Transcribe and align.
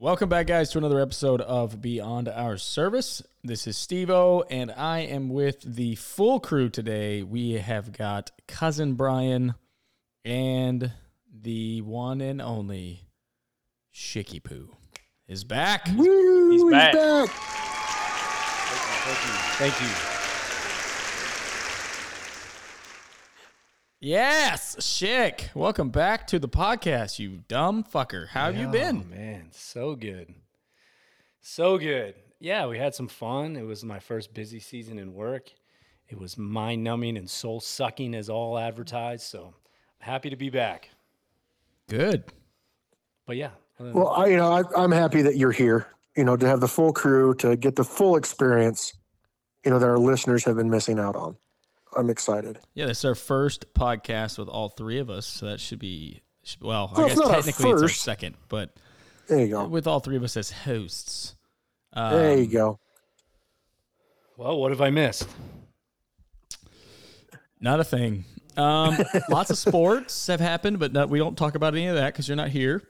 Welcome 0.00 0.28
back, 0.28 0.46
guys, 0.46 0.70
to 0.70 0.78
another 0.78 1.00
episode 1.00 1.40
of 1.40 1.82
Beyond 1.82 2.28
Our 2.28 2.56
Service. 2.56 3.20
This 3.42 3.66
is 3.66 3.76
Stevo, 3.76 4.44
and 4.48 4.70
I 4.70 5.00
am 5.00 5.28
with 5.28 5.60
the 5.62 5.96
full 5.96 6.38
crew 6.38 6.68
today. 6.68 7.24
We 7.24 7.54
have 7.54 7.90
got 7.92 8.30
cousin 8.46 8.94
Brian 8.94 9.54
and 10.24 10.92
the 11.32 11.82
one 11.82 12.20
and 12.20 12.40
only 12.40 13.02
Shicky 13.92 14.40
Poo 14.42 14.70
is 15.26 15.42
back. 15.42 15.88
Woo, 15.96 16.50
He's 16.50 16.62
he's 16.62 16.70
back. 16.70 16.92
back. 16.94 17.28
Thank 19.08 19.24
you. 19.26 19.32
Thank 19.58 19.80
you. 19.80 20.17
Yes, 24.00 24.76
Shick. 24.86 25.50
Welcome 25.54 25.90
back 25.90 26.28
to 26.28 26.38
the 26.38 26.48
podcast, 26.48 27.18
you 27.18 27.40
dumb 27.48 27.82
fucker. 27.82 28.28
How 28.28 28.44
have 28.46 28.56
you 28.56 28.68
Oh, 28.68 28.72
been? 28.72 29.10
man, 29.10 29.48
so 29.50 29.96
good. 29.96 30.34
So 31.40 31.78
good. 31.78 32.14
Yeah, 32.38 32.66
we 32.66 32.78
had 32.78 32.94
some 32.94 33.08
fun. 33.08 33.56
It 33.56 33.62
was 33.62 33.84
my 33.84 33.98
first 33.98 34.32
busy 34.32 34.60
season 34.60 35.00
in 35.00 35.14
work. 35.14 35.50
It 36.08 36.16
was 36.18 36.38
mind 36.38 36.84
numbing 36.84 37.16
and 37.16 37.28
soul 37.28 37.58
sucking 37.60 38.14
as 38.14 38.28
all 38.30 38.56
advertised. 38.56 39.24
So 39.24 39.46
I'm 40.00 40.06
happy 40.06 40.30
to 40.30 40.36
be 40.36 40.48
back. 40.48 40.90
Good. 41.88 42.24
But 43.26 43.36
yeah. 43.36 43.50
Well, 43.80 44.08
I, 44.10 44.26
you 44.26 44.36
know, 44.36 44.52
I, 44.52 44.62
I'm 44.76 44.92
happy 44.92 45.22
that 45.22 45.36
you're 45.36 45.50
here. 45.52 45.88
You 46.16 46.22
know, 46.24 46.36
to 46.36 46.46
have 46.46 46.60
the 46.60 46.68
full 46.68 46.92
crew 46.92 47.34
to 47.36 47.56
get 47.56 47.74
the 47.76 47.84
full 47.84 48.14
experience. 48.16 48.92
You 49.64 49.72
know 49.72 49.78
that 49.80 49.88
our 49.88 49.98
listeners 49.98 50.44
have 50.44 50.56
been 50.56 50.70
missing 50.70 50.98
out 51.00 51.16
on. 51.16 51.36
I'm 51.98 52.10
excited. 52.10 52.60
Yeah, 52.74 52.86
this 52.86 52.98
is 53.00 53.04
our 53.04 53.14
first 53.16 53.74
podcast 53.74 54.38
with 54.38 54.48
all 54.48 54.68
three 54.68 54.98
of 55.00 55.10
us, 55.10 55.26
so 55.26 55.46
that 55.46 55.58
should 55.60 55.80
be 55.80 56.22
well. 56.60 56.92
Well, 56.96 57.06
I 57.06 57.08
guess 57.08 57.18
not 57.18 57.30
technically 57.34 57.70
it's 57.72 57.82
our 57.82 57.88
second, 57.88 58.36
but 58.48 58.70
There 59.26 59.40
you 59.40 59.48
go. 59.48 59.66
with 59.66 59.86
all 59.88 59.98
three 59.98 60.16
of 60.16 60.22
us 60.22 60.36
as 60.36 60.50
hosts. 60.52 61.34
Um, 61.92 62.12
there 62.14 62.38
you 62.38 62.46
go. 62.46 62.78
well, 64.36 64.58
what 64.60 64.70
have 64.70 64.80
I 64.80 64.90
missed? 64.90 65.26
Not 67.60 67.80
a 67.80 67.84
thing. 67.84 68.24
Um, 68.56 68.96
lots 69.28 69.50
of 69.50 69.58
sports 69.58 70.28
have 70.28 70.40
happened, 70.40 70.78
but 70.78 70.92
not, 70.92 71.08
we 71.10 71.18
don't 71.18 71.36
talk 71.36 71.56
about 71.56 71.74
any 71.74 71.88
of 71.88 71.96
that 71.96 72.12
because 72.12 72.28
you're 72.28 72.36
not 72.36 72.50
here. 72.50 72.82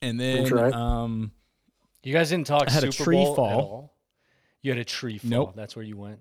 And 0.00 0.20
then, 0.20 0.48
right. 0.52 0.72
um, 0.72 1.32
You 2.04 2.12
guys 2.12 2.30
didn't 2.30 2.46
talk 2.46 2.68
I 2.68 2.70
had 2.70 2.84
a 2.84 2.92
tree 2.92 3.16
Bowl 3.16 3.32
at 3.32 3.36
fall. 3.36 3.60
all? 3.60 3.94
You 4.62 4.70
had 4.70 4.78
a 4.78 4.84
tree 4.84 5.18
fall. 5.18 5.30
Nope. 5.30 5.52
That's 5.56 5.74
where 5.74 5.84
you 5.84 5.96
went. 5.96 6.20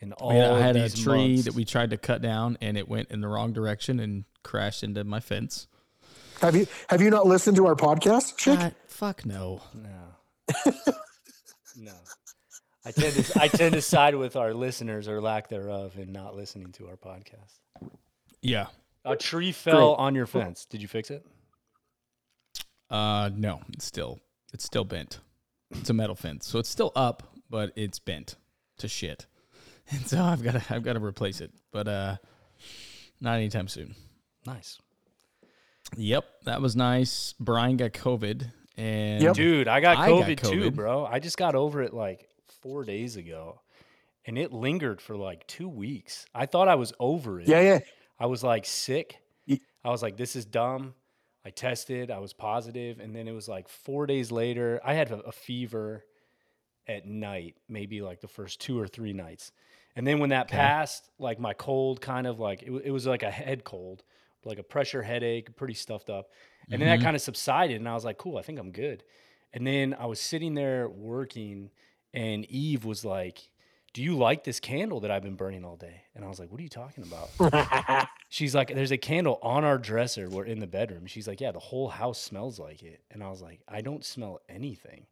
In 0.00 0.12
all 0.12 0.30
I, 0.30 0.34
mean, 0.34 0.42
I 0.42 0.46
of 0.46 0.60
had 0.60 0.76
a 0.76 0.88
tree 0.90 1.28
months. 1.28 1.44
that 1.44 1.54
we 1.54 1.64
tried 1.64 1.90
to 1.90 1.96
cut 1.96 2.20
down, 2.20 2.58
and 2.60 2.76
it 2.76 2.88
went 2.88 3.10
in 3.10 3.20
the 3.20 3.28
wrong 3.28 3.52
direction 3.52 4.00
and 4.00 4.24
crashed 4.42 4.82
into 4.82 5.04
my 5.04 5.20
fence. 5.20 5.66
Have 6.40 6.56
you 6.56 6.66
have 6.88 7.00
you 7.00 7.10
not 7.10 7.26
listened 7.26 7.56
to 7.56 7.66
our 7.66 7.76
podcast, 7.76 8.36
Chick? 8.36 8.58
God, 8.58 8.74
fuck 8.88 9.24
no. 9.24 9.62
No. 9.72 10.14
no. 11.76 11.92
I 12.84 12.90
tend 12.90 13.14
to 13.14 13.40
I 13.40 13.48
tend 13.48 13.74
to 13.74 13.80
side 13.80 14.14
with 14.14 14.36
our 14.36 14.52
listeners 14.52 15.08
or 15.08 15.22
lack 15.22 15.48
thereof 15.48 15.96
in 15.96 16.12
not 16.12 16.36
listening 16.36 16.72
to 16.72 16.88
our 16.88 16.96
podcast. 16.96 17.90
Yeah. 18.42 18.66
A 19.06 19.16
tree 19.16 19.52
fell 19.52 19.94
Great. 19.94 20.04
on 20.04 20.14
your 20.14 20.26
fence. 20.26 20.66
Did 20.66 20.82
you 20.82 20.88
fix 20.88 21.10
it? 21.10 21.24
Uh, 22.90 23.30
no, 23.34 23.60
it's 23.72 23.84
still 23.84 24.20
it's 24.52 24.64
still 24.64 24.84
bent. 24.84 25.20
It's 25.70 25.90
a 25.90 25.94
metal 25.94 26.14
fence, 26.14 26.46
so 26.46 26.58
it's 26.58 26.68
still 26.68 26.92
up, 26.94 27.22
but 27.48 27.72
it's 27.74 27.98
bent 27.98 28.36
to 28.78 28.88
shit. 28.88 29.26
And 29.90 30.06
so 30.06 30.22
I've 30.22 30.42
got 30.42 30.52
to 30.52 30.74
I've 30.74 30.82
got 30.82 30.94
to 30.94 31.04
replace 31.04 31.40
it, 31.40 31.52
but 31.70 31.86
uh, 31.86 32.16
not 33.20 33.36
anytime 33.36 33.68
soon. 33.68 33.94
Nice. 34.46 34.78
Yep, 35.96 36.24
that 36.44 36.62
was 36.62 36.74
nice. 36.74 37.34
Brian 37.38 37.76
got 37.76 37.92
COVID, 37.92 38.50
and 38.76 39.22
Yep. 39.22 39.34
Dude, 39.34 39.68
I 39.68 39.80
got 39.80 39.98
I 39.98 40.08
got 40.08 40.24
COVID, 40.24 40.50
too, 40.50 40.70
bro. 40.70 41.04
I 41.04 41.18
just 41.18 41.36
got 41.36 41.54
over 41.54 41.82
it 41.82 41.92
like 41.92 42.28
4 42.62 42.84
days 42.84 43.16
ago. 43.16 43.60
And 44.26 44.38
it 44.38 44.52
lingered 44.52 45.02
for 45.02 45.16
like 45.16 45.46
2 45.48 45.68
weeks. 45.68 46.24
I 46.34 46.46
thought 46.46 46.66
I 46.66 46.76
was 46.76 46.94
over 46.98 47.40
it. 47.40 47.46
Yeah, 47.46 47.60
yeah. 47.60 47.80
I 48.18 48.26
was 48.26 48.42
like 48.42 48.64
sick. 48.64 49.18
I 49.86 49.90
was 49.90 50.02
like, 50.02 50.16
this 50.16 50.34
is 50.34 50.46
dumb. 50.46 50.94
I 51.44 51.50
tested, 51.50 52.10
I 52.10 52.20
was 52.20 52.32
positive, 52.32 53.00
and 53.00 53.14
then 53.14 53.28
it 53.28 53.32
was 53.32 53.48
like 53.48 53.68
four 53.68 54.06
days 54.06 54.32
later. 54.32 54.80
I 54.82 54.94
had 54.94 55.10
a, 55.10 55.18
a 55.20 55.32
fever 55.32 56.04
at 56.86 57.06
night, 57.06 57.56
maybe 57.68 58.02
like 58.02 58.20
the 58.20 58.28
first 58.28 58.60
two 58.60 58.78
or 58.78 58.86
three 58.86 59.12
nights. 59.12 59.52
And 59.96 60.06
then 60.06 60.18
when 60.18 60.30
that 60.30 60.48
passed, 60.48 61.08
like 61.18 61.38
my 61.38 61.54
cold 61.54 62.00
kind 62.00 62.26
of 62.26 62.40
like 62.40 62.62
it, 62.62 62.72
it 62.84 62.90
was 62.90 63.06
like 63.06 63.22
a 63.22 63.30
head 63.30 63.64
cold, 63.64 64.02
like 64.44 64.58
a 64.58 64.62
pressure 64.62 65.02
headache, 65.02 65.54
pretty 65.56 65.74
stuffed 65.74 66.10
up. 66.10 66.30
And 66.70 66.80
then 66.80 66.88
that 66.88 66.96
mm-hmm. 66.96 67.04
kind 67.04 67.16
of 67.16 67.22
subsided, 67.22 67.76
and 67.76 67.88
I 67.88 67.94
was 67.94 68.04
like, 68.04 68.18
cool, 68.18 68.38
I 68.38 68.42
think 68.42 68.58
I'm 68.58 68.70
good. 68.70 69.04
And 69.52 69.66
then 69.66 69.94
I 69.98 70.06
was 70.06 70.18
sitting 70.18 70.54
there 70.54 70.88
working, 70.88 71.70
and 72.12 72.44
Eve 72.46 72.84
was 72.84 73.04
like, 73.04 73.50
do 73.92 74.02
you 74.02 74.16
like 74.16 74.42
this 74.42 74.58
candle 74.58 75.00
that 75.00 75.12
I've 75.12 75.22
been 75.22 75.36
burning 75.36 75.64
all 75.64 75.76
day? 75.76 76.02
And 76.16 76.24
I 76.24 76.28
was 76.28 76.40
like, 76.40 76.50
what 76.50 76.58
are 76.58 76.64
you 76.64 76.68
talking 76.68 77.04
about? 77.04 78.08
She's 78.28 78.52
like, 78.52 78.74
there's 78.74 78.90
a 78.90 78.98
candle 78.98 79.38
on 79.40 79.62
our 79.62 79.78
dresser. 79.78 80.28
We're 80.28 80.46
in 80.46 80.58
the 80.58 80.66
bedroom. 80.66 81.06
She's 81.06 81.28
like, 81.28 81.40
yeah, 81.40 81.52
the 81.52 81.60
whole 81.60 81.88
house 81.88 82.20
smells 82.20 82.58
like 82.58 82.82
it. 82.82 83.02
And 83.12 83.22
I 83.22 83.30
was 83.30 83.40
like, 83.40 83.60
I 83.68 83.82
don't 83.82 84.04
smell 84.04 84.40
anything. 84.48 85.06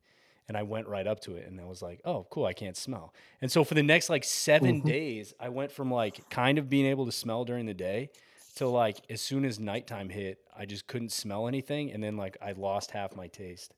And 0.48 0.56
I 0.56 0.64
went 0.64 0.88
right 0.88 1.06
up 1.06 1.20
to 1.20 1.36
it 1.36 1.46
and 1.46 1.60
I 1.60 1.64
was 1.64 1.82
like, 1.82 2.00
oh, 2.04 2.26
cool, 2.28 2.46
I 2.46 2.52
can't 2.52 2.76
smell. 2.76 3.14
And 3.40 3.50
so 3.50 3.64
for 3.64 3.74
the 3.74 3.82
next 3.82 4.10
like 4.10 4.24
7 4.24 4.78
mm-hmm. 4.78 4.88
days, 4.88 5.32
I 5.38 5.48
went 5.48 5.72
from 5.72 5.90
like 5.90 6.28
kind 6.30 6.58
of 6.58 6.68
being 6.68 6.86
able 6.86 7.06
to 7.06 7.12
smell 7.12 7.44
during 7.44 7.66
the 7.66 7.74
day 7.74 8.10
to 8.56 8.68
like 8.68 8.98
as 9.08 9.20
soon 9.20 9.44
as 9.44 9.58
nighttime 9.58 10.08
hit, 10.08 10.38
I 10.56 10.66
just 10.66 10.86
couldn't 10.86 11.12
smell 11.12 11.48
anything. 11.48 11.92
And 11.92 12.02
then 12.02 12.16
like 12.16 12.36
I 12.42 12.52
lost 12.52 12.90
half 12.90 13.14
my 13.14 13.28
taste. 13.28 13.72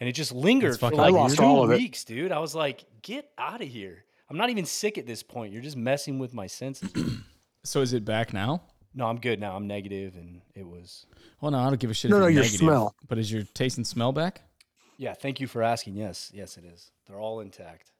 And 0.00 0.08
it 0.08 0.12
just 0.12 0.32
lingered 0.32 0.78
for 0.78 0.86
like 0.86 0.94
weird. 0.94 1.06
I 1.06 1.10
lost 1.10 1.36
two 1.38 1.44
all 1.44 1.64
of 1.64 1.70
it. 1.72 1.76
weeks, 1.78 2.04
dude. 2.04 2.30
I 2.30 2.38
was 2.38 2.54
like, 2.54 2.84
get 3.02 3.30
out 3.36 3.60
of 3.60 3.68
here. 3.68 4.04
I'm 4.30 4.36
not 4.36 4.50
even 4.50 4.64
sick 4.64 4.98
at 4.98 5.06
this 5.06 5.22
point. 5.22 5.52
You're 5.52 5.62
just 5.62 5.76
messing 5.76 6.18
with 6.18 6.34
my 6.34 6.46
senses. 6.46 6.92
so 7.64 7.80
is 7.80 7.92
it 7.92 8.04
back 8.04 8.32
now? 8.32 8.62
No, 8.94 9.06
I'm 9.06 9.18
good 9.18 9.40
now. 9.40 9.54
I'm 9.54 9.66
negative, 9.66 10.16
and 10.16 10.40
it 10.54 10.66
was. 10.66 11.06
Well, 11.40 11.50
no, 11.50 11.58
I 11.58 11.68
don't 11.68 11.78
give 11.78 11.90
a 11.90 11.94
shit. 11.94 12.10
No, 12.10 12.16
if 12.16 12.20
no, 12.20 12.26
you're 12.26 12.34
your 12.34 12.42
negative, 12.42 12.60
smell. 12.60 12.94
But 13.06 13.18
is 13.18 13.30
your 13.30 13.42
taste 13.54 13.76
and 13.76 13.86
smell 13.86 14.12
back? 14.12 14.42
Yeah, 14.98 15.14
thank 15.14 15.40
you 15.40 15.46
for 15.46 15.62
asking. 15.62 15.94
Yes, 15.94 16.30
yes, 16.34 16.58
it 16.58 16.64
is. 16.64 16.90
They're 17.06 17.18
all 17.20 17.40
intact. 17.40 17.92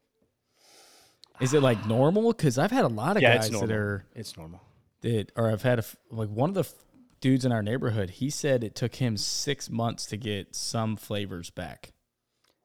Is 1.40 1.54
it 1.54 1.62
like 1.62 1.86
normal? 1.86 2.32
Because 2.32 2.58
I've 2.58 2.72
had 2.72 2.84
a 2.84 2.88
lot 2.88 3.16
of 3.16 3.22
Yeah, 3.22 3.36
guys 3.36 3.48
that 3.50 3.70
are 3.70 4.04
It's 4.14 4.36
normal. 4.36 4.60
that, 5.02 5.30
or 5.36 5.50
I've 5.50 5.62
had 5.62 5.78
a 5.78 5.82
f- 5.86 5.96
like 6.10 6.28
one 6.28 6.48
of 6.50 6.54
the 6.54 6.60
f- 6.62 6.74
dudes 7.20 7.44
in 7.44 7.52
our 7.52 7.62
neighborhood. 7.62 8.10
He 8.10 8.28
said 8.30 8.64
it 8.64 8.74
took 8.74 8.96
him 8.96 9.16
six 9.16 9.70
months 9.70 10.04
to 10.06 10.16
get 10.16 10.56
some 10.56 10.96
flavors 10.96 11.50
back. 11.50 11.92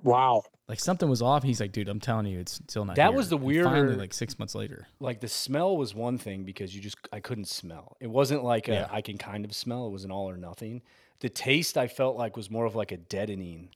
Wow. 0.02 0.44
Like 0.68 0.80
something 0.80 1.08
was 1.08 1.22
off. 1.22 1.44
He's 1.44 1.62
like, 1.62 1.72
dude, 1.72 1.88
I'm 1.88 2.00
telling 2.00 2.26
you, 2.26 2.40
it's 2.40 2.54
still 2.56 2.84
not. 2.84 2.96
That 2.96 3.10
here." 3.10 3.16
was 3.18 3.30
the 3.30 3.38
And 3.38 3.64
Finally, 3.64 3.96
like 3.96 4.14
six 4.14 4.40
months 4.40 4.56
later. 4.56 4.88
Like 5.00 5.20
the 5.22 5.28
smell 5.28 5.78
was 5.78 5.94
one 5.94 6.18
thing 6.18 6.44
because 6.44 6.76
you 6.76 6.82
just 6.82 6.98
I 7.14 7.20
couldn't 7.20 7.48
smell. 7.48 7.96
It 8.00 8.08
wasn't 8.10 8.44
like 8.44 8.68
a, 8.68 8.74
Yeah. 8.74 8.88
I 8.92 9.02
can 9.02 9.20
kind 9.20 9.46
of 9.46 9.54
smell. 9.54 9.86
It 9.86 9.92
was 9.92 10.04
an 10.04 10.12
all 10.12 10.28
or 10.28 10.38
nothing. 10.38 10.82
The 11.20 11.30
taste 11.30 11.78
I 11.78 11.88
felt 11.88 12.18
like 12.18 12.36
was 12.36 12.50
more 12.50 12.66
of 12.66 12.74
like 12.76 12.92
a 12.92 12.98
deadening 12.98 13.70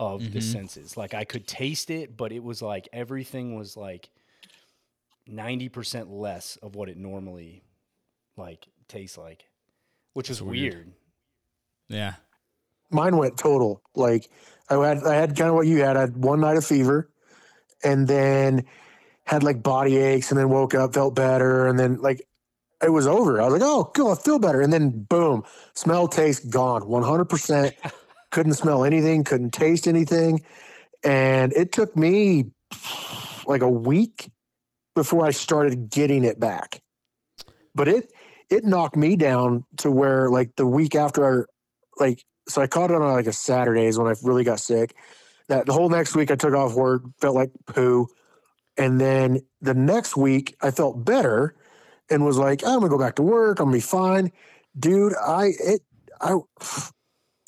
of 0.00 0.32
the 0.32 0.38
Mm-hmm. 0.38 0.40
senses. 0.40 0.96
Like 0.96 1.12
I 1.12 1.24
could 1.24 1.46
taste 1.46 1.90
it, 1.90 2.16
but 2.16 2.32
it 2.32 2.42
was 2.42 2.62
like 2.62 2.88
everything 2.92 3.54
was 3.54 3.76
like 3.76 4.08
ninety 5.28 5.68
percent 5.68 6.10
less 6.10 6.56
of 6.62 6.74
what 6.74 6.88
it 6.88 6.96
normally 6.96 7.62
like 8.36 8.66
tastes 8.88 9.18
like, 9.18 9.44
which 10.14 10.30
is 10.30 10.42
weird. 10.42 10.74
weird. 10.74 10.92
Yeah. 11.88 12.14
Mine 12.90 13.18
went 13.18 13.36
total. 13.36 13.82
Like 13.94 14.30
I 14.70 14.74
had 14.88 15.04
I 15.04 15.14
had 15.14 15.36
kind 15.36 15.50
of 15.50 15.54
what 15.54 15.66
you 15.66 15.82
had. 15.82 15.98
I 15.98 16.00
had 16.00 16.16
one 16.16 16.40
night 16.40 16.56
of 16.56 16.64
fever 16.64 17.10
and 17.84 18.08
then 18.08 18.64
had 19.24 19.42
like 19.42 19.62
body 19.62 19.98
aches 19.98 20.30
and 20.30 20.40
then 20.40 20.48
woke 20.48 20.74
up, 20.74 20.94
felt 20.94 21.14
better, 21.14 21.66
and 21.66 21.78
then 21.78 22.00
like 22.00 22.26
it 22.82 22.88
was 22.88 23.06
over. 23.06 23.38
I 23.38 23.44
was 23.44 23.52
like, 23.52 23.62
oh, 23.62 23.84
cool, 23.94 24.12
I 24.12 24.14
feel 24.14 24.38
better. 24.38 24.62
And 24.62 24.72
then 24.72 25.02
boom, 25.02 25.44
smell, 25.74 26.08
taste 26.08 26.48
gone. 26.48 26.80
100%. 26.84 27.74
couldn't 28.30 28.54
smell 28.54 28.84
anything, 28.84 29.24
couldn't 29.24 29.52
taste 29.52 29.86
anything. 29.88 30.42
And 31.02 31.52
it 31.52 31.72
took 31.72 31.96
me 31.96 32.50
like 33.46 33.62
a 33.62 33.70
week 33.70 34.30
before 34.94 35.24
I 35.26 35.30
started 35.30 35.90
getting 35.90 36.24
it 36.24 36.38
back. 36.38 36.80
But 37.74 37.88
it 37.88 38.12
it 38.50 38.64
knocked 38.64 38.96
me 38.96 39.16
down 39.16 39.64
to 39.78 39.90
where 39.90 40.28
like 40.28 40.56
the 40.56 40.66
week 40.66 40.94
after 40.94 41.24
I 41.24 41.44
like 42.04 42.24
so 42.48 42.60
I 42.60 42.66
caught 42.66 42.90
it 42.90 42.96
on 42.96 43.12
like 43.12 43.26
a 43.26 43.32
Saturday 43.32 43.86
is 43.86 43.98
when 43.98 44.08
I 44.08 44.14
really 44.22 44.44
got 44.44 44.60
sick. 44.60 44.94
that 45.48 45.66
the 45.66 45.72
whole 45.72 45.88
next 45.88 46.14
week 46.14 46.30
I 46.30 46.36
took 46.36 46.54
off 46.54 46.74
work, 46.74 47.02
felt 47.20 47.34
like 47.34 47.50
poo. 47.66 48.08
And 48.76 49.00
then 49.00 49.40
the 49.60 49.74
next 49.74 50.16
week 50.16 50.56
I 50.62 50.70
felt 50.70 51.04
better 51.04 51.54
and 52.08 52.24
was 52.24 52.38
like, 52.38 52.64
I'm 52.64 52.80
gonna 52.80 52.88
go 52.88 52.98
back 52.98 53.16
to 53.16 53.22
work, 53.22 53.60
I'm 53.60 53.66
gonna 53.66 53.76
be 53.76 53.80
fine. 53.80 54.32
Dude, 54.78 55.14
I 55.14 55.52
it 55.58 55.82
I 56.20 56.38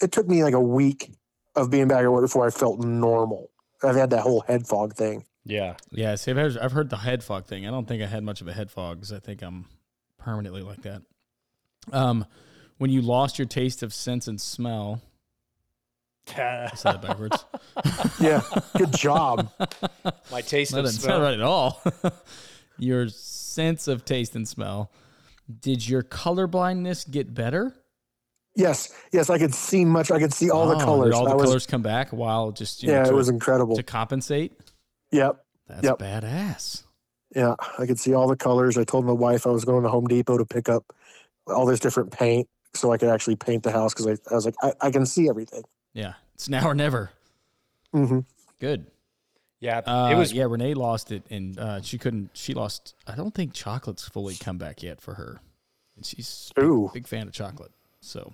it 0.03 0.13
took 0.13 0.29
me 0.29 0.43
like 0.45 0.55
a 0.55 0.61
week 0.61 1.13
of 1.55 1.71
being 1.71 1.89
back 1.89 2.03
at 2.03 2.13
work 2.13 2.25
before 2.25 2.47
I 2.47 2.51
felt 2.51 2.81
normal. 2.81 3.51
I've 3.83 3.97
had 3.97 4.11
that 4.11 4.21
whole 4.23 4.41
head 4.43 4.67
fog 4.67 4.95
thing. 4.95 5.25
Yeah. 5.45 5.77
Yeah, 5.91 6.15
see, 6.15 6.31
I've 6.31 6.37
heard, 6.37 6.59
I've 6.59 6.73
heard 6.73 6.91
the 6.91 6.97
head 6.97 7.23
fog 7.25 7.47
thing. 7.47 7.67
I 7.67 7.71
don't 7.71 7.87
think 7.87 8.03
I 8.03 8.07
had 8.07 8.23
much 8.23 8.41
of 8.41 8.49
a 8.49 8.53
head 8.53 8.71
fog 8.71 8.99
because 8.99 9.13
I 9.13 9.19
think 9.19 9.43
I'm 9.43 9.67
permanently 10.19 10.63
like 10.63 10.83
that. 10.83 11.03
Um, 11.93 12.27
when 12.79 12.91
you 12.91 13.03
lost 13.03 13.39
your 13.39 13.47
taste 13.47 13.83
of 13.83 13.93
sense 13.93 14.29
and 14.29 14.41
smell, 14.41 15.03
I 16.37 16.71
said 16.75 16.97
it 16.97 17.03
backwards. 17.03 17.45
Yeah, 18.21 18.43
good 18.77 18.93
job. 18.93 19.51
My 20.31 20.41
taste 20.43 20.73
that 20.73 20.79
of 20.79 20.85
doesn't 20.85 21.01
smell. 21.01 21.21
right 21.21 21.35
at 21.35 21.43
all. 21.43 21.83
your 22.79 23.09
sense 23.09 23.89
of 23.89 24.05
taste 24.05 24.37
and 24.37 24.47
smell. 24.47 24.93
Did 25.61 25.89
your 25.89 26.03
color 26.03 26.47
blindness 26.47 27.05
get 27.05 27.35
better? 27.35 27.75
Yes, 28.55 28.93
yes, 29.13 29.31
I 29.31 29.39
could 29.39 29.55
see 29.55 29.85
much. 29.85 30.11
I 30.11 30.19
could 30.19 30.33
see 30.35 30.51
all 30.51 30.67
Oh, 30.67 30.69
the 30.71 30.75
did 30.77 30.85
colors. 30.85 31.15
all 31.15 31.25
That 31.25 31.31
the 31.33 31.37
was, 31.37 31.45
colors 31.47 31.67
come 31.67 31.83
back 31.83 32.11
while 32.11 32.53
just 32.53 32.83
you 32.83 32.89
know, 32.91 32.97
yeah, 32.97 33.05
to, 33.05 33.11
it 33.11 33.15
was 33.15 33.29
incredible. 33.29 33.77
to 33.77 33.83
compensate. 33.83 34.53
Yep, 35.11 35.43
That's 35.69 35.85
Yep. 35.85 35.99
badass. 35.99 36.83
yeah, 37.35 37.55
I 37.79 37.87
could 37.87 37.99
see 37.99 38.13
all 38.15 38.29
the 38.29 38.37
colors. 38.37 38.77
I 38.77 38.85
told 38.85 39.07
my 39.07 39.13
wife 39.13 39.47
I 39.47 39.51
was 39.51 39.65
going 39.65 39.85
to 39.85 39.89
Home 39.89 40.07
Depot 40.07 40.37
to 40.39 40.45
pick 40.45 40.69
up 40.69 40.85
all 41.47 41.65
this 41.67 41.81
different 41.81 42.13
paint 42.13 42.47
so 42.75 42.93
I 42.93 42.99
could 42.99 43.09
actually 43.09 43.37
paint 43.37 43.63
the 43.63 43.73
house 43.73 43.95
because 43.95 44.07
I, 44.07 44.31
I 44.31 44.35
was 44.35 44.45
like, 44.45 44.55
I, 44.63 44.73
I 44.83 44.91
can 44.91 45.07
see 45.07 45.29
everything. 45.29 45.63
Yeah, 45.95 46.15
it's 46.35 46.49
now 46.49 46.67
or 46.69 46.75
never. 46.75 47.11
hmm 47.93 48.21
Good. 48.61 48.87
Yeah. 49.61 49.79
Uh, 49.79 50.11
it 50.13 50.17
was 50.17 50.33
yeah. 50.33 50.45
Renee 50.45 50.75
lost 50.75 51.11
it, 51.13 51.23
and 51.31 51.59
uh, 51.59 51.81
she 51.83 51.97
couldn't. 51.97 52.31
She 52.35 52.53
lost. 52.53 52.95
I 53.07 53.15
don't 53.15 53.35
think 53.35 53.53
chocolate's 53.55 54.07
fully 54.09 54.35
come 54.35 54.59
back 54.59 54.83
yet 54.83 55.01
for 55.01 55.15
her, 55.15 55.41
and 55.97 56.05
she's 56.05 56.51
a 56.57 56.61
big, 56.61 56.69
Ooh. 56.69 56.91
big 56.93 57.07
fan 57.07 57.29
of 57.29 57.33
chocolate. 57.33 57.71
So 58.01 58.33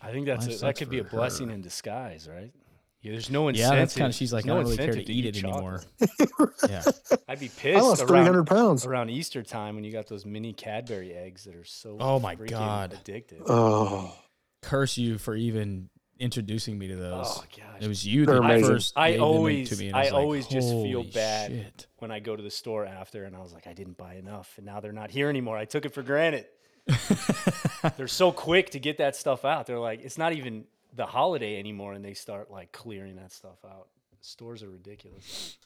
I 0.00 0.10
think 0.12 0.26
that's 0.26 0.46
Life 0.46 0.56
a, 0.56 0.60
that 0.60 0.76
could 0.76 0.88
be 0.90 0.98
a 0.98 1.04
blessing 1.04 1.48
her. 1.48 1.54
in 1.54 1.60
disguise, 1.62 2.28
right? 2.28 2.52
Yeah, 3.00 3.12
there's 3.12 3.30
no 3.30 3.48
incentive. 3.48 3.72
yeah, 3.72 3.80
that's 3.80 3.96
kind 3.96 4.08
of. 4.10 4.14
She's 4.14 4.32
like, 4.32 4.44
there's 4.44 4.52
I 4.52 4.54
no 4.54 4.62
don't 4.62 4.64
really 4.64 4.76
care 4.76 4.86
incentive 4.86 5.06
to 5.06 5.12
eat 5.12 5.26
it 5.26 5.42
anymore. 5.42 5.82
yeah. 6.68 6.82
I'd 7.28 7.40
be 7.40 7.48
pissed. 7.48 7.58
I 7.66 7.72
pissed 7.72 7.84
lost 7.84 8.06
three 8.06 8.20
around, 8.20 8.46
pounds. 8.46 8.86
around 8.86 9.10
Easter 9.10 9.42
time 9.42 9.74
when 9.74 9.82
you 9.82 9.90
got 9.90 10.06
those 10.06 10.24
mini 10.24 10.52
Cadbury 10.52 11.12
eggs 11.12 11.44
that 11.44 11.56
are 11.56 11.64
so 11.64 11.96
Oh 12.00 12.20
my 12.20 12.36
God. 12.36 12.96
addictive. 13.04 13.42
Oh, 13.48 14.14
Curse 14.62 14.98
you 14.98 15.18
for 15.18 15.34
even 15.34 15.88
introducing 16.20 16.78
me 16.78 16.86
to 16.86 16.94
those. 16.96 17.26
Oh 17.26 17.44
gosh. 17.56 17.80
It 17.80 17.88
was 17.88 18.06
you 18.06 18.24
They're 18.24 18.36
that 18.36 18.42
amazing. 18.44 18.68
first. 18.68 18.92
I 18.96 19.10
gave 19.10 19.18
them 19.18 19.24
always- 19.28 19.70
to 19.70 19.76
me, 19.76 19.86
and 19.88 19.96
I 19.96 20.02
was 20.04 20.12
like, 20.12 20.22
always 20.22 20.46
just 20.46 20.68
feel 20.68 21.02
bad." 21.02 21.50
shit." 21.50 21.86
when 21.98 22.12
I 22.12 22.20
go 22.20 22.36
to 22.36 22.42
the 22.42 22.50
store 22.50 22.84
after 22.86 23.24
and 23.24 23.34
I 23.34 23.40
was 23.40 23.52
like, 23.52 23.66
I 23.66 23.72
didn't 23.72 23.96
buy 23.96 24.14
enough 24.14 24.54
and 24.58 24.66
now 24.66 24.78
they're 24.80 24.92
not 24.92 25.10
here 25.10 25.28
anymore. 25.28 25.56
I 25.56 25.64
took 25.64 25.84
it 25.86 25.94
for 25.94 26.02
granted. 26.02 26.46
they're 27.96 28.08
so 28.08 28.32
quick 28.32 28.70
to 28.70 28.78
get 28.80 28.98
that 28.98 29.16
stuff 29.16 29.44
out. 29.44 29.66
They're 29.66 29.78
like, 29.78 30.02
it's 30.02 30.18
not 30.18 30.32
even 30.32 30.64
the 30.94 31.06
holiday 31.06 31.58
anymore 31.58 31.94
and 31.94 32.04
they 32.04 32.14
start 32.14 32.50
like 32.50 32.70
clearing 32.72 33.16
that 33.16 33.32
stuff 33.32 33.64
out. 33.64 33.88
Stores 34.20 34.62
are 34.62 34.68
ridiculous. 34.70 35.56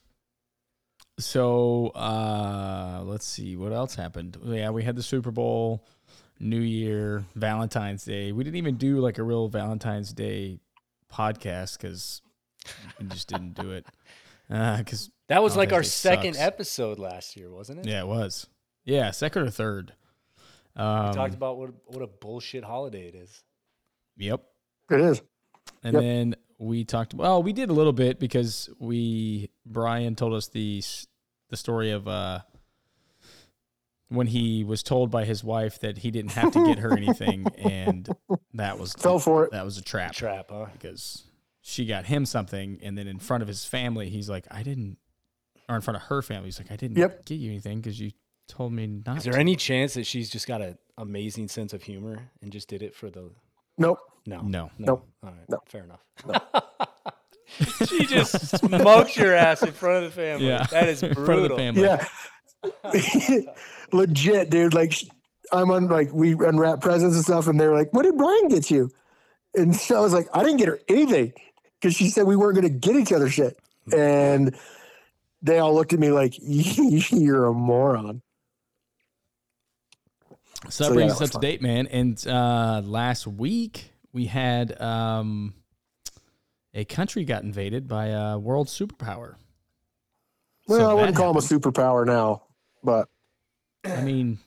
So 1.18 1.88
uh 1.88 3.02
let's 3.04 3.26
see 3.26 3.56
what 3.56 3.72
else 3.72 3.94
happened. 3.94 4.36
Yeah, 4.44 4.70
we 4.70 4.82
had 4.84 4.96
the 4.96 5.02
Super 5.02 5.30
Bowl, 5.30 5.84
New 6.38 6.60
Year, 6.60 7.24
Valentine's 7.34 8.04
Day. 8.04 8.32
We 8.32 8.44
didn't 8.44 8.56
even 8.56 8.76
do 8.76 8.98
like 9.00 9.18
a 9.18 9.22
real 9.22 9.48
Valentine's 9.48 10.12
Day 10.12 10.60
podcast 11.12 11.78
because 11.78 12.20
we 13.00 13.06
just 13.06 13.28
didn't 13.28 13.54
do 13.54 13.72
it. 13.72 13.86
Because 14.48 15.10
That 15.26 15.42
was 15.42 15.56
like 15.56 15.72
our 15.72 15.82
second 15.82 16.34
sucks. 16.34 16.46
episode 16.46 17.00
last 17.00 17.36
year, 17.36 17.50
wasn't 17.50 17.80
it? 17.80 17.86
yeah, 17.86 18.02
it 18.02 18.06
was. 18.06 18.46
Yeah, 18.84 19.10
second 19.10 19.42
or 19.42 19.50
third. 19.50 19.94
Um, 20.76 21.08
We 21.08 21.14
talked 21.14 21.34
about 21.34 21.56
what 21.58 21.70
what 21.86 22.02
a 22.02 22.06
bullshit 22.06 22.64
holiday 22.64 23.08
it 23.08 23.14
is. 23.14 23.42
Yep. 24.16 24.42
it 24.90 25.00
is. 25.00 25.22
And 25.82 25.94
Yep. 25.94 26.02
then 26.02 26.36
we 26.58 26.84
talked. 26.84 27.14
Well, 27.14 27.42
we 27.42 27.52
did 27.52 27.70
a 27.70 27.72
little 27.72 27.92
bit 27.92 28.18
because 28.18 28.68
we 28.78 29.50
Brian 29.64 30.14
told 30.16 30.34
us 30.34 30.48
the 30.48 30.82
the 31.48 31.56
story 31.56 31.90
of 31.90 32.06
uh, 32.08 32.40
when 34.08 34.26
he 34.28 34.64
was 34.64 34.82
told 34.82 35.10
by 35.10 35.24
his 35.24 35.42
wife 35.42 35.80
that 35.80 35.98
he 35.98 36.10
didn't 36.10 36.32
have 36.32 36.52
to 36.52 36.64
get 36.64 36.78
her 36.78 36.96
anything, 36.96 37.48
and 37.58 38.08
that 38.54 38.78
was 38.78 38.92
Fell 38.94 39.18
for 39.18 39.44
it. 39.44 39.50
that 39.50 39.64
was 39.64 39.78
a 39.78 39.82
trap 39.82 40.12
Trap, 40.12 40.46
huh? 40.50 40.66
because 40.72 41.24
she 41.62 41.86
got 41.86 42.06
him 42.06 42.24
something, 42.24 42.78
and 42.82 42.96
then 42.96 43.06
in 43.08 43.18
front 43.18 43.42
of 43.42 43.48
his 43.48 43.64
family, 43.64 44.08
he's 44.08 44.28
like, 44.30 44.46
"I 44.50 44.62
didn't," 44.62 44.98
or 45.68 45.74
in 45.76 45.80
front 45.82 45.96
of 45.96 46.02
her 46.04 46.22
family, 46.22 46.46
he's 46.46 46.58
like, 46.60 46.70
"I 46.70 46.76
didn't 46.76 46.96
Yep. 46.98 47.24
get 47.26 47.34
you 47.36 47.50
anything 47.50 47.78
because 47.80 47.98
you 48.00 48.12
told 48.48 48.72
me 48.72 48.86
not." 49.06 49.18
Is 49.18 49.24
there 49.24 49.34
to." 49.34 49.38
any 49.38 49.56
chance 49.56 49.94
that 49.94 50.04
she's 50.06 50.28
just 50.30 50.46
got 50.46 50.60
an 50.62 50.78
amazing 50.98 51.48
sense 51.48 51.72
of 51.72 51.82
humor 51.82 52.30
and 52.42 52.50
just 52.52 52.68
did 52.68 52.82
it 52.82 52.94
for 52.94 53.10
the 53.10 53.30
Nope. 53.78 53.98
No. 54.26 54.40
no? 54.40 54.70
No. 54.78 54.86
Nope. 54.86 55.08
All 55.22 55.30
right. 55.30 55.48
No. 55.48 55.58
Fair 55.66 55.84
enough. 55.84 56.00
she 57.88 58.06
just 58.06 58.58
smoked 58.58 59.16
your 59.16 59.34
ass 59.34 59.62
in 59.62 59.72
front 59.72 60.04
of 60.04 60.14
the 60.14 60.20
family. 60.20 60.46
Yeah, 60.48 60.64
That 60.70 60.88
is 60.88 61.02
in 61.02 61.12
brutal. 61.12 61.24
front 61.26 61.42
of 61.44 61.50
the 61.50 61.56
family. 61.56 61.82
Yeah. 63.44 63.52
Legit, 63.92 64.50
dude. 64.50 64.74
Like, 64.74 64.94
I'm 65.52 65.70
on, 65.70 65.88
like, 65.88 66.12
we 66.12 66.32
unwrap 66.32 66.80
presents 66.80 67.14
and 67.14 67.24
stuff, 67.24 67.46
and 67.46 67.60
they're 67.60 67.74
like, 67.74 67.92
What 67.92 68.02
did 68.02 68.16
Brian 68.16 68.48
get 68.48 68.70
you? 68.70 68.90
And 69.54 69.74
so 69.76 69.96
I 69.96 70.00
was 70.00 70.12
like, 70.12 70.28
I 70.34 70.42
didn't 70.42 70.58
get 70.58 70.68
her 70.68 70.80
anything 70.88 71.32
because 71.80 71.94
she 71.94 72.08
said 72.10 72.24
we 72.26 72.36
weren't 72.36 72.56
going 72.56 72.66
to 72.66 72.78
get 72.78 72.96
each 72.96 73.12
other 73.12 73.28
shit. 73.30 73.58
Mm. 73.90 73.98
And 73.98 74.56
they 75.42 75.58
all 75.58 75.74
looked 75.74 75.92
at 75.92 75.98
me 76.00 76.10
like, 76.10 76.34
You're 76.40 77.44
a 77.46 77.52
moron. 77.54 78.22
So 80.68 80.68
that 80.68 80.72
So, 80.72 80.84
yeah, 80.88 80.94
brings 80.94 81.12
that 81.12 81.14
us 81.16 81.20
was 81.20 81.34
up 81.34 81.40
to 81.40 81.46
date, 81.46 81.62
man. 81.62 81.86
And 81.86 82.26
uh, 82.26 82.82
last 82.84 83.26
week 83.26 83.92
we 84.12 84.26
had 84.26 84.80
um, 84.80 85.54
a 86.74 86.84
country 86.84 87.24
got 87.24 87.42
invaded 87.42 87.86
by 87.88 88.06
a 88.06 88.38
world 88.38 88.68
superpower. 88.68 89.34
Well, 90.66 90.78
So 90.80 90.90
I 90.90 90.94
wouldn't 90.94 91.14
that 91.14 91.20
call 91.20 91.30
him 91.30 91.36
a 91.36 91.40
superpower 91.40 92.06
now, 92.06 92.42
but 92.82 93.08
I 93.84 94.00
mean, 94.00 94.38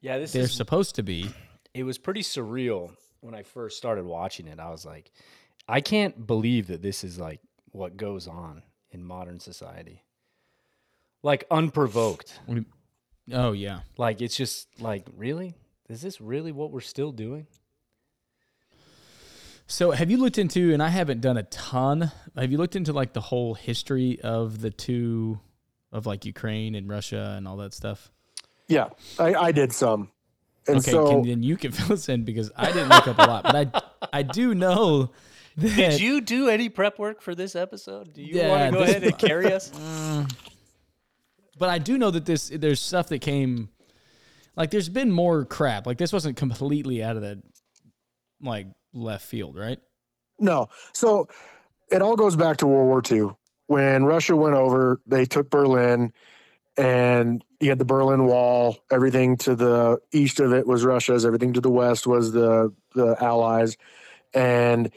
Yeah, 0.00 0.18
this 0.18 0.32
they're 0.32 0.42
is. 0.44 0.52
supposed 0.52 0.96
to 0.96 1.02
be. 1.02 1.30
It 1.74 1.84
was 1.84 1.96
pretty 1.98 2.22
surreal 2.22 2.90
when 3.20 3.34
I 3.34 3.42
first 3.44 3.76
started 3.76 4.04
watching 4.04 4.48
it. 4.48 4.58
I 4.58 4.70
was 4.70 4.84
like, 4.84 5.12
I 5.68 5.80
can't 5.80 6.26
believe 6.26 6.66
that 6.66 6.82
this 6.82 7.04
is 7.04 7.18
like 7.18 7.40
what 7.70 7.96
goes 7.96 8.26
on 8.26 8.62
in 8.90 9.04
modern 9.04 9.38
society. 9.38 10.02
Like 11.22 11.44
unprovoked. 11.50 12.40
Oh 13.30 13.52
yeah. 13.52 13.80
Like 13.96 14.20
it's 14.20 14.36
just 14.36 14.68
like, 14.80 15.06
really? 15.16 15.54
Is 15.88 16.00
this 16.00 16.20
really 16.20 16.52
what 16.52 16.70
we're 16.70 16.80
still 16.80 17.12
doing? 17.12 17.46
So 19.66 19.90
have 19.92 20.10
you 20.10 20.18
looked 20.18 20.38
into? 20.38 20.72
And 20.72 20.82
I 20.82 20.88
haven't 20.88 21.20
done 21.20 21.36
a 21.36 21.44
ton. 21.44 22.10
Have 22.36 22.50
you 22.52 22.58
looked 22.58 22.76
into 22.76 22.92
like 22.92 23.12
the 23.12 23.20
whole 23.20 23.54
history 23.54 24.20
of 24.20 24.60
the 24.60 24.70
two, 24.70 25.40
of 25.92 26.06
like 26.06 26.24
Ukraine 26.24 26.74
and 26.74 26.88
Russia 26.88 27.34
and 27.36 27.46
all 27.46 27.56
that 27.58 27.72
stuff? 27.74 28.10
yeah, 28.68 28.88
I, 29.18 29.34
I 29.34 29.52
did 29.52 29.72
some. 29.72 30.10
And 30.66 30.78
okay, 30.78 30.92
so, 30.92 31.08
can, 31.08 31.22
then 31.22 31.42
you 31.42 31.56
can 31.56 31.72
fill 31.78 31.94
us 31.94 32.08
in 32.08 32.24
because 32.24 32.50
I 32.56 32.66
didn't 32.72 32.88
look 32.88 33.08
up 33.08 33.18
a 33.18 33.22
lot, 33.22 33.42
but 33.44 33.56
I 34.02 34.18
I 34.18 34.22
do 34.22 34.54
know 34.54 35.10
that 35.56 35.74
Did 35.76 36.00
you 36.00 36.20
do 36.20 36.48
any 36.48 36.68
prep 36.68 36.98
work 36.98 37.20
for 37.20 37.34
this 37.34 37.54
episode? 37.56 38.12
Do 38.14 38.22
you 38.22 38.40
Yeah, 38.40 38.48
want 38.48 38.72
to 38.72 38.78
go 38.78 38.84
ahead 38.84 39.04
and 39.04 39.18
carry 39.18 39.52
us? 39.52 39.70
Mm. 39.82 40.32
But 41.62 41.70
I 41.70 41.78
do 41.78 41.96
know 41.96 42.10
that 42.10 42.26
this 42.26 42.48
there's 42.48 42.80
stuff 42.80 43.06
that 43.10 43.20
came 43.20 43.68
like 44.56 44.72
there's 44.72 44.88
been 44.88 45.12
more 45.12 45.44
crap. 45.44 45.86
Like 45.86 45.96
this 45.96 46.12
wasn't 46.12 46.36
completely 46.36 47.04
out 47.04 47.14
of 47.14 47.22
the 47.22 47.40
like 48.40 48.66
left 48.92 49.24
field, 49.24 49.56
right? 49.56 49.78
No. 50.40 50.70
So 50.92 51.28
it 51.88 52.02
all 52.02 52.16
goes 52.16 52.34
back 52.34 52.56
to 52.56 52.66
World 52.66 52.88
War 52.88 53.00
II. 53.08 53.36
When 53.68 54.04
Russia 54.04 54.34
went 54.34 54.56
over, 54.56 55.00
they 55.06 55.24
took 55.24 55.50
Berlin 55.50 56.12
and 56.76 57.44
you 57.60 57.68
had 57.68 57.78
the 57.78 57.84
Berlin 57.84 58.26
Wall. 58.26 58.78
Everything 58.90 59.36
to 59.36 59.54
the 59.54 60.00
east 60.10 60.40
of 60.40 60.52
it 60.52 60.66
was 60.66 60.84
Russia's, 60.84 61.24
everything 61.24 61.52
to 61.52 61.60
the 61.60 61.70
west 61.70 62.08
was 62.08 62.32
the 62.32 62.74
the 62.96 63.14
Allies. 63.22 63.76
And 64.34 64.90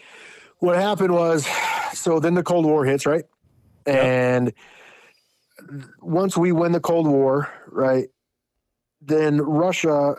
what 0.58 0.78
happened 0.78 1.14
was 1.14 1.48
so 1.94 2.20
then 2.20 2.34
the 2.34 2.42
Cold 2.42 2.66
War 2.66 2.86
hits, 2.86 3.06
right? 3.06 3.26
And 3.86 4.52
once 6.02 6.38
we 6.38 6.52
win 6.52 6.72
the 6.72 6.80
Cold 6.80 7.08
War, 7.08 7.50
right, 7.68 8.08
then 9.02 9.42
Russia 9.42 10.16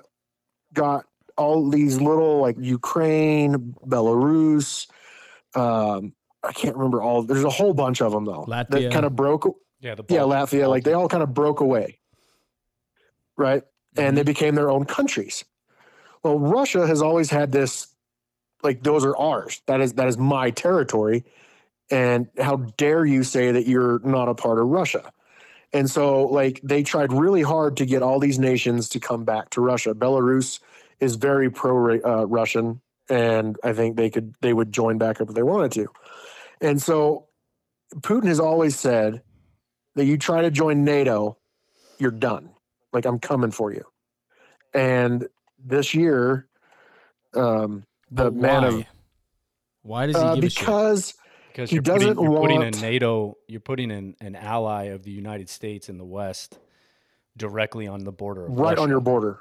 got 0.73 1.05
all 1.37 1.69
these 1.71 2.01
little 2.01 2.41
like 2.41 2.57
Ukraine, 2.59 3.75
Belarus. 3.87 4.87
Um, 5.55 6.15
I 6.43 6.53
can't 6.53 6.77
remember 6.77 7.03
all. 7.03 7.23
There's 7.23 7.45
a 7.45 7.51
whole 7.51 7.75
bunch 7.75 8.01
of 8.03 8.13
them 8.13 8.25
though 8.25 8.45
Latvia. 8.47 8.69
that 8.71 8.93
kind 8.93 9.05
of 9.07 9.15
broke. 9.17 9.47
Yeah, 9.81 9.95
the 9.95 10.05
Yeah, 10.09 10.21
Bal- 10.21 10.29
Latvia, 10.47 10.69
like 10.69 10.85
they 10.85 10.93
all 10.95 11.09
kind 11.09 11.23
of 11.23 11.35
broke 11.35 11.61
away, 11.61 11.99
right? 13.37 13.63
And 13.97 14.17
they 14.17 14.21
Mm-hmm. 14.23 14.27
became 14.27 14.55
their 14.55 14.71
own 14.71 14.85
countries. 14.85 15.45
Well, 16.23 16.39
Russia 16.39 16.87
has 16.87 17.01
always 17.03 17.31
had 17.31 17.53
this, 17.53 17.87
like 18.63 18.83
those 18.83 19.05
are 19.05 19.17
ours. 19.17 19.63
That 19.67 19.81
is 19.81 19.95
that 19.95 20.09
is 20.09 20.19
my 20.19 20.51
territory, 20.51 21.25
And 21.91 22.29
how 22.39 22.57
dare 22.77 23.05
you 23.07 23.23
say 23.23 23.53
that 23.53 23.67
you're 23.67 24.01
not 24.01 24.29
a 24.29 24.35
part 24.35 24.59
of 24.59 24.67
Russia? 24.67 25.13
And 25.77 25.91
so, 25.91 26.23
like, 26.23 26.59
they 26.65 26.83
tried 26.83 27.13
really 27.13 27.43
hard 27.43 27.77
to 27.77 27.85
get 27.85 28.03
all 28.03 28.19
these 28.19 28.39
nations 28.39 28.89
to 28.89 28.99
come 28.99 29.27
back 29.27 29.51
to 29.51 29.61
Russia. 29.61 29.93
Belarus 29.93 30.59
is 31.01 31.17
very 31.17 31.51
pro 31.51 31.99
uh, 32.01 32.25
Russian, 32.25 32.81
and 33.11 33.59
I 33.63 33.75
think 33.75 33.99
they 33.99 34.09
could 34.09 34.35
they 34.41 34.55
would 34.55 34.73
join 34.73 34.97
back 34.97 35.21
up 35.21 35.29
if 35.29 35.35
they 35.35 35.43
wanted 35.43 35.73
to. 35.73 35.89
And 36.63 36.81
so, 36.81 37.27
Putin 37.97 38.25
has 38.25 38.41
always 38.41 38.75
said 38.75 39.21
that 39.97 40.07
you 40.07 40.17
try 40.17 40.41
to 40.41 40.51
join 40.51 40.83
NATO, 40.83 41.37
you're 41.99 42.11
done. 42.11 42.55
Like, 42.95 43.05
I'm 43.05 43.19
coming 43.19 43.51
for 43.51 43.71
you. 43.71 43.85
And 44.73 45.29
this 45.63 45.93
year, 45.93 46.49
um, 47.35 47.85
the 48.11 48.31
man 48.31 48.65
of 48.65 48.87
Why 49.83 50.07
does 50.07 50.17
he 50.17 50.23
uh, 50.23 50.35
give 50.37 50.45
a 50.45 50.49
shit? 50.49 50.61
because 50.61 51.13
because 51.57 51.71
He 51.71 51.77
you're 51.77 51.83
putting, 51.83 52.09
doesn't 52.09 52.23
you're 52.23 52.39
putting 52.41 52.63
a 52.63 52.71
NATO, 52.71 53.39
you're 53.49 53.61
putting 53.61 53.91
an, 53.91 54.15
an 54.21 54.37
ally 54.37 54.85
of 54.85 55.03
the 55.05 55.11
United 55.11 55.49
States 55.49 55.89
in 55.89 55.97
the 55.97 56.05
West 56.05 56.59
directly 57.37 57.87
on 57.87 58.05
the 58.05 58.13
border, 58.13 58.47
of 58.47 58.59
right 58.59 58.79
on 58.79 58.91
your 58.91 59.01
border. 59.01 59.41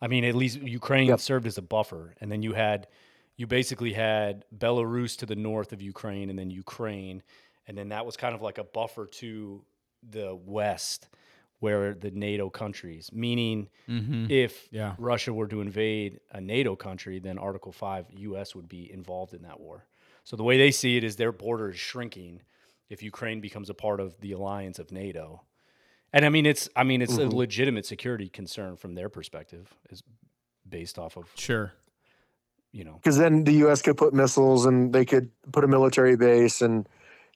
I 0.00 0.08
mean, 0.08 0.24
at 0.24 0.34
least 0.34 0.60
Ukraine 0.60 1.08
Yep. 1.08 1.20
served 1.20 1.46
as 1.46 1.56
a 1.56 1.62
buffer, 1.62 2.14
and 2.20 2.30
then 2.30 2.42
you 2.42 2.52
had, 2.52 2.88
you 3.36 3.46
basically 3.46 3.94
had 3.94 4.44
Belarus 4.54 5.16
to 5.18 5.26
the 5.26 5.36
north 5.36 5.72
of 5.72 5.80
Ukraine, 5.80 6.28
and 6.28 6.38
then 6.38 6.50
Ukraine, 6.50 7.22
and 7.66 7.78
then 7.78 7.88
that 7.88 8.04
was 8.04 8.16
kind 8.16 8.34
of 8.34 8.42
like 8.42 8.58
a 8.58 8.64
buffer 8.64 9.06
to 9.06 9.64
the 10.10 10.34
west, 10.34 11.08
where 11.60 11.94
the 11.94 12.10
NATO 12.10 12.50
countries. 12.50 13.10
Meaning, 13.10 13.70
Mhm. 13.88 14.30
if 14.30 14.68
Yeah. 14.70 14.96
Russia 14.98 15.32
were 15.32 15.48
to 15.48 15.62
invade 15.62 16.20
a 16.30 16.40
NATO 16.42 16.76
country, 16.76 17.20
then 17.20 17.38
Article 17.38 17.72
Five, 17.72 18.04
U.S. 18.10 18.54
would 18.54 18.68
be 18.68 18.92
involved 18.92 19.32
in 19.32 19.40
that 19.42 19.58
war. 19.58 19.86
So 20.24 20.36
the 20.36 20.42
way 20.42 20.56
they 20.58 20.70
see 20.70 20.96
it 20.96 21.04
is 21.04 21.16
their 21.16 21.32
border 21.32 21.70
is 21.70 21.78
shrinking 21.78 22.40
if 22.88 23.02
Ukraine 23.02 23.40
becomes 23.40 23.70
a 23.70 23.74
part 23.74 24.00
of 24.00 24.18
the 24.20 24.32
alliance 24.32 24.78
of 24.78 24.90
NATO. 24.90 25.42
And 26.12 26.24
I 26.24 26.28
mean, 26.28 26.46
it's 26.46 26.68
I 26.76 26.84
mean, 26.84 27.02
it's 27.02 27.14
Mhm. 27.18 27.32
a 27.32 27.36
legitimate 27.36 27.86
security 27.86 28.28
concern 28.28 28.76
from 28.76 28.94
their 28.94 29.08
perspective, 29.08 29.74
is 29.90 30.02
based 30.68 30.98
off 30.98 31.16
of 31.16 31.30
Sure. 31.34 31.72
you 32.72 32.84
know. 32.84 32.94
because 32.94 33.18
then 33.18 33.44
the 33.44 33.52
U.S. 33.64 33.82
could 33.82 33.96
put 33.96 34.12
missiles 34.14 34.64
and 34.66 34.92
they 34.92 35.04
could 35.04 35.30
put 35.52 35.62
a 35.64 35.68
military 35.68 36.16
base 36.16 36.60
and 36.62 36.88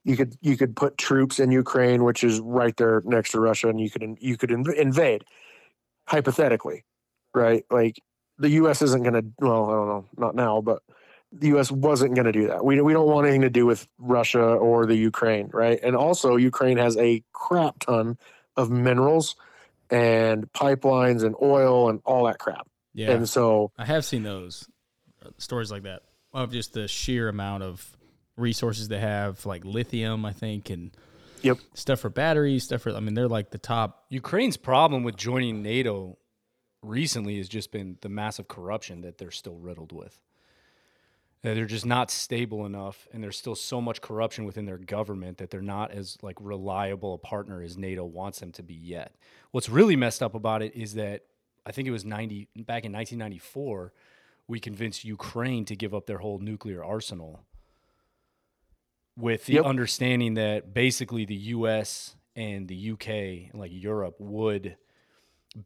you 0.05 0.17
could 0.17 0.37
you 0.41 0.57
could 0.57 0.75
put 0.75 0.97
troops 0.97 1.39
in 1.39 1.51
Ukraine, 1.51 2.05
which 2.05 2.25
is 2.25 2.41
right 2.41 2.77
there 2.77 3.03
next 3.05 3.33
to 3.33 3.41
Russia, 3.41 3.69
and 3.69 3.79
you 3.81 3.91
could 3.91 4.17
you 4.21 4.37
could 4.39 4.51
inv- 4.51 4.75
invade 4.75 5.25
hypothetically, 6.07 6.85
right? 7.35 7.65
Like 7.71 8.01
the 8.39 8.51
U.S. 8.61 8.81
isn't 8.83 9.03
going 9.03 9.15
to. 9.15 9.25
Well, 9.41 9.65
I 9.71 9.73
don't 9.75 9.89
know, 9.89 10.05
not 10.17 10.35
now, 10.35 10.61
but 10.61 10.83
the 11.33 11.49
U.S. 11.49 11.71
wasn't 11.71 12.15
going 12.15 12.27
to 12.27 12.33
do 12.33 12.47
that. 12.49 12.65
We 12.65 12.81
we 12.81 12.93
don't 12.93 13.07
want 13.07 13.27
anything 13.27 13.43
to 13.43 13.51
do 13.51 13.67
with 13.67 13.87
Russia 13.99 14.43
or 14.43 14.87
the 14.87 14.97
Ukraine, 14.97 15.51
right? 15.53 15.79
And 15.83 15.95
also, 15.95 16.37
Ukraine 16.37 16.79
has 16.79 16.97
a 16.97 17.23
crap 17.33 17.81
ton 17.81 18.19
of 18.57 18.71
minerals 18.71 19.37
and 19.91 20.51
pipelines 20.53 21.23
and 21.25 21.35
oil 21.41 21.89
and 21.91 22.01
all 22.05 22.25
that 22.27 22.39
crap. 22.39 22.67
Yeah. 22.95 23.13
And 23.13 23.29
so 23.29 23.73
I 23.79 23.85
have 23.85 24.05
seen 24.05 24.23
those 24.23 24.69
uh, 25.25 25.31
stories 25.39 25.71
like 25.71 25.85
that 25.85 26.03
of 26.33 26.53
just 26.53 26.73
the 26.73 26.89
sheer 26.89 27.29
amount 27.29 27.63
of 27.63 27.97
resources 28.37 28.89
they 28.89 28.99
have, 28.99 29.45
like 29.47 29.65
lithium, 29.65 30.25
I 30.25 30.33
think, 30.33 30.71
and 30.71 30.91
Yep. 31.43 31.59
stuff 31.75 32.01
for 32.01 32.11
batteries, 32.11 32.65
stuff 32.65 32.83
for. 32.83 32.95
I 32.95 33.01
mean, 33.01 33.15
they're 33.15 33.29
like 33.29 33.51
the 33.51 33.59
top. 33.59 34.07
Ukraine's 34.11 34.57
problem 34.57 35.05
with 35.05 35.17
joining 35.17 35.63
NATO 35.63 36.19
recently 36.83 37.37
has 37.39 37.49
just 37.49 37.71
been 37.71 37.99
the 38.01 38.09
massive 38.09 38.49
corruption 38.49 39.03
that 39.03 39.19
they're 39.19 39.31
still 39.31 39.57
riddled 39.57 39.93
with. 39.93 40.21
They're 41.43 41.67
just 41.67 41.87
not 41.87 42.11
stable 42.11 42.67
enough, 42.67 43.07
and 43.13 43.23
there's 43.23 43.39
still 43.39 43.55
so 43.55 43.81
much 43.81 44.01
corruption 44.01 44.45
within 44.45 44.65
their 44.65 44.79
government 44.79 45.39
that 45.39 45.51
they're 45.51 45.63
not 45.63 45.93
as 45.93 46.19
like 46.21 46.37
reliable 46.41 47.15
a 47.15 47.19
partner 47.19 47.63
as 47.63 47.77
NATO 47.79 48.05
wants 48.05 48.41
them 48.41 48.51
to 48.53 48.63
be 48.63 48.75
yet. 48.75 49.15
What's 49.53 49.69
really 49.69 49.95
messed 49.95 50.23
up 50.23 50.35
about 50.35 50.63
it 50.63 50.75
is 50.75 50.95
that 50.95 51.23
I 51.65 51.71
think 51.71 51.87
it 51.87 51.93
was 51.93 52.05
90 52.05 52.49
back 52.57 52.85
in 52.85 52.93
1994 52.93 53.93
we 54.49 54.59
convinced 54.59 55.05
Ukraine 55.05 55.65
to 55.67 55.77
give 55.77 55.95
up 55.95 56.07
their 56.07 56.19
whole 56.19 56.39
nuclear 56.39 56.83
arsenal 56.83 57.45
with 59.17 59.45
the 59.47 59.55
Yep. 59.55 59.65
understanding 59.67 60.35
that 60.35 60.73
basically 60.73 61.25
the 61.25 61.37
US 61.37 62.17
and 62.35 62.67
the 62.67 62.93
UK 62.93 63.09
and 63.51 63.55
like 63.61 63.71
Europe 63.73 64.17
would 64.19 64.77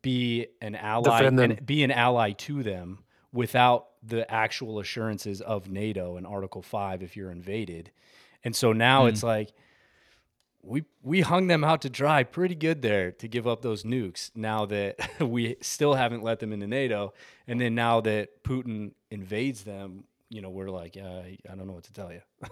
be 0.03 0.49
an 0.61 0.75
ally 0.75 1.23
and 1.23 1.65
be 1.67 1.85
an 1.85 1.91
ally 1.91 2.33
to 2.33 2.63
them 2.63 3.05
without 3.33 3.89
the 4.03 4.31
actual 4.31 4.79
assurances 4.79 5.41
of 5.41 5.71
NATO 5.71 6.17
and 6.17 6.27
Article 6.27 6.63
5 6.63 7.03
if 7.03 7.17
you're 7.17 7.31
invaded. 7.31 7.91
And 8.45 8.55
so 8.55 8.73
now 8.73 9.07
it's 9.07 9.23
like 9.23 9.53
we 10.63 10.85
we 11.03 11.21
hung 11.21 11.49
them 11.49 11.65
out 11.65 11.83
to 11.83 11.91
dry 11.91 12.23
pretty 12.23 12.55
good 12.55 12.83
there 12.83 13.11
to 13.13 13.29
give 13.29 13.47
up 13.47 13.63
those 13.63 13.83
nukes 13.83 14.31
now 14.35 14.67
that 14.67 14.97
we 15.21 15.57
still 15.61 15.95
haven't 15.95 16.23
let 16.23 16.39
them 16.41 16.53
into 16.53 16.67
NATO 16.67 17.15
and 17.47 17.61
then 17.61 17.75
now 17.75 18.01
that 18.01 18.43
Putin 18.45 18.93
invades 19.11 19.65
them, 19.65 20.05
you 20.29 20.41
know, 20.41 20.51
we're 20.51 20.71
like 20.71 20.97
uh, 20.97 21.23
I 21.23 21.55
don't 21.57 21.67
know 21.67 21.73
what 21.73 21.85
to 21.85 21.93
tell 21.93 22.13
you. 22.13 22.21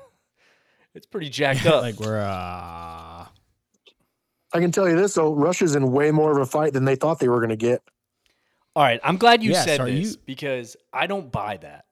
it's 0.95 1.07
pretty 1.07 1.29
jacked 1.29 1.67
up. 1.67 1.83
like 1.83 1.99
we're 2.01 2.21
uh, 2.21 3.27
I 4.53 4.59
can 4.59 4.73
tell 4.73 4.89
you 4.89 4.97
this 4.97 5.15
though, 5.15 5.33
Russia's 5.33 5.75
in 5.77 5.93
way 5.93 6.11
more 6.11 6.33
of 6.33 6.39
a 6.39 6.47
fight 6.47 6.73
than 6.73 6.85
they 6.85 6.97
thought 6.97 7.19
they 7.19 7.29
were 7.29 7.39
going 7.39 7.51
to 7.51 7.57
get. 7.57 7.83
All 8.77 8.83
right, 8.85 9.01
I'm 9.03 9.17
glad 9.17 9.43
you 9.43 9.51
Yes, 9.51 9.65
said 9.65 9.81
this 9.87 10.13
you- 10.13 10.17
because 10.27 10.77
I 10.93 11.07
don't 11.07 11.31
buy 11.33 11.57
that. 11.59 11.87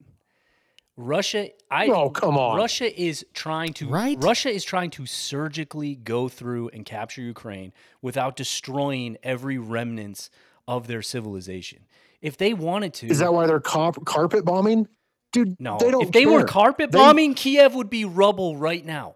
Russia, 0.97 1.51
I 1.71 1.87
Oh, 1.89 2.11
come 2.11 2.37
on. 2.37 2.57
Russia 2.57 3.01
is 3.01 3.25
trying 3.33 3.73
to 3.75 3.89
Right? 3.89 4.19
Russia 4.21 4.51
is 4.51 4.65
trying 4.65 4.91
to 4.91 5.07
surgically 5.07 5.95
go 5.95 6.29
through 6.29 6.71
and 6.71 6.85
capture 6.85 7.23
Ukraine 7.23 7.73
without 8.03 8.35
destroying 8.37 9.17
every 9.23 9.59
remnants 9.59 10.29
of 10.67 10.87
their 10.89 11.03
civilization. 11.03 11.85
If 12.21 12.37
they 12.37 12.53
wanted 12.53 12.95
to, 12.95 13.07
Is 13.07 13.21
that 13.21 13.33
why 13.33 13.47
they're 13.47 13.61
cop- 13.61 14.05
carpet 14.05 14.45
bombing? 14.45 14.89
Dude, 15.31 15.61
no? 15.61 15.79
they 15.79 15.91
don't 15.93 16.03
if 16.03 16.11
they 16.13 16.27
were 16.27 16.39
care. 16.39 16.47
carpet 16.49 16.91
They- 16.91 16.99
bombing, 16.99 17.35
Kiev 17.35 17.75
would 17.77 17.91
be 17.91 18.05
rubble 18.05 18.57
right 18.57 18.85
now. 18.85 19.15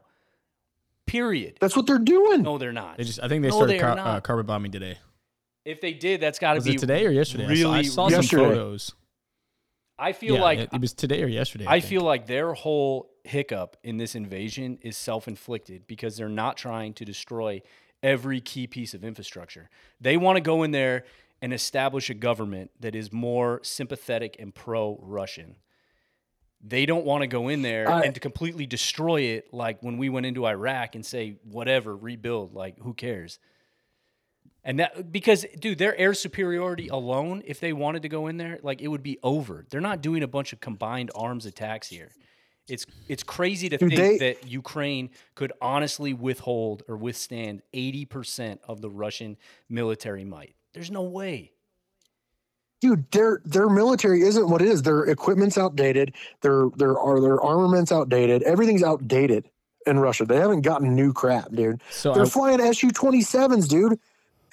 Period. 1.07 1.57
That's 1.61 1.75
what 1.77 1.87
they're 1.87 1.99
doing. 1.99 2.43
No, 2.43 2.59
they're 2.59 2.73
not. 2.73 2.97
they 2.97 3.05
just. 3.05 3.19
I 3.21 3.29
think 3.29 3.43
they 3.43 3.49
No, 3.49 3.57
started 3.57 3.75
they 3.75 3.79
car- 3.81 3.99
uh, 3.99 4.21
carpet 4.21 4.47
bombing 4.47 4.71
today. 4.71 4.99
If 5.65 5.81
they 5.81 5.93
did, 5.93 6.21
that's 6.21 6.39
got 6.39 6.55
to 6.55 6.61
be 6.61 6.75
it 6.75 6.79
today 6.79 7.07
or 7.07 7.11
yesterday? 7.11 7.47
I 7.47 7.55
saw- 7.55 7.73
I 7.73 7.83
saw, 7.83 8.09
Yesterday. 8.09 8.43
some 8.43 8.55
photos. 8.55 8.93
I 9.99 10.13
feel 10.13 10.37
yeah, 10.37 10.43
like 10.43 10.59
it, 10.59 10.71
it 10.73 10.81
was 10.81 10.93
today 10.95 11.23
or 11.23 11.29
yesterday. 11.29 11.65
I 11.69 11.79
think. 11.81 11.91
feel 11.91 12.03
like 12.03 12.27
their 12.27 12.55
whole 12.55 13.11
hiccup 13.25 13.77
in 13.85 13.99
this 13.99 14.15
invasion 14.15 14.79
is 14.83 14.97
self 14.97 15.29
inflicted 15.29 15.87
because 15.87 16.17
they're 16.17 16.29
not 16.29 16.57
trying 16.57 16.93
to 16.95 17.05
destroy 17.05 17.63
every 18.03 18.41
key 18.41 18.67
piece 18.67 18.95
of 18.95 19.05
infrastructure. 19.05 19.71
They 20.01 20.17
want 20.17 20.37
to 20.37 20.41
go 20.41 20.65
in 20.65 20.73
there 20.73 21.05
and 21.41 21.53
establish 21.53 22.11
a 22.11 22.15
government 22.15 22.71
that 22.81 22.95
is 22.95 23.13
more 23.13 23.61
sympathetic 23.63 24.37
and 24.41 24.55
pro 24.55 24.99
Russian. 25.03 25.57
They 26.65 26.87
don't 26.87 27.05
want 27.05 27.23
to 27.23 27.27
go 27.27 27.49
in 27.49 27.63
there 27.63 27.89
I- 27.89 28.03
and 28.03 28.15
to 28.15 28.21
completely 28.21 28.67
destroy 28.67 29.21
it 29.23 29.53
like 29.53 29.83
when 29.83 29.99
we 29.99 30.09
went 30.09 30.27
into 30.27 30.47
Iraq 30.47 30.95
and 30.95 31.05
say, 31.07 31.37
whatever, 31.45 31.97
rebuild, 31.97 32.55
like 32.55 32.79
who 32.81 32.95
cares? 32.95 33.39
And 34.65 34.79
that 34.79 35.11
because 35.11 35.45
dude, 35.59 35.79
their 35.79 35.97
air 35.99 36.15
superiority 36.15 36.89
alone, 36.89 37.43
if 37.47 37.59
they 37.59 37.73
wanted 37.73 38.03
to 38.03 38.09
go 38.09 38.29
in 38.29 38.37
there, 38.37 38.61
like 38.63 38.81
it 38.81 38.89
would 38.89 39.03
be 39.03 39.19
over. 39.23 39.67
They're 39.69 39.81
not 39.81 40.01
doing 40.03 40.23
a 40.23 40.29
bunch 40.29 40.53
of 40.53 40.61
combined 40.61 41.11
arms 41.15 41.47
attacks 41.47 41.89
here. 41.89 42.11
It's 42.69 42.87
it's 43.09 43.25
crazy 43.25 43.69
to 43.71 43.77
Dude, 43.77 43.91
think 43.91 44.21
they- 44.21 44.33
that 44.33 44.47
Ukraine 44.47 45.11
could 45.35 45.53
honestly 45.61 46.15
withhold 46.15 46.85
or 46.89 46.97
withstand 46.97 47.63
80% 47.75 48.61
of 48.69 48.81
the 48.81 48.89
Russian 48.89 49.37
military 49.69 50.25
might. 50.25 50.55
There's 50.75 50.91
no 50.91 51.03
way. 51.03 51.51
Dude, 52.81 53.11
their 53.11 53.41
their 53.45 53.69
military 53.69 54.23
isn't 54.23 54.49
what 54.49 54.63
it 54.63 54.69
is. 54.69 54.83
Their 54.83 55.05
equipment's 55.05 55.59
outdated. 55.59 56.15
Their 56.41 56.69
their 56.77 56.99
are 56.99 57.21
their 57.21 57.41
armaments 57.41 57.91
outdated. 57.91 58.43
Everything's 58.43 58.83
outdated 58.83 59.49
in 59.87 59.99
Russia. 59.99 60.25
They 60.25 60.37
haven't 60.39 60.63
gotten 60.63 60.95
new 60.95 61.13
crap, 61.13 61.51
dude. 61.53 61.81
So 61.91 62.13
They're 62.13 62.25
I, 62.25 62.29
flying 62.29 62.73
Su 62.73 62.91
twenty 62.91 63.23
sevens, 63.23 63.67
dude. 63.67 63.99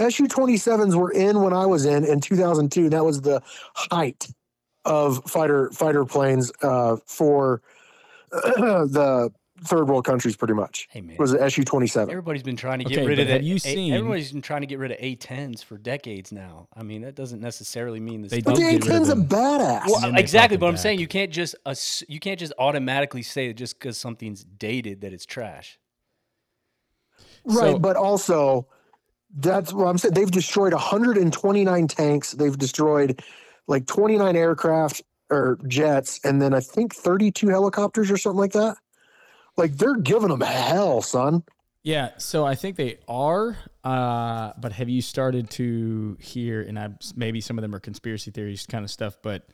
Su 0.08 0.28
twenty 0.28 0.56
sevens 0.58 0.96
were 0.96 1.12
in 1.12 1.42
when 1.42 1.52
I 1.54 1.66
was 1.66 1.86
in 1.86 2.06
in 2.06 2.22
two 2.22 2.36
thousand 2.38 2.72
two. 2.72 2.90
That 2.90 3.04
was 3.04 3.22
the 3.22 3.42
height 3.76 4.28
of 4.86 5.24
fighter 5.26 5.70
fighter 5.72 6.06
planes 6.06 6.52
uh, 6.62 6.98
for 7.06 7.62
the 8.32 9.32
third 9.66 9.90
world 9.90 10.06
countries, 10.06 10.38
pretty 10.38 10.54
much. 10.54 10.88
Hey 10.90 11.02
man. 11.02 11.18
Was 11.20 11.32
the 11.34 11.50
Su 11.50 11.66
twenty 11.66 11.88
seven? 11.88 12.12
Everybody's 12.12 12.44
been 12.44 12.56
trying 12.56 12.80
to 12.80 12.86
get 12.86 13.00
Okay, 13.00 13.08
rid 13.08 13.18
but 13.18 13.24
of 13.24 13.28
have 13.28 13.42
the, 13.42 13.46
you 13.48 13.56
A- 13.56 13.60
seen- 13.60 13.94
everybody's 13.94 14.32
been 14.32 14.42
trying 14.42 14.62
to 14.62 14.68
get 14.68 14.80
rid 14.80 14.92
of 14.92 14.98
A10s 15.00 15.64
for 15.64 15.78
decades 15.78 16.32
now. 16.32 16.70
I 16.74 16.84
mean, 16.84 17.02
that 17.02 17.16
doesn't 17.16 17.42
necessarily 17.42 18.00
mean 18.00 18.22
the 18.22 18.30
They 18.30 18.40
But 18.42 18.56
stuff 18.56 18.66
the 18.66 18.72
did 18.72 18.82
get 18.84 18.88
rid 18.94 18.96
of 18.96 19.02
A10's 19.02 19.10
a 19.10 19.16
them. 19.16 19.28
badass. 19.28 19.82
Well, 19.88 20.16
exactly, 20.16 20.56
but 20.56 20.68
them 20.68 20.76
I'm 20.76 20.78
saying 20.78 21.00
you 21.00 21.08
can't 21.10 21.32
just 21.32 21.56
ass- 21.66 22.04
you 22.08 22.22
can't 22.22 22.40
just 22.40 22.54
automatically 22.58 23.22
say 23.24 23.52
just 23.52 23.78
because 23.78 23.98
something's 23.98 24.46
dated 24.46 25.02
that 25.02 25.12
it's 25.12 25.26
trash. 25.26 25.78
Right, 27.44 27.56
So- 27.74 27.80
but 27.80 27.98
also 27.98 28.66
that's 29.36 29.74
what 29.74 29.86
I'm 29.86 29.98
saying. 29.98 30.14
They've 30.14 30.30
destroyed 30.30 30.74
129 30.74 31.88
tanks. 31.88 32.32
They've 32.32 32.58
destroyed 32.58 33.22
like 33.68 33.86
29 33.86 34.36
aircraft 34.36 35.04
or 35.30 35.60
jets, 35.68 36.20
and 36.24 36.42
then 36.42 36.54
I 36.54 36.60
think 36.60 36.96
32 36.96 37.50
helicopters 37.50 38.10
or 38.10 38.18
something 38.18 38.40
like 38.40 38.54
that. 38.54 38.78
Like 39.58 39.78
they're 39.78 39.98
giving 39.98 40.30
them 40.30 40.42
hell, 40.42 41.02
son. 41.02 41.44
Yeah, 41.84 42.12
so 42.18 42.46
I 42.46 42.56
think 42.56 42.76
they 42.76 43.00
are. 43.08 43.58
Uh, 43.84 44.52
but 44.60 44.74
have 44.74 44.90
you 44.90 45.02
started 45.02 45.50
to 45.52 46.18
hear? 46.20 46.62
And 46.62 46.78
I 46.78 46.90
maybe 47.16 47.42
some 47.42 47.58
of 47.58 47.62
them 47.62 47.74
are 47.76 47.80
conspiracy 47.80 48.32
theories 48.32 48.66
kind 48.66 48.84
of 48.84 48.92
stuff, 48.92 49.18
but 49.22 49.48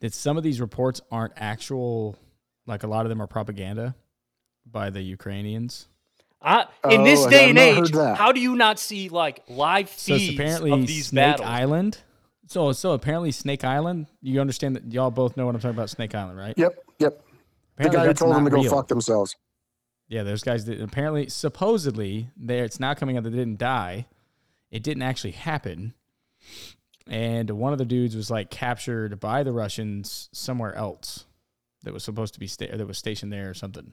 that 0.00 0.14
some 0.14 0.36
of 0.36 0.42
these 0.42 0.60
reports 0.60 1.00
aren't 1.10 1.34
actual. 1.36 2.16
Like 2.66 2.82
a 2.82 2.88
lot 2.88 3.06
of 3.06 3.10
them 3.10 3.22
are 3.22 3.26
propaganda 3.26 3.94
by 4.64 4.90
the 4.90 5.00
Ukrainians. 5.00 5.88
I, 6.46 6.60
in 6.90 7.00
Oh, 7.00 7.04
this 7.04 7.26
day 7.26 7.50
and 7.50 7.58
age, 7.58 7.92
how 7.92 8.30
do 8.30 8.38
you 8.40 8.54
not 8.54 8.78
see 8.78 9.08
like 9.08 9.42
live 9.48 9.88
So 9.90 10.14
it's 10.14 10.26
feeds 10.28 10.38
apparently 10.38 10.70
of 10.72 10.86
these 10.86 11.08
Snake 11.08 11.24
battles? 11.38 11.48
Island. 11.48 11.98
So 12.46 12.70
so 12.70 12.92
apparently 12.92 13.32
Snake 13.32 13.64
Island. 13.64 14.06
You 14.22 14.40
understand 14.40 14.76
that 14.76 14.92
y'all 14.92 15.10
both 15.10 15.36
know 15.36 15.44
what 15.44 15.56
I'm 15.56 15.60
talking 15.60 15.76
about. 15.76 15.90
Snake 15.90 16.14
Island, 16.14 16.38
right? 16.38 16.54
Yep, 16.56 16.78
yep. 17.00 17.20
The 17.78 17.88
guy 17.88 18.06
who 18.06 18.14
told 18.14 18.36
them 18.36 18.44
to 18.44 18.50
go 18.50 18.62
real. 18.62 18.70
fuck 18.70 18.86
themselves. 18.86 19.34
Yeah, 20.08 20.22
those 20.22 20.42
guys 20.44 20.66
that 20.66 20.80
apparently, 20.80 21.28
supposedly, 21.28 22.28
there. 22.36 22.64
It's 22.64 22.78
now 22.78 22.94
coming 22.94 23.16
out 23.16 23.24
that 23.24 23.30
they 23.30 23.38
didn't 23.38 23.58
die. 23.58 24.06
It 24.70 24.84
didn't 24.84 25.02
actually 25.02 25.32
happen, 25.32 25.94
and 27.08 27.50
one 27.50 27.72
of 27.72 27.78
the 27.78 27.84
dudes 27.84 28.14
was 28.14 28.30
like 28.30 28.50
captured 28.50 29.18
by 29.18 29.42
the 29.42 29.52
Russians 29.52 30.28
somewhere 30.32 30.74
else 30.76 31.24
that 31.82 31.92
was 31.92 32.04
supposed 32.04 32.34
to 32.34 32.40
be 32.40 32.46
sta- 32.46 32.76
that 32.76 32.86
was 32.86 32.98
stationed 32.98 33.32
there 33.32 33.50
or 33.50 33.54
something. 33.54 33.92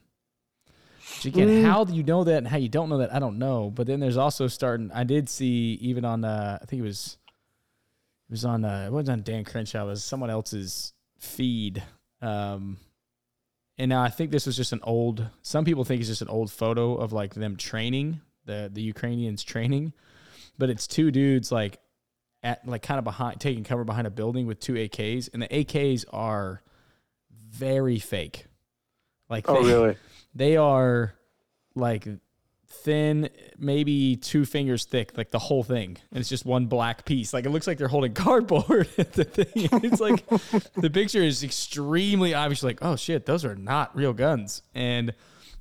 Which 1.17 1.25
again, 1.25 1.48
Mm. 1.50 1.65
how 1.65 1.84
do 1.84 1.93
you 1.93 2.03
know 2.03 2.24
that 2.24 2.38
and 2.38 2.48
how 2.48 2.58
you 2.58 2.70
don't 2.70 2.89
know 2.89 2.98
that, 3.00 3.13
I 3.13 3.20
don't 3.20 3.38
know. 3.38 3.70
But 3.70 3.88
then 3.88 4.00
there's 4.00 4.17
also 4.17 4.48
starting. 4.48 4.91
I 4.93 5.03
did 5.03 5.29
see 5.29 5.77
even 5.82 6.05
on 6.05 6.24
uh, 6.25 6.60
I 6.62 6.65
think 6.65 6.79
it 6.82 6.84
was 6.86 7.17
it 8.29 8.32
was 8.32 8.46
on 8.46 8.65
uh, 8.65 8.86
it 8.88 8.91
wasn't 8.91 9.20
on 9.20 9.24
Dan 9.24 9.43
Crenshaw. 9.46 9.84
It 9.84 9.88
was 9.88 10.03
someone 10.03 10.29
else's 10.29 10.93
feed. 11.20 11.82
Um, 12.22 12.77
and 13.77 13.89
now 13.89 14.01
I 14.01 14.10
think 14.10 14.32
this 14.32 14.46
was 14.46 14.55
just 14.58 14.72
an 14.74 14.79
old. 14.84 15.27
Some 15.41 15.65
people 15.65 15.84
think 15.84 16.00
it's 16.01 16.10
just 16.10 16.22
an 16.22 16.29
old 16.29 16.51
photo 16.51 16.96
of 16.96 17.12
like 17.13 17.34
them 17.34 17.55
training 17.58 18.22
the 18.46 18.70
the 18.72 18.82
Ukrainians 18.82 19.43
training, 19.43 19.93
but 20.58 20.70
it's 20.70 20.86
two 20.88 21.12
dudes 21.12 21.51
like 21.51 21.79
at 22.43 22.67
like 22.67 22.82
kind 22.82 22.98
of 22.98 23.03
behind 23.05 23.39
taking 23.39 23.63
cover 23.63 23.84
behind 23.86 24.05
a 24.05 24.12
building 24.12 24.46
with 24.48 24.60
two 24.60 24.74
AKs, 24.74 25.29
and 25.34 25.41
the 25.41 25.48
AKs 25.48 26.03
are 26.12 26.62
very 27.50 28.00
fake. 28.00 28.46
Like 29.29 29.50
Oh, 29.50 29.63
they, 29.63 29.74
really? 29.74 29.96
they 30.36 30.58
are 30.58 31.16
like 31.75 32.08
thin, 32.68 33.30
maybe 33.58 34.16
two 34.16 34.46
fingers 34.46 34.86
thick, 34.86 35.16
like 35.18 35.32
the 35.32 35.40
whole 35.40 35.63
thing. 35.63 35.98
And 36.12 36.20
it's 36.20 36.30
just 36.30 36.46
one 36.46 36.66
black 36.66 37.06
piece. 37.06 37.34
Like 37.34 37.46
it 37.46 37.50
looks 37.52 37.68
like 37.68 37.78
they're 37.78 37.88
holding 37.88 38.13
cardboard 38.25 38.88
the 38.96 39.24
thing. 39.24 39.70
It's 39.84 40.02
like 40.02 40.25
the 40.75 40.90
picture 40.90 41.22
is 41.22 41.44
extremely 41.44 42.34
obvious. 42.34 42.63
Like, 42.63 42.80
oh 42.82 42.96
shit, 42.96 43.25
those 43.25 43.46
are 43.46 43.56
not 43.56 43.96
real 43.96 44.13
guns. 44.13 44.63
And 44.74 45.13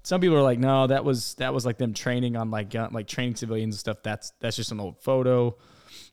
some 0.03 0.21
people 0.21 0.37
are 0.37 0.43
like, 0.43 0.59
no, 0.59 0.87
that 0.87 1.05
was 1.05 1.35
that 1.35 1.55
was 1.55 1.65
like 1.65 1.79
them 1.79 1.95
training 1.95 2.37
on 2.37 2.51
like 2.51 2.71
gun, 2.71 2.93
like 2.93 3.07
training 3.07 3.37
civilians 3.37 3.75
and 3.75 3.81
stuff. 3.81 3.99
That's 4.03 4.33
that's 4.41 4.57
just 4.57 4.73
an 4.73 4.81
old 4.81 4.99
photo, 5.01 5.57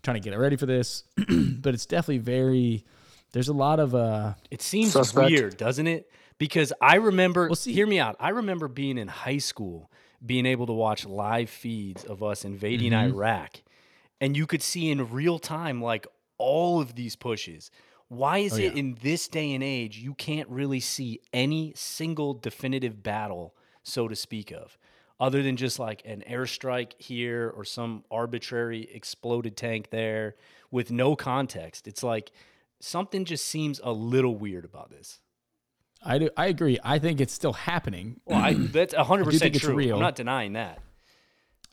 trying 0.03 0.15
to 0.15 0.21
get 0.21 0.33
it 0.33 0.37
ready 0.37 0.57
for 0.57 0.65
this. 0.65 1.03
but 1.27 1.73
it's 1.73 1.85
definitely 1.85 2.19
very. 2.19 2.85
There's 3.31 3.47
a 3.49 3.53
lot 3.53 3.79
of 3.79 3.95
uh 3.95 4.33
It 4.51 4.61
seems 4.61 4.91
Suspect. 4.91 5.29
weird, 5.31 5.57
doesn't 5.57 5.87
it? 5.87 6.11
Because 6.39 6.73
I 6.81 6.95
remember, 6.95 7.47
Well, 7.47 7.55
see- 7.55 7.73
hear 7.73 7.85
me 7.85 7.99
out. 7.99 8.15
I 8.19 8.29
remember 8.29 8.67
being 8.67 8.97
in 8.97 9.07
high 9.09 9.37
school, 9.37 9.91
being 10.25 10.47
able 10.47 10.65
to 10.65 10.73
watch 10.73 11.05
live 11.05 11.49
feeds 11.49 12.03
of 12.03 12.23
us 12.23 12.43
invading 12.43 12.91
Mm-hmm. 12.93 13.13
Iraq, 13.13 13.61
and 14.19 14.35
you 14.35 14.47
could 14.47 14.63
see 14.63 14.89
in 14.89 15.11
real 15.11 15.37
time 15.37 15.81
like 15.81 16.07
all 16.39 16.81
of 16.81 16.95
these 16.95 17.15
pushes. 17.15 17.69
Why 18.07 18.39
is 18.39 18.53
Oh, 18.53 18.57
it 18.57 18.73
yeah. 18.73 18.79
in 18.79 18.97
this 19.03 19.27
day 19.27 19.53
and 19.53 19.63
age 19.63 19.97
you 19.99 20.15
can't 20.15 20.49
really 20.49 20.79
see 20.79 21.19
any 21.31 21.73
single 21.75 22.33
definitive 22.33 23.03
battle, 23.03 23.53
so 23.83 24.07
to 24.07 24.15
speak 24.15 24.51
of, 24.51 24.77
other 25.19 25.43
than 25.43 25.57
just 25.57 25.77
like 25.77 26.01
an 26.05 26.23
airstrike 26.27 26.93
here 27.01 27.53
or 27.55 27.63
some 27.65 28.03
arbitrary 28.09 28.89
exploded 28.93 29.55
tank 29.57 29.89
there 29.91 30.35
with 30.71 30.89
no 30.89 31.15
context? 31.15 31.87
It's 31.87 32.01
like 32.01 32.31
something 32.79 33.25
just 33.25 33.45
seems 33.45 33.79
a 33.83 33.91
little 33.91 34.35
weird 34.37 34.65
about 34.65 34.89
this. 34.89 35.19
I 36.03 36.17
do 36.17 36.29
I 36.37 36.47
agree. 36.47 36.79
I 36.83 36.99
think 36.99 37.19
it's 37.21 37.33
still 37.33 37.53
happening. 37.53 38.19
Well, 38.25 38.37
I, 38.39 38.53
that's 38.53 38.93
hundred 38.95 39.25
think 39.25 39.33
percent 39.33 39.55
it's 39.55 39.65
true. 39.65 39.75
real. 39.75 39.95
I'm 39.95 40.01
not 40.01 40.15
denying 40.15 40.53
that. 40.53 40.79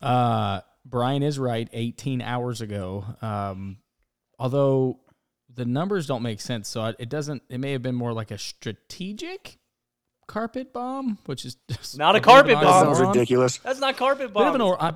Uh, 0.03 0.61
Brian 0.85 1.23
is 1.23 1.39
right. 1.39 1.69
18 1.73 2.21
hours 2.23 2.61
ago. 2.61 3.05
Um, 3.23 3.79
although 4.39 5.01
the 5.55 5.65
numbers 5.65 6.07
don't 6.07 6.23
make 6.23 6.41
sense, 6.41 6.69
so 6.69 6.93
it 6.99 7.09
doesn't. 7.09 7.43
It 7.49 7.59
may 7.59 7.73
have 7.73 7.83
been 7.83 7.95
more 7.95 8.13
like 8.13 8.31
a 8.31 8.39
strategic 8.39 9.59
carpet 10.27 10.73
bomb, 10.73 11.19
which 11.27 11.45
is 11.45 11.57
just 11.71 11.97
Not 11.99 12.15
a 12.17 12.19
bit 12.19 12.25
carpet 12.25 12.53
an 12.53 12.59
That 12.61 12.65
bomb. 12.65 12.95
sounds 12.95 13.01
ridiculous. 13.09 13.59
That's 13.59 13.81
not 13.81 13.97
carpet 13.97 14.29
Bit 14.29 14.35
bomb. 14.35 14.61
or, 14.61 14.83
I, 14.83 14.93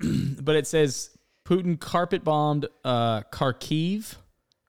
but 0.40 0.56
it 0.56 0.66
says 0.66 1.10
Putin 1.46 1.78
carpet 1.78 2.24
bombed 2.24 2.66
uh, 2.84 3.20
Kharkiv, 3.32 4.16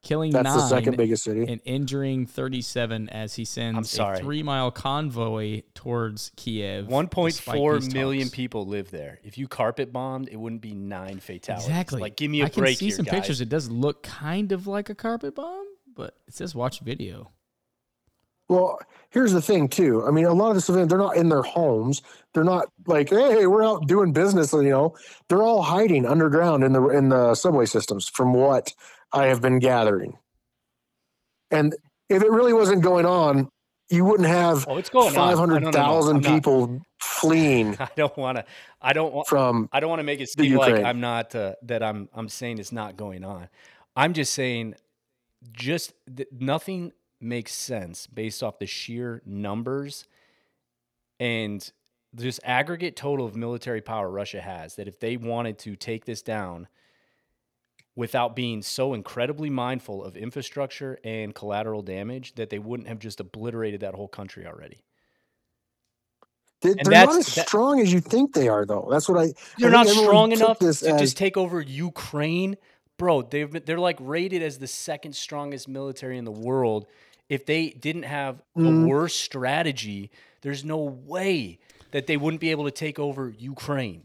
killing 0.02 0.32
That's 0.32 0.44
nine 0.44 0.56
the 0.56 0.66
second 0.68 0.96
biggest 0.96 1.24
city. 1.24 1.44
and 1.50 1.60
injuring 1.64 2.26
37 2.26 3.08
as 3.08 3.34
he 3.34 3.44
sends 3.44 3.90
sorry. 3.90 4.18
a 4.18 4.20
three 4.20 4.42
mile 4.42 4.70
convoy 4.70 5.62
towards 5.74 6.32
Kiev. 6.36 6.88
One 6.88 7.08
point 7.08 7.34
despite 7.36 7.56
four 7.56 7.78
peace 7.78 7.92
million 7.92 8.24
talks. 8.26 8.36
people 8.36 8.66
live 8.66 8.90
there. 8.90 9.20
If 9.22 9.38
you 9.38 9.48
carpet 9.48 9.92
bombed, 9.92 10.28
it 10.28 10.36
wouldn't 10.36 10.62
be 10.62 10.74
nine 10.74 11.20
fatalities. 11.20 11.68
Exactly. 11.68 12.00
Like, 12.00 12.16
give 12.16 12.30
me 12.30 12.42
a 12.42 12.46
I 12.46 12.48
can 12.48 12.66
see 12.74 12.86
here, 12.86 12.96
some 12.96 13.04
guys. 13.04 13.14
pictures. 13.14 13.40
It 13.40 13.48
does 13.48 13.70
look 13.70 14.02
kind 14.02 14.52
of 14.52 14.66
like 14.66 14.90
a 14.90 14.94
carpet 14.94 15.34
bomb, 15.34 15.66
but 15.94 16.16
it 16.26 16.34
says 16.34 16.54
watch 16.54 16.80
video. 16.80 17.30
Well, 18.48 18.78
here's 19.10 19.32
the 19.32 19.40
thing 19.40 19.68
too. 19.68 20.04
I 20.06 20.10
mean, 20.10 20.26
a 20.26 20.32
lot 20.34 20.50
of 20.50 20.56
the 20.56 20.60
civilians 20.60 20.90
they're 20.90 20.98
not 20.98 21.16
in 21.16 21.28
their 21.30 21.42
homes. 21.42 22.02
They're 22.34 22.44
not 22.44 22.66
like, 22.86 23.08
hey, 23.08 23.46
we're 23.46 23.64
out 23.64 23.86
doing 23.86 24.12
business. 24.12 24.52
You 24.52 24.62
know, 24.64 24.96
they're 25.28 25.42
all 25.42 25.62
hiding 25.62 26.04
underground 26.04 26.62
in 26.64 26.72
the 26.72 26.88
in 26.88 27.08
the 27.08 27.34
subway 27.34 27.64
systems, 27.66 28.08
from 28.08 28.34
what 28.34 28.74
I 29.12 29.26
have 29.26 29.40
been 29.40 29.58
gathering. 29.58 30.16
And 31.50 31.74
if 32.08 32.22
it 32.22 32.30
really 32.30 32.52
wasn't 32.52 32.82
going 32.82 33.06
on, 33.06 33.48
you 33.90 34.04
wouldn't 34.04 34.28
have 34.28 34.64
Oh, 34.68 34.78
it's 34.78 34.88
going 34.88 35.08
on. 35.08 35.12
five 35.14 35.36
No, 35.36 35.44
no, 35.44 35.46
no, 35.46 35.52
hundred 35.54 35.64
no. 35.66 35.72
thousand 35.72 36.16
I'm 36.16 36.22
not- 36.22 36.34
people 36.34 36.80
fleeing 36.98 37.76
I 37.80 37.88
don't 37.96 38.16
want 38.16 38.38
to. 38.38 38.44
I 38.80 38.92
don't 38.92 39.12
want. 39.12 39.28
from. 39.28 39.68
I 39.72 39.80
don't 39.80 39.90
want 39.90 40.00
to 40.00 40.04
make 40.04 40.20
it 40.20 40.28
seem 40.30 40.56
like 40.56 40.82
I'm 40.82 41.00
not 41.00 41.34
uh, 41.34 41.54
that 41.62 41.82
I'm 41.82 42.08
I'm 42.14 42.28
saying 42.28 42.58
it's 42.58 42.72
not 42.72 42.96
going 42.96 43.24
on. 43.24 43.48
I'm 43.94 44.14
just 44.14 44.32
saying 44.32 44.74
just 45.52 45.92
th- 46.14 46.28
nothing 46.32 46.92
makes 47.20 47.52
sense 47.52 48.06
based 48.06 48.42
off 48.42 48.58
the 48.58 48.66
sheer 48.66 49.20
numbers 49.26 50.06
and 51.20 51.70
this 52.12 52.40
aggregate 52.44 52.96
total 52.96 53.26
of 53.26 53.36
military 53.36 53.80
power 53.80 54.10
Russia 54.10 54.40
has 54.40 54.74
that 54.76 54.88
if 54.88 54.98
they 55.00 55.16
wanted 55.16 55.58
to 55.58 55.76
take 55.76 56.04
this 56.04 56.22
down 56.22 56.66
without 57.94 58.34
being 58.34 58.62
so 58.62 58.94
incredibly 58.94 59.50
mindful 59.50 60.02
of 60.02 60.16
infrastructure 60.16 60.98
and 61.04 61.34
collateral 61.34 61.82
damage 61.82 62.34
that 62.36 62.48
they 62.50 62.58
wouldn't 62.58 62.88
have 62.88 62.98
just 62.98 63.20
obliterated 63.20 63.80
that 63.80 63.94
whole 63.94 64.08
country 64.08 64.46
already. 64.46 64.82
They, 66.62 66.74
they're 66.74 67.06
not 67.06 67.16
as 67.18 67.34
that- 67.34 67.48
strong 67.48 67.80
as 67.80 67.92
you 67.92 68.00
think 68.00 68.34
they 68.34 68.48
are, 68.48 68.64
though. 68.64 68.88
That's 68.90 69.08
what 69.08 69.18
I. 69.18 69.32
They're 69.58 69.68
I 69.70 69.72
not 69.72 69.88
strong 69.88 70.32
enough 70.32 70.58
to 70.60 70.66
as- 70.68 70.80
just 70.80 71.16
take 71.16 71.36
over 71.36 71.60
Ukraine, 71.60 72.56
bro. 72.98 73.22
They've 73.22 73.50
been, 73.50 73.62
they're 73.66 73.80
like 73.80 73.98
rated 74.00 74.42
as 74.42 74.58
the 74.58 74.68
second 74.68 75.14
strongest 75.16 75.68
military 75.68 76.18
in 76.18 76.24
the 76.24 76.30
world. 76.30 76.86
If 77.28 77.46
they 77.46 77.70
didn't 77.70 78.04
have 78.04 78.42
Mhm. 78.56 78.84
a 78.84 78.86
worse 78.86 79.14
strategy, 79.14 80.10
there's 80.42 80.64
no 80.64 80.76
way 80.78 81.58
that 81.90 82.06
they 82.06 82.16
wouldn't 82.16 82.40
be 82.40 82.50
able 82.50 82.64
to 82.64 82.70
take 82.70 82.98
over 82.98 83.28
Ukraine. 83.28 84.04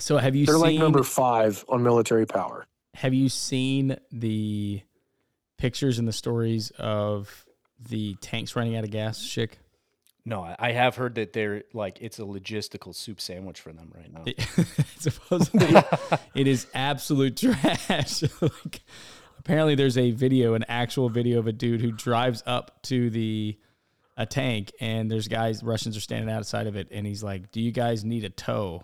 So 0.00 0.18
have 0.18 0.34
you 0.36 0.46
They're 0.46 0.54
seen 0.56 0.62
like 0.62 0.78
number 0.78 1.02
five 1.02 1.64
on 1.68 1.82
military 1.82 2.26
power. 2.26 2.66
have 2.94 3.14
you 3.14 3.28
seen 3.28 3.96
the 4.12 4.82
pictures 5.56 5.98
and 5.98 6.06
the 6.08 6.12
stories 6.12 6.70
of 6.78 7.44
the 7.88 8.14
tanks 8.20 8.54
running 8.56 8.76
out 8.76 8.84
of 8.84 8.90
gas, 8.90 9.18
Schick? 9.20 9.52
No, 10.24 10.42
I- 10.42 10.56
I 10.58 10.72
have 10.72 10.96
heard 10.96 11.14
that 11.14 11.32
they're 11.32 11.64
like 11.72 11.98
it's 12.00 12.18
a 12.18 12.22
logistical 12.22 12.94
soup 12.94 13.20
sandwich 13.20 13.60
for 13.60 13.72
them 13.72 13.92
right 13.96 14.12
now. 14.12 14.22
It- 14.26 14.40
supposedly 14.98 15.82
it 16.34 16.46
is 16.46 16.66
absolute 16.74 17.36
trash. 17.36 18.22
like, 18.42 18.80
apparently, 19.38 19.74
there's 19.74 19.96
a 19.98 20.10
video, 20.10 20.54
an 20.54 20.64
actual 20.68 21.08
video 21.08 21.38
of 21.38 21.46
a 21.46 21.52
dude 21.52 21.80
who 21.80 21.92
drives 21.92 22.42
up 22.46 22.82
to 22.84 23.10
the 23.10 23.56
a 24.16 24.26
tank, 24.26 24.72
and 24.80 25.08
there's 25.10 25.28
guys, 25.28 25.62
Russians 25.62 25.96
are 25.96 26.00
standing 26.00 26.28
outside 26.28 26.66
of 26.66 26.74
it, 26.76 26.88
and 26.90 27.06
he's 27.06 27.22
like, 27.22 27.52
"Do 27.52 27.60
you 27.60 27.70
guys 27.72 28.04
need 28.04 28.24
a 28.24 28.30
tow? 28.30 28.82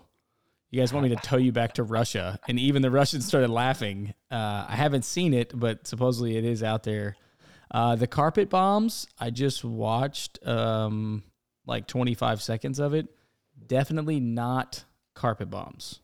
You 0.75 0.81
guys 0.81 0.91
want 0.91 1.05
me 1.07 1.15
to 1.15 1.21
tow 1.21 1.37
you 1.37 1.53
back 1.53 1.75
to 1.75 1.83
Russia?" 1.83 2.37
And 2.49 2.59
even 2.59 2.81
the 2.81 2.91
Russians 2.91 3.25
started 3.25 3.49
laughing. 3.49 4.13
Uh, 4.29 4.65
I 4.67 4.75
haven't 4.75 5.05
seen 5.05 5.33
it, 5.33 5.57
but 5.57 5.87
supposedly 5.87 6.35
it 6.35 6.43
is 6.43 6.63
out 6.63 6.83
there. 6.83 7.15
Uh, 7.71 7.95
the 7.95 8.07
carpet 8.07 8.49
bombs, 8.49 9.07
I 9.17 9.29
just 9.29 9.63
watched 9.63 10.45
um, 10.45 11.23
like 11.65 11.87
25 11.87 12.41
seconds 12.41 12.79
of 12.79 12.93
it. 12.93 13.07
Definitely 13.65 14.19
not 14.19 14.83
carpet 15.13 15.49
bombs. 15.49 16.01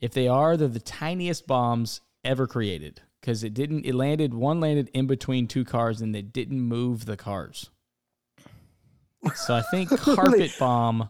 If 0.00 0.12
they 0.12 0.28
are, 0.28 0.56
they're 0.56 0.68
the 0.68 0.78
tiniest 0.78 1.48
bombs 1.48 2.00
ever 2.22 2.46
created 2.46 3.00
because 3.20 3.42
it 3.42 3.54
didn't. 3.54 3.86
It 3.86 3.96
landed 3.96 4.34
one 4.34 4.60
landed 4.60 4.88
in 4.94 5.08
between 5.08 5.48
two 5.48 5.64
cars 5.64 6.00
and 6.00 6.14
they 6.14 6.22
didn't 6.22 6.60
move 6.60 7.06
the 7.06 7.16
cars. 7.16 7.70
So 9.34 9.52
I 9.52 9.62
think 9.62 9.90
carpet 9.98 10.54
bomb. 10.60 11.08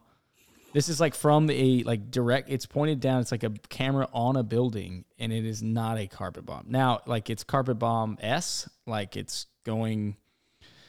This 0.73 0.89
is 0.89 1.01
like 1.01 1.15
from 1.15 1.51
a 1.51 1.83
like 1.83 2.11
direct. 2.11 2.49
It's 2.51 2.67
pointed 2.67 3.01
down. 3.01 3.21
It's 3.21 3.33
like 3.33 3.43
a 3.43 3.51
camera 3.69 4.09
on 4.13 4.37
a 4.37 4.43
building, 4.43 5.05
and 5.19 5.33
it 5.33 5.45
is 5.45 5.63
not 5.63 5.99
a 5.99 6.07
carpet 6.07 6.47
bomb. 6.47 6.67
Now, 6.69 7.01
like 7.07 7.29
it's 7.29 7.43
carpet 7.43 7.79
bomb 7.79 8.19
s, 8.21 8.69
like 8.87 9.17
it's 9.17 9.47
going, 9.65 10.17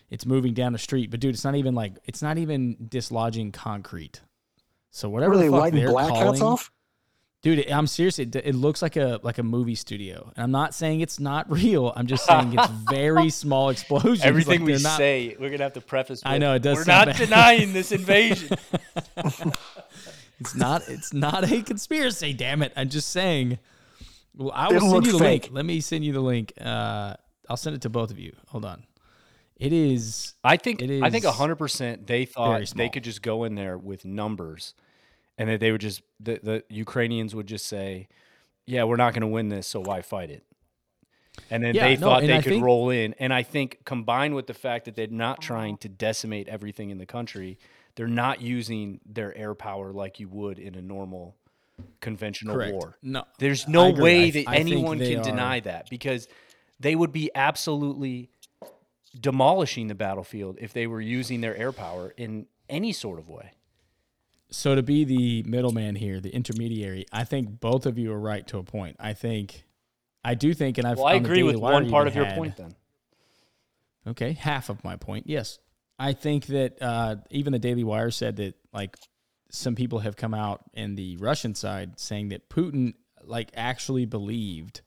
it's 0.10 0.26
moving 0.26 0.54
down 0.54 0.74
the 0.74 0.80
street. 0.80 1.10
But 1.10 1.20
dude, 1.20 1.34
it's 1.34 1.44
not 1.44 1.56
even 1.56 1.74
like 1.74 1.94
it's 2.06 2.22
not 2.22 2.38
even 2.38 2.78
dislodging 2.90 3.52
concrete. 3.52 4.22
So 4.92 5.10
whatever 5.10 5.32
What 5.32 5.38
are 5.38 5.40
they 5.40 5.48
the 5.48 5.52
fuck 5.52 5.62
lighting 5.62 5.88
calling, 5.88 6.28
hats 6.28 6.42
off? 6.42 6.72
Dude. 7.42 7.70
I'm 7.70 7.88
serious. 7.88 8.20
It, 8.20 8.36
it 8.36 8.56
looks 8.56 8.82
like 8.82 8.96
a 8.96 9.20
like 9.24 9.38
a 9.38 9.44
movie 9.44 9.76
studio, 9.76 10.32
and 10.36 10.44
I'm 10.44 10.52
not 10.52 10.74
saying 10.74 11.02
it's 11.02 11.20
not 11.20 11.50
real. 11.52 11.94
I'm 11.96 12.08
just 12.08 12.26
saying 12.26 12.54
it's 12.58 12.68
very 12.90 13.30
small 13.30 13.70
explosions. 13.70 14.22
Everything 14.24 14.62
like 14.62 14.78
we 14.78 14.84
not- 14.84 14.98
say, 14.98 15.36
we're 15.40 15.50
gonna 15.50 15.64
have 15.64 15.74
to 15.74 15.82
preface. 15.82 16.22
I 16.26 16.38
know, 16.38 16.54
it 16.56 16.62
does 16.62 16.78
We're 16.78 16.86
not 16.86 17.08
bad. 17.08 17.18
denying 17.18 17.74
this 17.74 17.92
invasion. 18.00 18.58
It's 20.40 20.56
not. 20.56 20.88
It's 20.88 21.14
not 21.14 21.50
a 21.52 21.62
conspiracy. 21.62 22.34
Damn 22.34 22.64
it! 22.64 22.74
I'm 22.76 22.90
just 22.90 23.10
saying. 23.10 23.60
Well, 24.36 24.52
I 24.56 24.70
will 24.70 24.78
It 24.78 24.80
send 24.92 25.06
you 25.06 25.12
the 25.14 25.20
fake. 25.20 25.44
link. 25.44 25.54
Let 25.54 25.66
me 25.66 25.82
send 25.82 26.06
you 26.06 26.14
the 26.14 26.22
link. 26.22 26.54
Uh, 26.60 27.16
I'll 27.50 27.58
send 27.58 27.76
it 27.76 27.82
to 27.84 27.90
both 27.90 28.12
of 28.12 28.18
you. 28.18 28.34
Hold 28.48 28.64
on. 28.66 28.84
It 29.58 29.74
is. 29.74 30.34
I 30.44 30.58
think 30.58 30.82
It 30.82 31.04
I 31.04 31.10
think 31.12 31.26
is 31.26 31.32
hundred 31.32 31.58
percent 31.58 32.08
they 32.08 32.26
thought 32.26 32.66
they 32.76 32.90
could 32.90 33.04
just 33.04 33.22
go 33.22 33.44
in 33.44 33.54
there 33.56 33.78
with 33.78 34.06
numbers, 34.06 34.74
and 35.42 35.50
that 35.50 35.60
they 35.60 35.72
would 35.72 35.82
just 35.82 36.02
the, 36.20 36.40
the 36.44 36.64
Ukrainians 36.70 37.34
would 37.36 37.48
just 37.48 37.66
say, 37.66 38.08
"Yeah, 38.66 38.84
we're 38.84 38.96
not 38.96 39.14
going 39.14 39.22
to 39.22 39.28
win 39.28 39.50
this, 39.50 39.68
so 39.68 39.80
why 39.82 40.02
fight 40.02 40.30
it?" 40.30 40.44
And 41.50 41.64
then 41.64 41.74
Yeah, 41.76 41.88
they 41.88 41.96
thought 41.96 42.22
they 42.22 42.34
I 42.38 42.42
could 42.42 42.52
think- 42.54 42.64
roll 42.64 42.90
in, 42.90 43.16
and 43.18 43.34
I 43.34 43.44
think 43.44 43.80
combined 43.86 44.36
with 44.36 44.48
the 44.48 44.54
fact 44.54 44.86
that 44.86 44.96
they're 44.96 45.08
not 45.08 45.42
trying 45.42 45.78
to 45.78 45.90
decimate 45.90 46.48
everything 46.48 46.90
in 46.92 46.98
the 46.98 47.06
country, 47.06 47.58
they're 47.96 48.08
not 48.26 48.42
using 48.42 49.00
their 49.06 49.36
air 49.38 49.56
power 49.56 49.92
like 49.92 50.20
you 50.20 50.28
would 50.30 50.60
in 50.60 50.76
a 50.76 50.82
normal 50.82 51.36
conventional 52.02 52.56
Correct. 52.56 52.74
war. 52.74 52.98
No, 53.02 53.24
There's 53.40 53.68
no 53.68 53.90
way 53.92 54.26
I- 54.28 54.32
that 54.32 54.48
I 54.50 54.56
anyone 54.58 55.00
can 55.00 55.20
are- 55.20 55.24
deny 55.24 55.60
that 55.62 55.90
because 55.90 56.28
they 56.80 56.96
would 56.96 57.12
be 57.12 57.32
absolutely 57.34 58.30
demolishing 59.20 59.88
the 59.88 59.96
battlefield 59.96 60.58
if 60.62 60.74
they 60.74 60.86
were 60.88 61.02
using 61.02 61.42
their 61.42 61.56
air 61.56 61.72
power 61.72 62.14
in 62.18 62.46
any 62.70 62.92
sort 62.94 63.20
of 63.20 63.28
way. 63.30 63.52
So 64.52 64.76
to 64.76 64.84
be 64.84 65.06
the 65.06 65.44
middleman 65.44 65.96
here, 65.96 66.20
the 66.20 66.30
intermediary, 66.30 67.06
I 67.12 67.24
think 67.24 67.60
both 67.60 67.86
of 67.86 67.98
you 67.98 68.12
are 68.12 68.20
right 68.20 68.46
to 68.48 68.58
a 68.58 68.64
point. 68.64 68.98
I 69.00 69.14
think, 69.14 69.64
I 70.24 70.36
do 70.36 70.54
think, 70.54 70.78
and 70.78 70.86
I've. 70.86 70.98
Well, 70.98 71.08
I 71.08 71.14
agree 71.14 71.44
with 71.44 71.56
one 71.56 71.90
part 71.90 72.08
of 72.08 72.16
your 72.16 72.26
had- 72.26 72.38
point 72.38 72.58
then. 72.58 72.76
Okay, 74.06 74.34
half 74.34 74.70
of 74.70 74.84
my 74.84 74.96
point. 74.96 75.28
Yes, 75.28 75.60
I 76.00 76.14
think 76.14 76.48
that 76.48 76.82
uh, 76.82 77.18
even 77.30 77.54
the 77.54 77.60
Daily 77.60 77.84
Wire 77.84 78.10
said 78.10 78.38
that 78.38 78.56
like 78.74 78.98
some 79.52 79.76
people 79.76 80.00
have 80.00 80.16
come 80.16 80.34
out 80.34 80.64
in 80.74 80.96
the 80.96 81.18
Russian 81.18 81.54
side 81.54 82.00
saying 82.00 82.30
that 82.30 82.50
Putin 82.50 82.96
like 83.24 83.52
actually 83.54 84.06
believed 84.06 84.82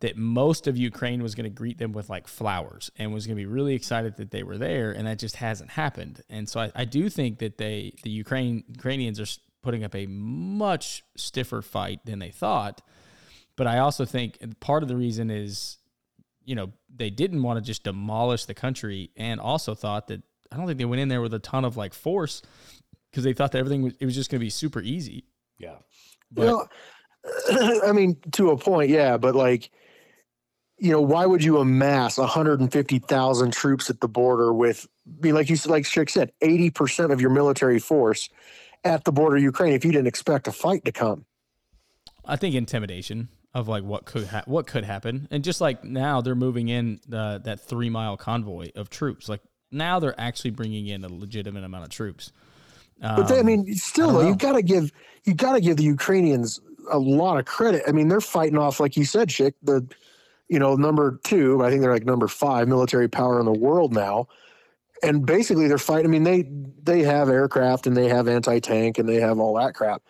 that 0.00 0.16
most 0.16 0.66
of 0.66 0.76
Ukraine 0.76 1.22
was 1.22 1.34
going 1.34 1.44
to 1.44 1.50
greet 1.50 1.78
them 1.78 1.92
with 1.92 2.08
like 2.08 2.28
flowers 2.28 2.90
and 2.96 3.12
was 3.12 3.26
going 3.26 3.36
to 3.36 3.40
be 3.40 3.46
really 3.46 3.74
excited 3.74 4.16
that 4.16 4.30
they 4.30 4.42
were 4.42 4.58
there, 4.58 4.92
and 4.92 5.06
that 5.06 5.18
just 5.18 5.36
hasn't 5.36 5.70
happened. 5.70 6.22
And 6.28 6.48
so 6.48 6.60
I, 6.60 6.72
I 6.74 6.84
do 6.84 7.08
think 7.08 7.38
that 7.38 7.58
they 7.58 7.94
the 8.02 8.10
Ukraine 8.10 8.64
Ukrainians 8.68 9.20
are 9.20 9.26
putting 9.62 9.84
up 9.84 9.94
a 9.94 10.06
much 10.06 11.04
stiffer 11.16 11.62
fight 11.62 12.00
than 12.04 12.18
they 12.18 12.30
thought. 12.30 12.80
But 13.56 13.66
I 13.66 13.78
also 13.78 14.04
think 14.04 14.38
part 14.60 14.84
of 14.84 14.88
the 14.88 14.96
reason 14.96 15.30
is 15.30 15.78
you 16.48 16.54
know, 16.54 16.72
they 16.96 17.10
didn't 17.10 17.42
want 17.42 17.58
to 17.58 17.64
just 17.64 17.84
demolish 17.84 18.46
the 18.46 18.54
country 18.54 19.10
and 19.18 19.38
also 19.38 19.74
thought 19.74 20.08
that 20.08 20.22
I 20.50 20.56
don't 20.56 20.66
think 20.66 20.78
they 20.78 20.86
went 20.86 21.02
in 21.02 21.08
there 21.08 21.20
with 21.20 21.34
a 21.34 21.38
ton 21.38 21.66
of 21.66 21.76
like 21.76 21.92
force 21.92 22.40
because 23.10 23.22
they 23.22 23.34
thought 23.34 23.52
that 23.52 23.58
everything 23.58 23.82
was, 23.82 23.92
it 24.00 24.06
was 24.06 24.14
just 24.14 24.30
going 24.30 24.40
to 24.40 24.44
be 24.44 24.48
super 24.48 24.80
easy. 24.80 25.24
Yeah. 25.58 25.76
But 26.32 26.42
you 26.42 26.66
know, 27.50 27.82
I 27.86 27.92
mean, 27.92 28.16
to 28.32 28.50
a 28.50 28.56
point, 28.56 28.88
yeah, 28.88 29.18
but 29.18 29.34
like, 29.34 29.70
you 30.78 30.92
know, 30.92 31.00
why 31.00 31.26
would 31.26 31.42
you 31.42 31.58
amass 31.58 32.18
150,000 32.18 33.52
troops 33.52 33.90
at 33.90 34.00
the 34.00 34.08
border 34.08 34.52
with, 34.52 34.86
be 35.20 35.32
like 35.32 35.50
you 35.50 35.56
said, 35.56 35.70
like 35.70 35.84
Chick 35.84 36.10
said, 36.10 36.32
80% 36.42 37.12
of 37.12 37.20
your 37.20 37.30
military 37.30 37.78
force 37.78 38.28
at 38.84 39.04
the 39.04 39.12
border 39.12 39.36
of 39.36 39.42
Ukraine 39.42 39.72
if 39.72 39.84
you 39.84 39.92
didn't 39.92 40.06
expect 40.06 40.46
a 40.48 40.52
fight 40.52 40.84
to 40.84 40.92
come? 40.92 41.24
I 42.24 42.36
think 42.36 42.54
intimidation 42.54 43.28
of 43.54 43.68
like 43.68 43.82
what 43.84 44.04
could 44.04 44.26
ha- 44.26 44.44
what 44.46 44.66
could 44.66 44.84
happen, 44.84 45.28
and 45.30 45.42
just 45.42 45.60
like 45.60 45.84
now 45.84 46.20
they're 46.20 46.34
moving 46.34 46.68
in 46.68 47.00
the, 47.08 47.40
that 47.44 47.60
three 47.60 47.90
mile 47.90 48.16
convoy 48.16 48.70
of 48.76 48.90
troops. 48.90 49.28
Like 49.28 49.40
now 49.72 49.98
they're 49.98 50.18
actually 50.20 50.50
bringing 50.50 50.86
in 50.86 51.04
a 51.04 51.08
legitimate 51.08 51.64
amount 51.64 51.84
of 51.84 51.90
troops. 51.90 52.32
But 53.14 53.28
they, 53.28 53.38
I 53.38 53.42
Um, 53.42 53.46
mean, 53.46 53.74
still, 53.74 54.12
don't 54.12 54.14
though, 54.14 54.28
you 54.28 54.36
got 54.36 54.52
to 54.52 54.62
give 54.62 54.92
you 55.24 55.34
got 55.34 55.54
to 55.54 55.60
give 55.60 55.76
the 55.76 55.84
Ukrainians 55.84 56.60
a 56.90 56.98
lot 56.98 57.38
of 57.38 57.46
credit. 57.46 57.82
I 57.88 57.92
mean, 57.92 58.08
they're 58.08 58.20
fighting 58.20 58.58
off, 58.58 58.80
like 58.80 58.96
you 58.96 59.04
said, 59.04 59.28
Chick, 59.28 59.54
the 59.62 59.86
you 60.48 60.58
know 60.58 60.76
number 60.76 61.20
two. 61.24 61.62
I 61.62 61.70
think 61.70 61.82
they're 61.82 61.92
like 61.92 62.04
number 62.04 62.28
five 62.28 62.68
military 62.68 63.08
power 63.08 63.38
in 63.38 63.46
the 63.46 63.52
world 63.52 63.92
now, 63.92 64.28
and 65.02 65.24
basically 65.24 65.68
they're 65.68 65.78
fighting. 65.78 66.06
I 66.06 66.10
mean, 66.10 66.24
they 66.24 66.48
they 66.82 67.02
have 67.02 67.28
aircraft 67.28 67.86
and 67.86 67.96
they 67.96 68.08
have 68.08 68.28
anti 68.28 68.58
tank 68.60 68.98
and 68.98 69.08
they 69.08 69.20
have 69.20 69.38
all 69.38 69.54
that 69.54 69.74
crap, 69.74 70.02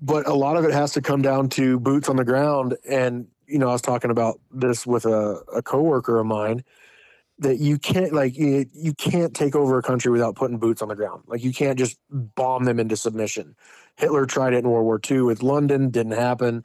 but 0.00 0.26
a 0.26 0.34
lot 0.34 0.56
of 0.56 0.64
it 0.64 0.72
has 0.72 0.92
to 0.92 1.00
come 1.00 1.22
down 1.22 1.48
to 1.50 1.80
boots 1.80 2.08
on 2.08 2.16
the 2.16 2.24
ground. 2.24 2.76
And 2.88 3.28
you 3.46 3.58
know, 3.58 3.68
I 3.68 3.72
was 3.72 3.82
talking 3.82 4.10
about 4.10 4.40
this 4.50 4.86
with 4.86 5.06
a, 5.06 5.42
a 5.54 5.62
coworker 5.62 6.18
of 6.18 6.26
mine 6.26 6.64
that 7.40 7.58
you 7.58 7.78
can't 7.78 8.12
like 8.12 8.36
you, 8.36 8.66
you 8.72 8.92
can't 8.94 9.34
take 9.34 9.54
over 9.54 9.78
a 9.78 9.82
country 9.82 10.10
without 10.10 10.34
putting 10.34 10.58
boots 10.58 10.82
on 10.82 10.88
the 10.88 10.96
ground. 10.96 11.22
Like 11.26 11.42
you 11.42 11.52
can't 11.52 11.78
just 11.78 11.96
bomb 12.10 12.64
them 12.64 12.80
into 12.80 12.96
submission. 12.96 13.54
Hitler 13.96 14.26
tried 14.26 14.54
it 14.54 14.58
in 14.58 14.70
World 14.70 14.84
War 14.84 15.00
II 15.08 15.22
with 15.22 15.42
London, 15.42 15.90
didn't 15.90 16.12
happen. 16.12 16.64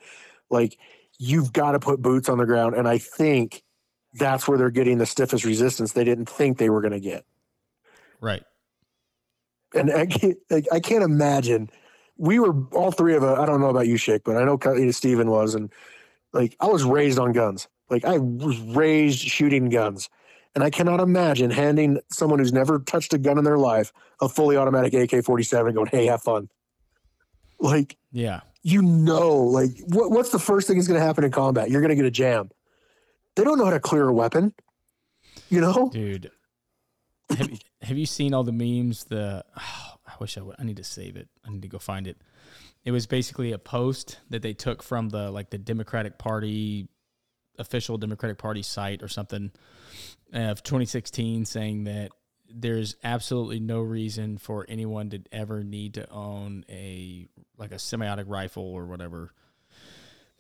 Like 0.50 0.78
you've 1.20 1.54
got 1.54 1.72
to 1.72 1.80
put 1.80 2.02
boots 2.02 2.30
on 2.30 2.38
the 2.38 2.46
ground, 2.46 2.76
and 2.76 2.88
I 2.88 2.98
think 2.98 3.64
that's 4.14 4.48
where 4.48 4.58
they're 4.58 4.70
getting 4.70 4.98
the 4.98 5.06
stiffest 5.06 5.46
resistance 5.46 5.94
they 5.94 6.04
didn't 6.04 6.30
think 6.30 6.58
they 6.58 6.70
were 6.70 6.82
going 6.82 6.94
to 6.94 7.00
get. 7.00 7.26
right. 8.22 8.44
And 9.76 9.92
I 9.92 10.06
can't, 10.06 10.38
I 10.72 10.80
can't 10.80 11.04
imagine. 11.04 11.68
We 12.16 12.38
were 12.38 12.54
all 12.74 12.92
three 12.92 13.16
of 13.16 13.24
us. 13.24 13.40
I 13.40 13.48
don't 13.48 13.60
know 13.60 13.72
about 13.72 13.88
you, 13.88 13.98
Shake, 13.98 14.24
but 14.24 14.38
I 14.38 14.44
know 14.44 14.60
Steven 14.92 15.32
was, 15.32 15.56
and 15.56 15.74
like 16.32 16.56
I 16.60 16.68
was 16.68 16.84
raised 16.84 17.18
on 17.18 17.32
guns. 17.32 17.68
Like 17.90 18.06
I 18.06 18.20
was 18.20 18.60
raised 18.60 19.20
shooting 19.20 19.70
guns. 19.70 20.10
And 20.56 20.64
I 20.64 20.70
cannot 20.70 21.00
imagine 21.00 21.50
handing 21.50 22.00
someone 22.12 22.38
who's 22.38 22.54
never 22.54 22.80
touched 22.80 23.14
a 23.14 23.18
gun 23.18 23.40
in 23.40 23.44
their 23.44 23.58
life 23.58 23.92
a 24.22 24.30
fully 24.30 24.56
automatic 24.56 24.94
AK 24.94 25.26
47 25.26 25.74
going, 25.74 25.88
hey, 25.88 26.06
have 26.06 26.22
fun. 26.22 26.50
Like, 27.60 27.98
Yeah. 28.12 28.42
You 28.64 28.82
know, 28.82 29.36
like, 29.36 29.72
what, 29.88 30.10
what's 30.12 30.30
the 30.30 30.40
first 30.40 30.68
thing 30.68 30.78
that's 30.78 30.88
going 30.88 31.00
to 31.00 31.06
happen 31.06 31.24
in 31.24 31.32
combat? 31.32 31.70
You're 31.70 31.82
going 31.82 31.90
to 31.90 31.96
get 31.96 32.06
a 32.06 32.12
jam. 32.12 32.50
They 33.36 33.44
don't 33.44 33.58
know 33.58 33.66
how 33.66 33.72
to 33.72 33.80
clear 33.80 34.08
a 34.08 34.14
weapon, 34.14 34.54
you 35.50 35.60
know? 35.60 35.90
dude. 35.92 36.32
Have 37.30 37.50
you, 37.50 37.58
have 37.82 37.98
you 37.98 38.06
seen 38.06 38.34
all 38.34 38.44
the 38.44 38.52
memes? 38.52 39.06
The 39.06 39.44
oh, 39.58 39.94
I 40.08 40.14
wish 40.20 40.38
I 40.38 40.42
would. 40.42 40.56
I 40.60 40.64
need 40.64 40.78
to 40.78 40.84
save 40.84 41.16
it. 41.16 41.28
I 41.46 41.50
need 41.50 41.62
to 41.64 41.68
go 41.68 41.80
find 41.80 42.08
it. 42.08 42.18
It 42.86 42.92
was 42.92 43.08
basically 43.08 43.52
a 43.52 43.58
post 43.58 44.20
that 44.30 44.42
they 44.42 44.54
took 44.54 44.84
from 44.84 45.10
the 45.10 45.32
like 45.32 45.50
the 45.50 45.58
Democratic 45.58 46.18
Party 46.18 46.88
official 47.58 47.98
Democratic 47.98 48.38
Party 48.38 48.62
site 48.62 49.02
or 49.02 49.08
something 49.08 49.52
of 50.34 50.62
2016, 50.64 51.46
saying 51.46 51.86
that 51.86 52.12
there's 52.54 52.96
absolutely 53.04 53.60
no 53.60 53.82
reason 53.82 54.38
for 54.38 54.66
anyone 54.70 55.10
to 55.10 55.22
ever 55.32 55.64
need 55.64 55.96
to 55.96 56.10
own 56.10 56.64
a 56.70 57.28
like 57.58 57.72
a 57.72 57.76
semiotic 57.76 58.26
rifle 58.28 58.64
or 58.64 58.86
whatever. 58.86 59.34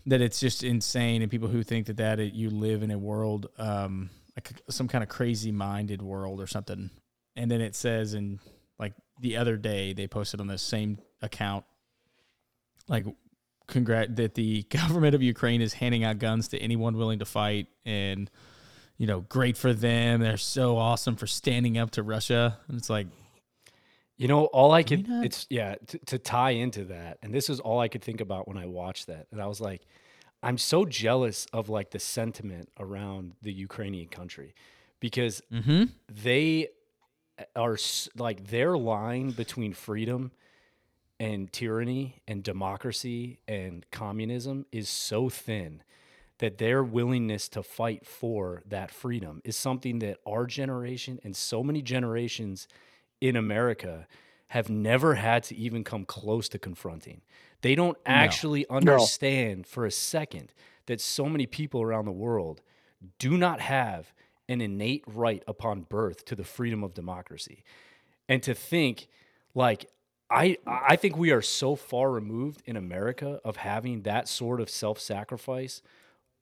That 0.05 0.21
it's 0.21 0.39
just 0.39 0.63
insane. 0.63 1.21
And 1.21 1.31
people 1.31 1.47
who 1.47 1.63
think 1.63 1.87
that 1.87 1.97
that 1.97 2.19
it, 2.19 2.33
you 2.33 2.49
live 2.49 2.83
in 2.83 2.91
a 2.91 2.97
world 2.97 3.47
um 3.57 4.09
like 4.35 4.51
some 4.69 4.87
kind 4.87 5.03
of 5.03 5.09
crazy 5.09 5.51
minded 5.51 6.01
world 6.01 6.39
or 6.39 6.47
something. 6.47 6.89
And 7.35 7.49
then 7.49 7.61
it 7.61 7.75
says 7.75 8.13
in 8.13 8.39
like 8.77 8.93
the 9.19 9.37
other 9.37 9.57
day 9.57 9.93
they 9.93 10.07
posted 10.07 10.39
on 10.39 10.47
the 10.47 10.57
same 10.57 10.99
account 11.21 11.65
like 12.87 13.05
congrat 13.67 14.15
that 14.17 14.35
the 14.35 14.63
government 14.69 15.15
of 15.15 15.23
Ukraine 15.23 15.61
is 15.61 15.73
handing 15.73 16.03
out 16.03 16.19
guns 16.19 16.49
to 16.49 16.59
anyone 16.59 16.95
willing 16.95 17.19
to 17.19 17.25
fight. 17.25 17.67
And 17.85 18.29
you 18.97 19.07
know 19.07 19.21
great 19.21 19.57
for 19.57 19.73
them 19.73 20.21
they're 20.21 20.37
so 20.37 20.77
awesome 20.77 21.15
for 21.15 21.27
standing 21.27 21.77
up 21.77 21.91
to 21.91 22.03
Russia 22.03 22.59
and 22.67 22.77
it's 22.77 22.89
like 22.89 23.07
You 24.17 24.27
know, 24.27 24.45
all 24.45 24.71
I 24.71 24.83
could 24.83 25.05
it's 25.09 25.47
yeah, 25.49 25.75
to, 25.87 25.97
to 26.05 26.17
tie 26.19 26.51
into 26.51 26.85
that. 26.85 27.17
And 27.21 27.33
this 27.33 27.49
is 27.49 27.59
all 27.59 27.79
I 27.79 27.87
could 27.87 28.03
think 28.03 28.21
about 28.21 28.47
when 28.47 28.57
I 28.57 28.67
watched 28.67 29.07
that. 29.07 29.25
And 29.31 29.41
I 29.41 29.47
was 29.47 29.59
like, 29.59 29.81
I'm 30.43 30.57
so 30.57 30.85
jealous 30.85 31.47
of 31.51 31.67
like 31.67 31.89
the 31.89 31.99
sentiment 31.99 32.69
around 32.79 33.33
the 33.41 33.51
Ukrainian 33.51 34.07
country 34.07 34.53
because 34.99 35.41
mhm 35.51 35.89
they 36.07 36.69
are 37.55 37.77
like 38.15 38.47
their 38.47 38.77
line 38.77 39.31
between 39.31 39.73
freedom 39.73 40.31
and 41.19 41.51
tyranny 41.51 42.21
and 42.27 42.43
democracy 42.43 43.39
and 43.47 43.85
communism 43.91 44.65
is 44.71 44.87
so 44.89 45.29
thin 45.29 45.81
that 46.43 46.57
their 46.57 46.83
willingness 46.83 47.47
to 47.47 47.63
fight 47.63 48.05
for 48.05 48.61
that 48.67 48.91
freedom 48.91 49.41
is 49.45 49.55
something 49.55 49.99
that 49.99 50.17
our 50.27 50.45
generation 50.45 51.17
and 51.23 51.33
so 51.33 51.63
many 51.63 51.81
generations 51.81 52.67
in 53.21 53.37
America 53.37 54.05
have 54.47 54.69
never 54.69 55.15
had 55.15 55.41
to 55.41 55.55
even 55.55 55.85
come 55.85 56.03
close 56.03 56.49
to 56.49 56.59
confronting. 56.59 57.21
They 57.61 57.75
don't 57.75 57.97
actually 58.05 58.67
understand 58.69 59.67
for 59.67 59.85
a 59.85 59.91
second 59.91 60.51
that 60.87 60.99
so 60.99 61.27
many 61.29 61.45
people 61.45 61.81
around 61.81 62.03
the 62.03 62.11
world 62.11 62.59
do 63.19 63.37
not 63.37 63.61
have 63.61 64.11
an 64.49 64.59
innate 64.59 65.05
right 65.07 65.43
upon 65.47 65.83
birth 65.83 66.25
to 66.25 66.35
the 66.35 66.43
freedom 66.43 66.83
of 66.83 66.93
democracy. 66.93 67.63
And 68.27 68.43
to 68.43 68.53
think 68.53 69.07
like 69.55 69.89
I 70.29 70.57
I 70.67 70.97
think 70.97 71.15
we 71.15 71.31
are 71.31 71.41
so 71.41 71.77
far 71.77 72.11
removed 72.11 72.61
in 72.65 72.75
America 72.75 73.39
of 73.45 73.55
having 73.55 74.01
that 74.01 74.27
sort 74.27 74.59
of 74.59 74.69
self-sacrifice 74.69 75.81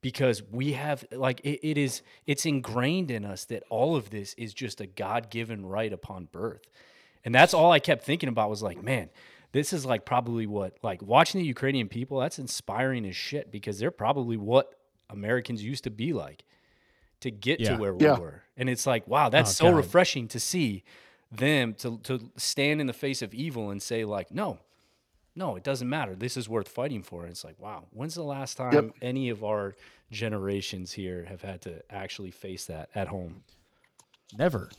because 0.02 0.42
we 0.52 0.74
have 0.74 1.06
like 1.12 1.40
it, 1.42 1.60
it 1.68 1.78
is 1.78 2.02
it's 2.26 2.46
ingrained 2.46 3.12
in 3.12 3.24
us 3.26 3.46
that 3.46 3.64
all 3.70 3.96
of 3.96 4.10
this 4.10 4.34
is 4.36 4.54
just 4.54 4.82
a 4.82 4.88
god-given 4.88 5.66
right 5.66 5.94
upon 5.94 6.26
birth 6.32 6.64
and 7.24 7.34
that's 7.36 7.54
all 7.54 7.72
i 7.72 7.80
kept 7.80 8.04
thinking 8.04 8.30
about 8.30 8.50
was 8.50 8.64
like 8.64 8.82
man 8.84 9.10
this 9.52 9.74
is 9.74 9.86
like 9.86 10.06
probably 10.06 10.48
what 10.48 10.76
like 10.82 11.02
watching 11.02 11.40
the 11.42 11.46
ukrainian 11.48 11.88
people 11.88 12.20
that's 12.20 12.40
inspiring 12.40 13.06
as 13.06 13.16
shit 13.16 13.52
because 13.52 13.78
they're 13.80 13.92
probably 13.92 14.38
what 14.38 14.74
americans 15.10 15.64
used 15.64 15.84
to 15.84 15.92
be 15.92 16.14
like 16.14 16.44
to 17.20 17.30
get 17.30 17.60
Yeah. 17.60 17.76
to 17.76 17.82
where 17.82 17.94
we 17.94 18.06
Yeah. 18.06 18.18
were 18.18 18.42
and 18.58 18.70
it's 18.70 18.88
like 18.88 19.08
wow 19.08 19.30
that's 19.30 19.52
Oh, 19.52 19.66
so 19.66 19.66
God. 19.66 19.76
refreshing 19.78 20.28
to 20.30 20.40
see 20.40 20.84
them 21.32 21.74
to 21.76 22.00
to 22.00 22.32
stand 22.38 22.82
in 22.82 22.88
the 22.88 22.94
face 22.94 23.22
of 23.22 23.34
evil 23.34 23.70
and 23.70 23.82
say 23.82 24.04
like 24.04 24.32
no 24.32 24.58
no, 25.36 25.56
it 25.56 25.64
doesn't 25.64 25.88
matter. 25.90 26.16
This 26.16 26.36
is 26.38 26.50
worth 26.50 26.68
fighting 26.68 27.04
for. 27.04 27.22
And 27.24 27.32
it's 27.32 27.44
like, 27.44 27.60
wow, 27.60 27.86
when's 27.92 28.16
the 28.16 28.24
last 28.24 28.58
time 28.58 28.94
any 29.02 29.30
of 29.30 29.44
our 29.44 29.76
generations 30.12 30.92
here 30.92 31.26
have 31.30 31.42
had 31.42 31.62
to 31.62 31.82
actually 31.90 32.32
face 32.32 32.66
that 32.66 32.90
at 32.96 33.08
home? 33.08 33.44
Never. 34.38 34.70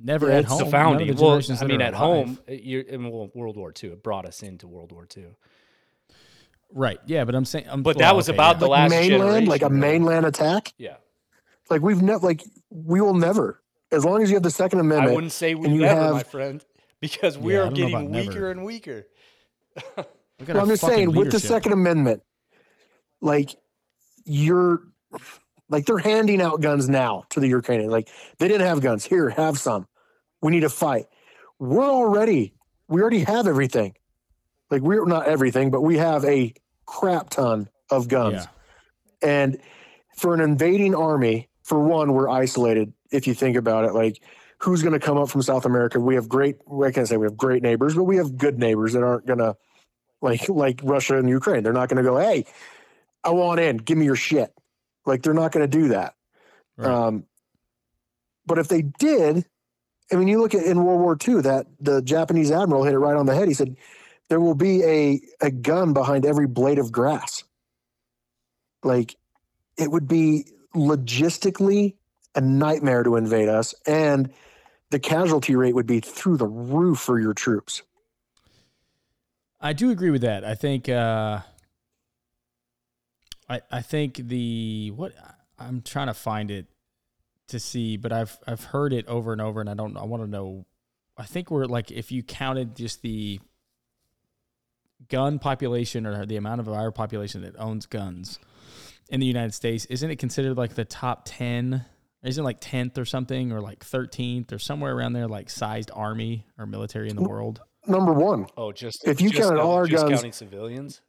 Never 0.00 0.28
Yeah, 0.28 0.34
at 0.34 0.40
it's 0.40 0.48
home. 0.48 0.58
the 0.58 0.64
The 0.64 0.70
None 0.70 0.80
of 0.82 0.88
founding. 0.88 1.16
the 1.16 1.22
well, 1.22 1.42
I 1.60 1.64
mean, 1.64 1.80
at 1.80 1.94
home, 1.94 2.38
you're 2.48 2.82
in 2.82 3.10
World 3.10 3.56
War 3.56 3.72
II. 3.82 3.90
It 3.90 4.02
brought 4.02 4.26
us 4.26 4.42
into 4.42 4.66
World 4.68 4.92
War 4.92 5.06
II. 5.16 5.24
Right. 6.72 6.98
Yeah, 7.06 7.24
but 7.24 7.34
I'm 7.34 7.44
saying. 7.44 7.66
I'm, 7.68 7.82
But 7.82 7.96
well, 7.96 8.06
that 8.08 8.16
was 8.16 8.28
okay, 8.28 8.36
about 8.36 8.56
yeah. 8.56 8.60
the 8.60 8.66
Like 8.68 8.90
last 8.90 8.90
mainland, 8.90 9.48
like 9.48 9.62
a 9.62 9.66
right? 9.66 9.72
mainland 9.72 10.26
attack. 10.26 10.72
Yeah. 10.78 10.96
Like 11.70 11.82
we've 11.82 12.00
never, 12.02 12.24
like 12.24 12.42
we 12.70 13.00
will 13.00 13.14
never, 13.14 13.60
as 13.90 14.04
long 14.04 14.22
as 14.22 14.30
you 14.30 14.36
have 14.36 14.42
the 14.42 14.50
Second 14.50 14.80
Amendment. 14.80 14.92
I 14.92 15.02
Amendment. 15.04 15.14
wouldn't 15.16 15.32
say 15.32 15.54
we 15.54 15.68
you 15.68 15.80
never, 15.80 16.00
have- 16.00 16.12
my 16.14 16.22
friend, 16.22 16.64
because 17.00 17.38
we 17.38 17.54
Yeah, 17.54 17.60
are 17.68 17.70
getting 17.70 18.10
weaker 18.10 18.32
never. 18.32 18.50
and 18.50 18.64
weaker. 18.64 19.06
We 19.76 19.82
Well, 20.46 20.60
I'm 20.60 20.68
just 20.68 20.82
fucking 20.82 20.96
saying, 20.96 21.12
with 21.12 21.32
the. 21.32 21.40
Second 21.40 21.72
Amendment, 21.72 22.22
like 23.20 23.56
you're, 24.24 24.82
like 25.68 25.86
they're 25.86 25.98
handing 25.98 26.40
out 26.40 26.60
guns 26.60 26.88
now 26.88 27.24
to 27.30 27.40
the 27.40 27.48
Ukrainians. 27.48 27.90
Like 27.90 28.08
they 28.38 28.48
didn't 28.48 28.66
have 28.66 28.80
guns. 28.80 29.04
Here, 29.04 29.30
have 29.30 29.58
some. 29.58 29.86
We 30.40 30.52
need 30.52 30.60
to 30.60 30.68
fight. 30.68 31.06
We're 31.58 31.82
already, 31.84 32.54
we 32.88 33.00
already 33.00 33.20
have 33.24 33.46
everything. 33.48 33.94
Like 34.70 34.82
we're 34.82 35.04
not 35.06 35.26
everything, 35.26 35.70
but 35.70 35.80
we 35.82 35.96
have 35.98 36.24
a 36.24 36.54
crap 36.86 37.30
ton 37.30 37.68
of 37.90 38.06
guns. 38.08 38.46
Yeah. 39.22 39.28
And 39.28 39.58
for 40.16 40.34
an 40.34 40.40
invading 40.40 40.94
army, 40.94 41.48
for 41.62 41.80
one, 41.80 42.12
we're 42.12 42.28
isolated. 42.28 42.92
If 43.10 43.26
you 43.26 43.34
think 43.34 43.56
about 43.56 43.84
it, 43.84 43.92
like 43.92 44.22
who's 44.58 44.82
going 44.82 44.92
to 44.92 45.04
come 45.04 45.18
up 45.18 45.30
from 45.30 45.42
South 45.42 45.64
America? 45.64 46.00
We 46.00 46.16
have 46.16 46.28
great. 46.28 46.56
I 46.82 46.90
can't 46.90 47.08
say 47.08 47.16
we 47.16 47.26
have 47.26 47.36
great 47.36 47.62
neighbors, 47.62 47.94
but 47.94 48.04
we 48.04 48.16
have 48.16 48.36
good 48.36 48.58
neighbors 48.58 48.92
that 48.92 49.02
aren't 49.02 49.26
going 49.26 49.38
to 49.38 49.56
like 50.20 50.48
like 50.48 50.80
Russia 50.82 51.18
and 51.18 51.28
Ukraine. 51.28 51.62
They're 51.62 51.72
not 51.72 51.88
going 51.88 52.02
to 52.02 52.08
go, 52.08 52.18
hey, 52.18 52.44
I 53.22 53.30
want 53.30 53.60
in. 53.60 53.78
Give 53.78 53.96
me 53.96 54.04
your 54.04 54.16
shit. 54.16 54.52
Like 55.06 55.22
they're 55.22 55.34
not 55.34 55.52
going 55.52 55.68
to 55.68 55.78
do 55.78 55.88
that. 55.88 56.14
Right. 56.76 56.90
Um, 56.90 57.24
but 58.46 58.58
if 58.58 58.68
they 58.68 58.82
did, 58.82 59.44
I 60.10 60.16
mean, 60.16 60.28
you 60.28 60.40
look 60.40 60.54
at 60.54 60.64
in 60.64 60.82
World 60.82 61.00
War 61.00 61.16
II 61.26 61.42
that 61.42 61.66
the 61.80 62.00
Japanese 62.02 62.50
admiral 62.50 62.84
hit 62.84 62.94
it 62.94 62.98
right 62.98 63.16
on 63.16 63.26
the 63.26 63.34
head. 63.34 63.48
He 63.48 63.54
said, 63.54 63.76
"There 64.28 64.40
will 64.40 64.54
be 64.54 64.82
a 64.82 65.20
a 65.40 65.50
gun 65.50 65.92
behind 65.92 66.24
every 66.24 66.46
blade 66.46 66.78
of 66.78 66.90
grass." 66.90 67.44
Like, 68.82 69.16
it 69.76 69.90
would 69.90 70.08
be 70.08 70.46
logistically 70.74 71.96
a 72.34 72.40
nightmare 72.40 73.02
to 73.02 73.16
invade 73.16 73.48
us, 73.48 73.74
and 73.86 74.32
the 74.90 74.98
casualty 74.98 75.54
rate 75.54 75.74
would 75.74 75.86
be 75.86 76.00
through 76.00 76.36
the 76.36 76.46
roof 76.46 76.98
for 76.98 77.18
your 77.18 77.34
troops. 77.34 77.82
I 79.60 79.72
do 79.72 79.90
agree 79.90 80.10
with 80.10 80.22
that. 80.22 80.44
I 80.44 80.54
think 80.54 80.88
uh 80.88 81.40
I 83.48 83.60
I 83.70 83.82
think 83.82 84.16
the 84.16 84.92
what 84.94 85.12
I'm 85.58 85.82
trying 85.82 86.06
to 86.06 86.14
find 86.14 86.50
it 86.50 86.66
to 87.48 87.58
see, 87.58 87.96
but 87.96 88.12
I've 88.12 88.38
I've 88.46 88.64
heard 88.64 88.92
it 88.92 89.06
over 89.06 89.32
and 89.32 89.40
over 89.40 89.60
and 89.60 89.68
I 89.68 89.74
don't 89.74 89.96
I 89.96 90.04
want 90.04 90.22
to 90.22 90.28
know 90.28 90.64
I 91.16 91.24
think 91.24 91.50
we're 91.50 91.66
like 91.66 91.90
if 91.90 92.12
you 92.12 92.22
counted 92.22 92.76
just 92.76 93.02
the 93.02 93.40
gun 95.08 95.38
population 95.38 96.06
or 96.06 96.26
the 96.26 96.36
amount 96.36 96.60
of 96.60 96.68
our 96.68 96.92
population 96.92 97.42
that 97.42 97.58
owns 97.58 97.86
guns 97.86 98.38
in 99.08 99.20
the 99.20 99.26
United 99.26 99.54
States, 99.54 99.84
isn't 99.86 100.10
it 100.10 100.16
considered 100.16 100.56
like 100.56 100.74
the 100.74 100.84
top 100.84 101.22
10 101.24 101.84
isn't 102.22 102.42
like 102.44 102.60
10th 102.60 102.98
or 102.98 103.04
something 103.04 103.52
or 103.52 103.60
like 103.60 103.80
13th 103.84 104.52
or 104.52 104.58
somewhere 104.58 104.94
around 104.96 105.12
there 105.12 105.28
like 105.28 105.48
sized 105.50 105.90
army 105.94 106.46
or 106.58 106.66
military 106.66 107.08
in 107.10 107.16
the 107.16 107.22
world? 107.22 107.60
Number 107.86 108.12
one, 108.12 108.46
Oh, 108.56 108.72
just 108.72 109.06
If 109.06 109.20
you 109.20 109.30
just 109.30 109.42
counted 109.42 109.60
all 109.62 109.72
our 109.72 109.86
just 109.86 110.02
guns- 110.04 110.14
counting 110.16 110.32
civilians. 110.32 111.00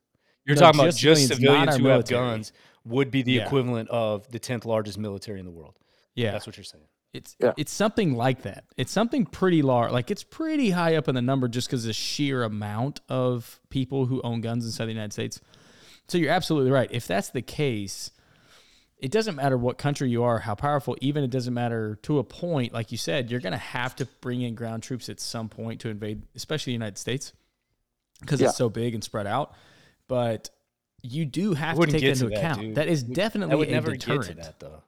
You're 0.46 0.56
No, 0.56 0.62
talking 0.62 0.80
about 0.80 0.86
just 0.96 1.00
just 1.00 1.28
civilians, 1.28 1.66
not 1.66 1.74
civilians 1.74 2.12
our 2.12 2.18
who 2.18 2.24
have 2.24 2.30
guns 2.32 2.54
would 2.86 3.12
be 3.12 3.22
the 3.22 3.34
Yeah. 3.34 3.46
equivalent 3.46 3.90
of 3.90 4.30
the 4.32 4.40
tenth 4.40 4.66
largest 4.66 4.98
military 4.98 5.40
in 5.40 5.46
the 5.46 5.52
world. 5.52 5.76
Yeah. 6.16 6.32
That's 6.32 6.48
what 6.48 6.58
you're 6.58 6.64
saying. 6.64 6.86
It's 7.14 7.36
Yeah. 7.40 7.54
it's 7.58 7.72
something 7.74 8.14
like 8.14 8.44
that. 8.44 8.66
It's 8.78 8.92
something 8.92 9.26
pretty 9.26 9.62
large. 9.64 9.92
Like 9.92 10.12
it's 10.12 10.24
pretty 10.24 10.70
high 10.70 10.96
up 10.96 11.08
in 11.08 11.16
the 11.16 11.22
number 11.22 11.48
just 11.48 11.68
because 11.68 11.84
the 11.84 11.94
sheer 11.94 12.44
amount 12.44 13.02
of 13.10 13.60
people 13.70 14.06
who 14.06 14.22
own 14.22 14.42
guns 14.42 14.64
inside 14.66 14.86
the 14.86 14.92
United 14.94 15.14
States. 15.14 15.42
So 16.08 16.18
you're 16.18 16.32
absolutely 16.32 16.72
right. 16.72 16.88
If 16.92 17.08
that's 17.08 17.30
the 17.30 17.42
case, 17.42 18.12
it 19.00 19.12
doesn't 19.12 19.36
matter 19.36 19.58
what 19.58 19.78
country 19.78 20.10
you 20.10 20.24
are, 20.24 20.40
how 20.40 20.56
powerful. 20.56 20.98
Even 21.02 21.24
it 21.24 21.30
doesn't 21.30 21.54
matter 21.54 21.98
to 22.04 22.20
a 22.20 22.24
point. 22.24 22.74
Like 22.74 22.92
you 22.92 22.98
said, 22.98 23.32
you're 23.32 23.40
going 23.40 23.54
to 23.54 23.58
have 23.58 23.96
to 23.98 24.06
bring 24.22 24.42
in 24.42 24.56
ground 24.56 24.84
troops 24.84 25.08
at 25.10 25.20
some 25.20 25.48
point 25.50 25.82
to 25.82 25.90
invade, 25.90 26.24
especially 26.36 26.72
the 26.72 26.76
United 26.76 26.98
States, 26.98 27.34
because 28.20 28.42
Yeah. 28.42 28.48
it's 28.50 28.58
so 28.58 28.70
big 28.70 28.94
and 28.94 29.04
spread 29.04 29.26
out. 29.28 29.54
But 30.08 30.50
you 31.02 31.24
do 31.26 31.54
have 31.54 31.80
to 31.80 31.86
take 31.86 32.02
get 32.02 32.18
that 32.18 32.24
into 32.26 32.30
to 32.36 32.40
account. 32.40 32.62
dude. 32.62 32.76
that 32.76 32.88
is 32.90 33.04
definitely 33.04 33.52
That 33.52 33.58
would 33.58 33.68
a 33.70 33.72
never 33.72 33.92
deterrent. 33.92 34.28
get 34.28 34.36
to 34.38 34.42
that 34.44 34.60
though. 34.60 34.84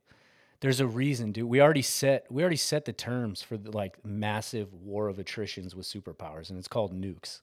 There's 0.60 0.80
a 0.80 0.86
reason, 0.88 1.32
dude. 1.32 1.46
We 1.50 1.62
already 1.62 1.82
set 1.82 2.30
we 2.32 2.44
already 2.44 2.56
set 2.58 2.86
the 2.86 2.94
terms 2.94 3.42
for 3.42 3.58
the 3.58 3.72
like 3.72 4.04
massive 4.06 4.74
war 4.74 5.08
of 5.08 5.18
attritions 5.20 5.74
with 5.74 5.86
superpowers, 5.88 6.50
and 6.50 6.60
it's 6.60 6.68
called 6.68 6.94
nukes. 6.94 7.42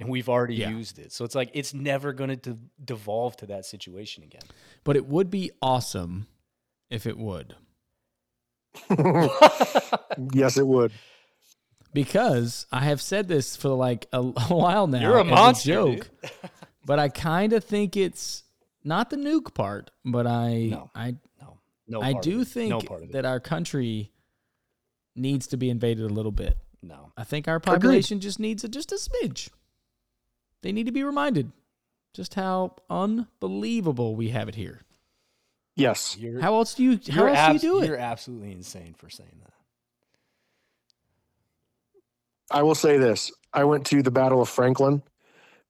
And 0.00 0.08
we've 0.08 0.28
already 0.28 0.54
Yeah. 0.54 0.70
used 0.70 0.98
it, 1.00 1.10
so 1.12 1.24
it's 1.24 1.34
like 1.34 1.50
it's 1.54 1.74
never 1.74 2.12
going 2.12 2.30
to 2.30 2.36
de- 2.36 2.58
devolve 2.84 3.36
to 3.38 3.46
that 3.46 3.64
situation 3.66 4.22
again. 4.22 4.42
But 4.84 4.96
it 4.96 5.06
would 5.06 5.28
be 5.30 5.50
awesome 5.60 6.28
if 6.88 7.04
it 7.06 7.18
would. 7.18 7.56
yes, 10.32 10.56
it 10.56 10.66
would. 10.66 10.92
because 11.92 12.66
I 12.70 12.80
have 12.80 13.00
said 13.00 13.28
this 13.28 13.56
for 13.56 13.70
like 13.70 14.06
a, 14.12 14.18
a 14.20 14.54
while 14.54 14.86
now. 14.86 15.00
You're 15.00 15.18
a 15.18 15.24
as 15.24 15.30
monster, 15.30 15.72
joke, 15.72 16.10
but 16.84 16.98
I 16.98 17.08
kind 17.08 17.52
of 17.52 17.64
think 17.64 17.96
it's 17.96 18.44
not 18.84 19.10
the 19.10 19.16
nuke 19.16 19.54
part, 19.54 19.90
but 20.04 20.26
I 20.26 20.68
No. 20.70 20.90
I 20.94 21.16
No, 21.40 21.58
no. 21.88 22.02
I 22.02 22.12
do 22.14 22.44
think 22.44 22.70
no 22.70 22.80
part 22.80 23.02
of 23.02 23.08
it. 23.10 23.12
that 23.12 23.24
our 23.24 23.40
country 23.40 24.12
needs 25.16 25.46
to 25.48 25.56
be 25.56 25.70
invaded 25.70 26.04
a 26.08 26.14
little 26.14 26.32
bit. 26.32 26.56
No, 26.82 27.12
I 27.16 27.24
think 27.24 27.48
our 27.48 27.58
population 27.58 28.20
just 28.20 28.38
needs 28.38 28.62
a, 28.62 28.68
just 28.68 28.92
a 28.92 28.94
smidge. 28.96 29.48
They 30.62 30.72
need 30.72 30.86
to 30.86 30.92
be 30.92 31.04
reminded 31.04 31.52
just 32.14 32.34
how 32.34 32.74
unbelievable 32.90 34.16
we 34.16 34.30
have 34.30 34.48
it 34.48 34.54
here. 34.54 34.82
Yes. 35.76 36.16
you're 36.18 36.40
How 36.40 36.54
else 36.54 36.74
do 36.74 36.82
you 36.82 36.98
how 37.12 37.26
else 37.26 37.38
abs- 37.38 37.60
do 37.60 37.66
you 37.66 37.72
do 37.72 37.80
it? 37.82 37.86
You're 37.86 37.96
absolutely 37.96 38.52
insane 38.52 38.94
for 38.98 39.08
saying 39.08 39.40
that. 39.44 39.52
I 42.50 42.62
will 42.62 42.74
say 42.74 42.98
this. 42.98 43.30
I 43.52 43.64
went 43.64 43.86
to 43.86 44.02
the 44.02 44.10
Battle 44.10 44.40
of 44.40 44.48
Franklin, 44.48 45.02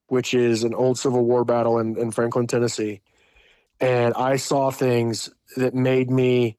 which 0.07 0.33
is 0.33 0.65
an 0.65 0.75
old 0.75 0.99
Civil 0.99 1.25
War 1.25 1.45
battle 1.45 1.79
in, 1.79 1.99
in 1.99 2.11
Franklin, 2.11 2.47
Tennessee. 2.47 3.01
And 3.81 4.15
I 4.15 4.37
saw 4.37 4.71
things 4.71 5.31
that 5.57 5.75
made 5.75 6.11
me 6.11 6.57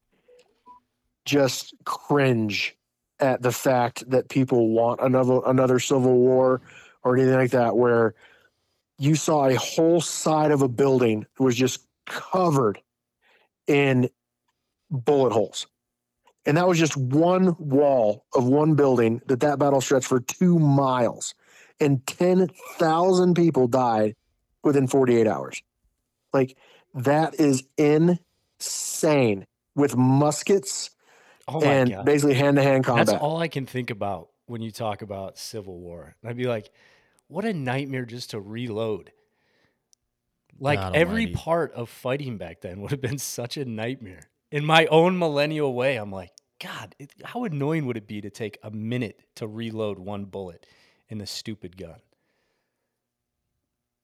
just 1.26 1.74
cringe 1.86 2.76
at 3.20 3.42
the 3.42 3.52
fact 3.52 4.10
that 4.10 4.30
people 4.30 4.70
want 4.70 5.00
another 5.02 5.42
another 5.46 5.80
civil 5.80 6.15
war 6.15 6.62
or 7.04 7.16
anything 7.16 7.36
like 7.36 7.52
that 7.52 7.76
where 7.76 8.14
you 8.98 9.16
saw 9.16 9.48
a 9.48 9.56
whole 9.56 10.02
side 10.02 10.52
of 10.52 10.62
a 10.62 10.68
building 10.68 11.26
was 11.38 11.56
just 11.56 11.86
covered 12.06 12.80
in 13.68 14.10
bullet 14.92 15.32
holes 15.32 15.68
and 16.46 16.58
that 16.58 16.68
was 16.68 16.80
just 16.80 16.98
one 16.98 17.56
wall 17.60 18.26
of 18.34 18.46
one 18.46 18.74
building 18.74 19.22
that 19.28 19.40
that 19.42 19.60
battle 19.60 19.82
stretched 19.82 20.08
for 20.08 20.20
two 20.20 20.58
miles 20.58 21.36
and 21.80 22.06
10,000 22.08 23.36
people 23.36 23.68
died 23.68 24.16
within 24.64 24.88
48 24.88 25.28
hours 25.28 25.62
like 26.34 26.58
that 26.96 27.36
is 27.40 27.64
insane 27.78 29.46
with 29.76 29.96
muskets 29.96 30.90
Oh 31.52 31.62
and 31.62 31.90
god. 31.90 32.06
basically 32.06 32.36
hand 32.36 32.58
to 32.58 32.64
hand 32.64 32.84
combat. 32.84 33.08
That's 33.08 33.22
all 33.22 33.38
I 33.38 33.48
can 33.48 33.66
think 33.66 33.90
about 33.90 34.30
when 34.50 34.62
you 34.62 34.72
talk 34.72 35.02
about 35.02 35.38
Civil 35.38 35.80
War. 35.80 36.16
I'd 36.26 36.38
be 36.38 36.48
like, 36.48 36.72
what 37.28 37.46
a 37.46 37.54
nightmare 37.54 38.06
just 38.06 38.32
to 38.32 38.40
reload. 38.40 39.12
Like 40.60 40.80
God 40.80 40.96
every 40.96 41.26
almighty. 41.26 41.36
part 41.36 41.74
of 41.74 41.90
fighting 41.90 42.38
back 42.38 42.62
then 42.62 42.82
would 42.82 42.92
have 42.92 43.02
been 43.02 43.18
such 43.20 43.58
a 43.58 43.66
nightmare. 43.66 44.30
In 44.52 44.66
my 44.66 44.88
own 44.88 45.18
millennial 45.18 45.74
way, 45.74 45.96
I'm 45.98 46.12
like, 46.12 46.32
God, 46.62 46.96
it, 47.00 47.14
how 47.24 47.44
annoying 47.46 47.86
would 47.86 47.96
it 47.98 48.08
be 48.08 48.20
to 48.22 48.30
take 48.30 48.58
a 48.64 48.72
minute 48.72 49.22
to 49.36 49.48
reload 49.48 50.00
one 50.00 50.26
bullet 50.26 50.66
in 51.08 51.20
the 51.20 51.28
stupid 51.28 51.78
gun? 51.78 52.00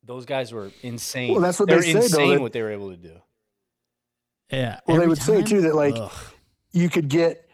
Those 0.03 0.25
guys 0.25 0.53
were 0.53 0.71
insane. 0.84 1.31
Well, 1.31 1.41
that's 1.41 1.60
what 1.60 1.67
They're 1.67 1.81
they 1.81 1.88
say, 1.88 1.93
though, 1.93 1.99
insane 2.05 2.29
that- 2.36 2.41
what 2.41 2.53
they 2.53 2.62
were 2.62 2.71
able 2.71 2.91
to 2.91 2.97
do. 2.97 3.15
Yeah. 4.51 4.79
Well, 4.86 4.97
they 4.97 5.03
every 5.03 5.08
would 5.08 5.17
say, 5.17 5.41
too, 5.41 5.62
that, 5.62 5.73
like, 5.75 5.95
Ugh. 5.97 6.12
you 6.71 6.88
could 6.89 7.10
get 7.10 7.44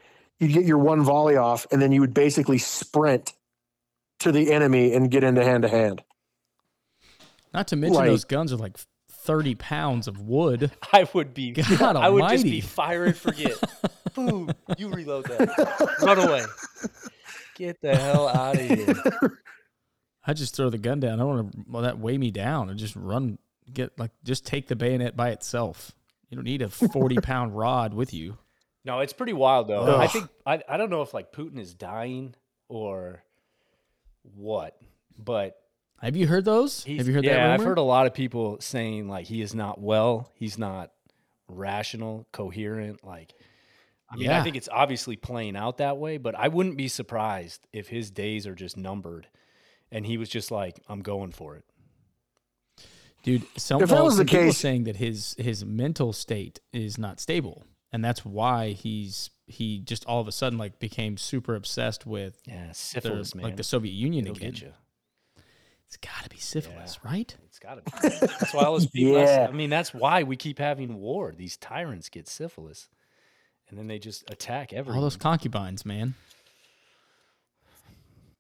you 0.42 0.48
get 0.48 0.66
your 0.66 0.80
one 0.80 1.04
volley 1.04 1.38
off, 1.38 1.68
and 1.72 1.82
then 1.82 1.92
you 1.92 2.02
would 2.02 2.14
basically 2.16 2.58
sprint 2.58 3.34
to 4.20 4.32
the 4.32 4.52
enemy 4.52 4.94
and 4.94 5.12
get 5.12 5.24
into 5.24 5.44
hand 5.44 5.64
to 5.64 5.70
hand. 5.70 6.04
Not 7.54 7.68
to 7.68 7.76
mention 7.76 7.96
like- 7.96 8.10
those 8.10 8.24
guns 8.24 8.52
are 8.52 8.58
like 8.58 8.78
30 9.10 9.56
pounds 9.56 10.08
of 10.08 10.20
wood. 10.20 10.72
I 10.94 11.08
would 11.14 11.34
be. 11.36 11.52
God 11.52 11.96
I 11.96 12.10
would 12.10 12.28
just 12.30 12.44
be 12.44 12.60
fire 12.60 13.06
and 13.06 13.16
forget. 13.16 13.58
Boom! 14.16 14.52
You 14.78 14.90
reload 14.90 15.26
that. 15.26 16.00
Run 16.02 16.20
away. 16.20 16.44
Get 17.56 17.80
the 17.82 17.96
hell 17.96 18.28
out 18.28 18.56
of 18.56 18.62
here. 18.62 19.40
I 20.26 20.34
just 20.34 20.56
throw 20.56 20.70
the 20.70 20.78
gun 20.78 21.00
down. 21.00 21.14
I 21.14 21.24
don't 21.24 21.28
want 21.28 21.52
to 21.52 21.66
well, 21.70 21.84
that 21.84 22.00
weigh 22.00 22.18
me 22.18 22.32
down 22.32 22.70
and 22.70 22.78
just 22.80 22.96
run. 22.96 23.38
Get 23.72 23.98
like 23.98 24.12
just 24.24 24.46
take 24.46 24.68
the 24.68 24.76
bayonet 24.76 25.16
by 25.16 25.30
itself. 25.30 25.94
You 26.30 26.36
don't 26.36 26.46
need 26.46 26.62
a 26.62 26.70
40 26.70 27.18
pound 27.18 27.56
rod 27.56 27.94
with 27.94 28.14
you. 28.14 28.38
No, 28.84 29.00
it's 29.00 29.14
pretty 29.14 29.34
wild 29.34 29.68
though. 29.68 29.98
I 29.98 30.08
think 30.08 30.28
I, 30.46 30.62
I 30.68 30.78
don't 30.78 30.90
know 30.90 31.02
if 31.02 31.14
like 31.14 31.32
Putin 31.32 31.60
is 31.60 31.74
dying 31.74 32.36
or 32.68 33.24
what, 34.36 34.78
but 35.18 35.58
Have 36.02 36.16
you 36.16 36.28
heard 36.28 36.46
those? 36.46 36.84
Have 36.86 37.08
you 37.08 37.14
heard 37.14 37.24
yeah, 37.24 37.34
that 37.34 37.42
rumor? 37.44 37.54
I've 37.54 37.64
heard 37.64 37.78
a 37.78 37.84
lot 37.84 38.08
of 38.08 38.14
people 38.14 38.58
saying 38.60 39.08
like 39.08 39.28
he 39.28 39.42
is 39.42 39.54
not 39.54 39.80
well. 39.80 40.32
He's 40.34 40.58
not 40.58 40.92
rational, 41.48 42.26
coherent. 42.32 43.04
Like, 43.04 43.34
I 44.10 44.16
mean, 44.16 44.30
I 44.30 44.42
think 44.44 44.56
it's 44.56 44.70
obviously 44.72 45.16
playing 45.16 45.56
out 45.56 45.78
that 45.78 45.98
way, 45.98 46.18
but 46.18 46.34
I 46.36 46.48
wouldn't 46.48 46.78
be 46.78 46.88
surprised 46.88 47.68
if 47.72 47.88
his 47.90 48.10
days 48.10 48.48
are 48.48 48.56
just 48.56 48.78
numbered, 48.78 49.28
and 49.92 50.06
he 50.06 50.18
was 50.18 50.30
just 50.30 50.50
like, 50.50 50.80
"I'm 50.90 51.02
going 51.02 51.32
for 51.32 51.56
it." 51.56 51.66
Dude, 53.24 53.46
some, 53.56 53.84
If 53.84 53.90
that 53.90 54.04
was 54.04 54.16
the 54.16 54.22
some 54.22 54.26
people 54.26 54.46
case- 54.48 54.58
saying 54.58 54.86
that 54.86 54.96
his 54.96 55.36
his 55.38 55.64
mental 55.64 56.12
state 56.14 56.60
is 56.74 56.98
not 56.98 57.20
stable, 57.20 57.64
and 57.92 58.04
that's 58.04 58.24
why 58.26 58.70
he's 58.72 59.30
he 59.48 59.80
just 59.80 60.06
all 60.06 60.22
of 60.22 60.28
a 60.28 60.32
sudden 60.32 60.58
like 60.58 60.80
became 60.80 61.18
super 61.18 61.56
obsessed 61.56 62.06
with 62.06 62.40
Yeah, 62.46 62.68
the, 62.68 62.74
syphilis, 62.74 63.36
man. 63.36 63.44
like 63.44 63.58
the 63.58 63.64
Soviet 63.64 63.92
Union 63.94 64.26
It'll 64.26 64.38
again. 64.38 64.52
get 64.52 64.62
you. 64.62 64.74
It's 65.88 65.98
got 65.98 66.24
to 66.24 66.30
be 66.30 66.38
syphilis, 66.38 67.00
right? 67.04 67.36
It's 67.48 67.60
got 67.60 67.76
to 67.76 67.82
be. 68.10 68.10
That's 68.26 68.54
why 68.54 68.64
all 68.64 68.74
those 68.74 68.86
people. 68.94 69.20
Yeah. 69.22 69.48
I 69.50 69.52
mean, 69.52 69.70
that's 69.70 69.94
why 69.94 70.24
we 70.24 70.38
keep 70.38 70.58
having 70.58 70.96
war. 70.96 71.34
These 71.36 71.58
tyrants 71.58 72.08
get 72.08 72.30
syphilis, 72.30 72.88
and 73.70 73.78
then 73.78 73.88
they 73.88 74.00
just 74.00 74.24
attack 74.32 74.72
everyone. 74.72 74.96
All 75.00 75.04
those 75.04 75.18
concubines, 75.18 75.86
man. 75.86 76.14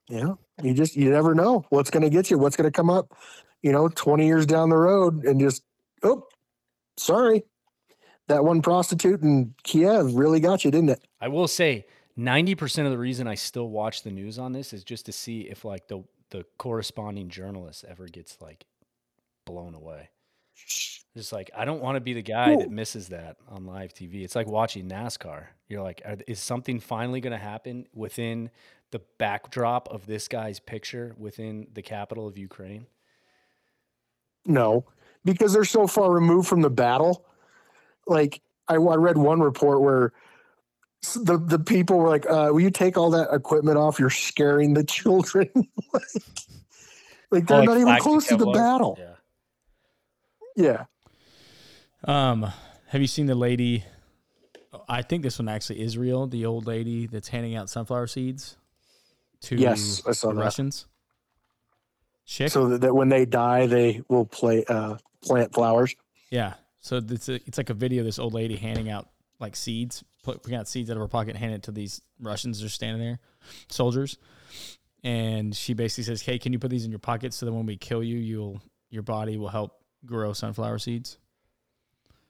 Yeah, 0.09 0.33
you 0.61 0.73
just 0.73 0.95
you 0.95 1.09
never 1.09 1.33
know 1.35 1.65
what's 1.69 1.89
going 1.89 2.03
to 2.03 2.09
get 2.09 2.29
you, 2.31 2.37
what's 2.37 2.55
going 2.55 2.69
to 2.69 2.75
come 2.75 2.89
up. 2.89 3.13
You 3.61 3.71
know, 3.73 3.89
twenty 3.89 4.27
years 4.27 4.45
down 4.45 4.69
the 4.69 4.77
road, 4.77 5.25
and 5.25 5.39
just 5.39 5.61
oh, 6.03 6.25
sorry, 6.97 7.43
that 8.31 8.43
one 8.43 8.61
prostitute 8.61 9.21
in 9.21 9.53
Kiev 9.63 10.15
really 10.15 10.39
got 10.39 10.65
you, 10.65 10.71
didn't 10.71 10.89
it? 10.89 11.03
I 11.19 11.27
will 11.27 11.47
say, 11.47 11.85
ninety 12.15 12.55
percent 12.55 12.87
of 12.87 12.91
the 12.91 12.97
reason 12.97 13.27
I 13.27 13.35
still 13.35 13.69
watch 13.69 14.03
the 14.03 14.11
news 14.11 14.39
on 14.39 14.51
this 14.51 14.73
is 14.73 14.83
just 14.83 15.05
to 15.05 15.11
see 15.11 15.41
if 15.41 15.63
like 15.63 15.87
the 15.87 16.03
the 16.31 16.45
corresponding 16.57 17.29
journalist 17.29 17.85
ever 17.87 18.07
gets 18.07 18.37
like 18.41 18.65
blown 19.45 19.75
away. 19.75 20.09
Just 21.15 21.33
like 21.33 21.51
I 21.55 21.65
don't 21.65 21.81
want 21.81 21.95
to 21.95 22.01
be 22.01 22.13
the 22.13 22.21
guy 22.21 22.55
that 22.55 22.71
misses 22.71 23.09
that 23.09 23.37
on 23.49 23.65
live 23.65 23.93
TV. 23.93 24.23
It's 24.23 24.35
like 24.35 24.47
watching 24.47 24.87
NASCAR. 24.87 25.45
You're 25.67 25.81
like, 25.81 26.01
are, 26.05 26.17
is 26.27 26.39
something 26.39 26.79
finally 26.79 27.19
going 27.21 27.31
to 27.31 27.43
happen 27.43 27.85
within 27.93 28.49
the 28.91 29.01
backdrop 29.17 29.89
of 29.89 30.05
this 30.05 30.27
guy's 30.27 30.59
picture 30.59 31.15
within 31.17 31.67
the 31.73 31.81
capital 31.81 32.27
of 32.27 32.37
Ukraine? 32.37 32.85
No, 34.45 34.85
because 35.25 35.53
they're 35.53 35.63
so 35.65 35.87
far 35.87 36.11
removed 36.11 36.47
from 36.47 36.61
the 36.61 36.69
battle. 36.69 37.25
Like 38.07 38.41
I, 38.67 38.75
I 38.75 38.95
read 38.95 39.17
one 39.17 39.39
report 39.41 39.81
where 39.81 40.13
the 41.15 41.37
the 41.37 41.59
people 41.59 41.97
were 41.97 42.09
like, 42.09 42.25
uh, 42.29 42.49
"Will 42.51 42.61
you 42.61 42.71
take 42.71 42.97
all 42.97 43.09
that 43.11 43.33
equipment 43.33 43.77
off? 43.77 43.99
You're 43.99 44.09
scaring 44.09 44.73
the 44.73 44.83
children." 44.97 45.49
like, 45.93 46.03
like 47.31 47.47
they're 47.47 47.59
like 47.59 47.69
not 47.69 47.77
even 47.77 47.97
close 47.99 48.27
to 48.27 48.37
the 48.37 48.45
Kevlar? 48.45 48.53
battle. 48.53 48.99
Yeah. 48.99 50.85
Yeah. 52.05 52.31
Um, 52.31 52.51
have 52.87 53.01
you 53.01 53.07
seen 53.07 53.27
the 53.27 53.35
lady? 53.35 53.83
I 54.87 55.01
think 55.01 55.23
this 55.23 55.37
one 55.39 55.47
actually 55.47 55.81
is 55.81 55.97
real. 55.97 56.27
The 56.27 56.45
old 56.45 56.65
lady 56.65 57.05
that's 57.07 57.27
handing 57.29 57.55
out 57.55 57.69
sunflower 57.69 58.07
seeds 58.07 58.57
to 59.41 59.55
Yes, 59.55 60.01
I 60.07 60.11
saw 60.11 60.29
the 60.29 60.35
that. 60.35 60.41
Russians. 60.41 60.85
Chick, 62.25 62.51
So 62.51 62.67
that, 62.69 62.81
that 62.81 62.93
when 62.95 63.09
they 63.09 63.25
die, 63.25 63.67
they 63.67 64.01
will 64.07 64.25
play 64.25 64.63
uh, 64.65 64.95
plant 65.23 65.53
flowers. 65.53 65.95
yeah. 66.29 66.53
So 66.81 66.97
it's 66.97 67.29
a, 67.29 67.35
it's 67.35 67.57
like 67.57 67.69
a 67.69 67.75
video 67.75 68.01
of 68.01 68.05
this 68.05 68.19
old 68.19 68.33
lady 68.33 68.55
handing 68.55 68.89
out 68.89 69.07
like 69.39 69.55
seeds, 69.55 70.03
putting 70.23 70.55
out 70.55 70.67
seeds 70.67 70.89
out 70.89 70.97
of 70.97 71.01
her 71.01 71.07
pocket, 71.07 71.31
and 71.31 71.37
handing 71.37 71.57
it 71.57 71.63
to 71.63 71.71
these 71.71 72.01
Russians 72.19 72.59
that 72.59 72.65
are 72.65 72.69
standing 72.69 73.01
there, 73.01 73.19
soldiers. 73.69 74.17
And 75.03 75.55
she 75.55 75.73
basically 75.73 76.03
says, 76.03 76.21
"Hey, 76.21 76.37
can 76.37 76.53
you 76.53 76.59
put 76.59 76.69
these 76.69 76.85
in 76.85 76.91
your 76.91 76.99
pocket 76.99 77.33
so 77.33 77.45
that 77.45 77.53
when 77.53 77.65
we 77.65 77.77
kill 77.77 78.03
you, 78.03 78.17
you'll 78.17 78.61
your 78.89 79.03
body 79.03 79.37
will 79.37 79.49
help 79.49 79.79
grow 80.05 80.33
sunflower 80.33 80.79
seeds." 80.79 81.17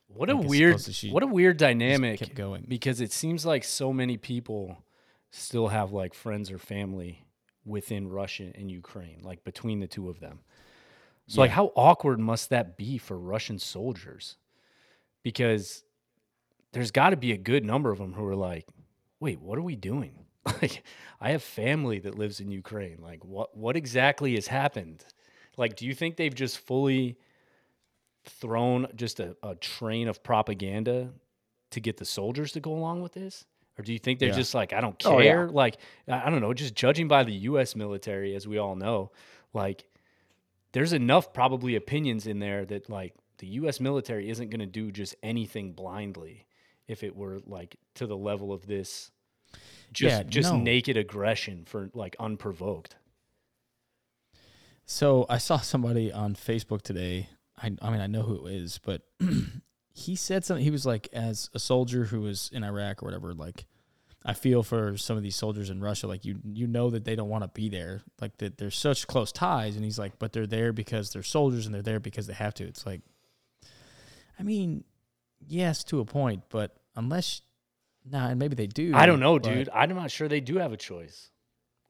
What 0.08 0.28
a 0.28 0.36
weird, 0.36 0.72
supposed 0.72 0.86
to 0.86 0.92
she 0.92 1.10
what 1.10 1.22
a 1.22 1.26
weird 1.26 1.56
dynamic. 1.56 2.18
kept 2.18 2.34
going. 2.34 2.66
because 2.68 3.00
it 3.00 3.12
seems 3.12 3.46
like 3.46 3.64
so 3.64 3.92
many 3.92 4.18
people 4.18 4.84
still 5.30 5.68
have 5.68 5.92
like 5.92 6.12
friends 6.12 6.50
or 6.50 6.58
family 6.58 7.24
within 7.64 8.08
Russia 8.08 8.52
and 8.54 8.70
Ukraine, 8.70 9.20
like 9.22 9.44
between 9.44 9.80
the 9.80 9.86
two 9.86 10.10
of 10.10 10.20
them. 10.20 10.40
So 11.26 11.40
like 11.40 11.52
how 11.52 11.72
awkward 11.76 12.20
must 12.20 12.50
that 12.50 12.76
be 12.76 12.98
for 12.98 13.18
Russian 13.18 13.58
soldiers? 13.58 14.36
Because 15.22 15.84
there's 16.72 16.90
got 16.90 17.10
to 17.10 17.16
be 17.16 17.32
a 17.32 17.36
good 17.38 17.64
number 17.64 17.90
of 17.92 17.98
them 17.98 18.14
who 18.14 18.26
are 18.26 18.36
like, 18.36 18.68
"Wait, 19.20 19.40
what 19.40 19.58
are 19.58 19.62
we 19.62 19.76
doing?" 19.76 20.26
Like 20.60 20.82
I 21.20 21.30
have 21.30 21.42
family 21.42 22.00
that 22.00 22.16
lives 22.18 22.40
in 22.40 22.50
Ukraine. 22.50 22.98
Like 23.00 23.24
what 23.24 23.56
what 23.56 23.76
exactly 23.76 24.34
has 24.34 24.48
happened? 24.48 25.04
Like 25.56 25.76
do 25.76 25.86
you 25.86 25.94
think 25.94 26.16
they've 26.16 26.34
just 26.34 26.58
fully 26.58 27.16
thrown 28.24 28.86
just 28.94 29.20
a, 29.20 29.36
a 29.42 29.54
train 29.56 30.08
of 30.08 30.22
propaganda 30.22 31.12
to 31.70 31.80
get 31.80 31.96
the 31.96 32.04
soldiers 32.04 32.52
to 32.52 32.60
go 32.60 32.72
along 32.72 33.02
with 33.02 33.12
this? 33.14 33.44
Or 33.78 33.82
do 33.82 33.92
you 33.92 33.98
think 33.98 34.18
they're 34.18 34.28
Yeah. 34.28 34.30
just 34.30 34.54
like, 34.54 34.72
I 34.72 34.80
don't 34.80 34.98
Oh, 35.04 35.20
yeah. 35.20 35.42
care? 35.42 35.48
Like, 35.48 35.78
I 36.06 36.28
don't 36.30 36.40
know, 36.40 36.52
just 36.52 36.74
judging 36.74 37.08
by 37.08 37.24
the 37.24 37.32
US 37.32 37.74
military, 37.74 38.34
as 38.34 38.46
we 38.46 38.58
all 38.58 38.76
know, 38.76 39.12
like, 39.54 39.86
there's 40.72 40.92
enough 40.92 41.32
probably 41.32 41.76
opinions 41.76 42.26
in 42.26 42.38
there 42.38 42.64
that, 42.66 42.90
like, 42.90 43.14
the 43.42 43.48
US 43.48 43.80
military 43.80 44.30
isn't 44.30 44.50
going 44.50 44.60
to 44.60 44.66
do 44.66 44.92
just 44.92 45.16
anything 45.20 45.72
blindly 45.72 46.46
if 46.86 47.02
it 47.02 47.16
were, 47.16 47.40
like, 47.44 47.74
to 47.96 48.06
the 48.06 48.16
level 48.16 48.52
of 48.52 48.68
this 48.68 49.10
just, 49.92 50.16
Yeah, 50.16 50.22
just 50.22 50.52
no. 50.52 50.58
naked 50.60 50.96
aggression 50.96 51.64
for, 51.66 51.90
like, 51.92 52.14
unprovoked. 52.20 52.94
So 54.86 55.26
I 55.28 55.38
saw 55.38 55.58
somebody 55.58 56.12
on 56.12 56.34
Facebook 56.36 56.82
today. 56.82 57.30
I, 57.60 57.72
I 57.82 57.90
mean, 57.90 58.00
I 58.00 58.06
know 58.06 58.22
who 58.22 58.46
it 58.46 58.54
is, 58.54 58.78
but 58.78 59.02
he 59.92 60.14
said 60.14 60.44
something. 60.44 60.62
He 60.64 60.70
was 60.70 60.86
like, 60.86 61.08
as 61.12 61.50
a 61.52 61.58
soldier 61.58 62.04
who 62.04 62.20
was 62.20 62.48
in 62.52 62.62
Iraq 62.62 63.02
or 63.02 63.06
whatever, 63.06 63.34
like, 63.34 63.66
I 64.24 64.34
feel 64.34 64.62
for 64.62 64.96
some 64.96 65.16
of 65.16 65.24
these 65.24 65.34
soldiers 65.34 65.68
in 65.68 65.80
Russia. 65.80 66.06
Like, 66.06 66.24
you 66.24 66.38
you 66.44 66.68
know 66.68 66.90
that 66.90 67.04
they 67.04 67.16
don't 67.16 67.28
want 67.28 67.42
to 67.42 67.48
be 67.48 67.68
there. 67.68 68.02
Like 68.20 68.36
that, 68.38 68.56
there's 68.56 68.76
such 68.76 69.08
close 69.08 69.32
ties. 69.32 69.74
And 69.74 69.84
he's 69.84 69.98
like, 69.98 70.20
but 70.20 70.32
they're 70.32 70.46
there 70.46 70.72
because 70.72 71.12
they're 71.12 71.24
soldiers, 71.24 71.66
and 71.66 71.74
they're 71.74 71.82
there 71.82 71.98
because 71.98 72.28
they 72.28 72.34
have 72.34 72.54
to. 72.54 72.64
It's 72.64 72.86
like, 72.86 73.00
I 74.38 74.42
mean, 74.42 74.84
yes, 75.46 75.84
to 75.84 76.00
a 76.00 76.04
point, 76.04 76.42
but 76.48 76.76
unless, 76.96 77.42
nah, 78.08 78.28
and 78.28 78.38
maybe 78.38 78.54
they 78.54 78.66
do. 78.66 78.92
I 78.94 79.06
don't 79.06 79.20
know, 79.20 79.38
but- 79.38 79.52
dude. 79.52 79.68
I'm 79.72 79.94
not 79.94 80.10
sure 80.10 80.28
they 80.28 80.40
do 80.40 80.58
have 80.58 80.72
a 80.72 80.76
choice. 80.76 81.30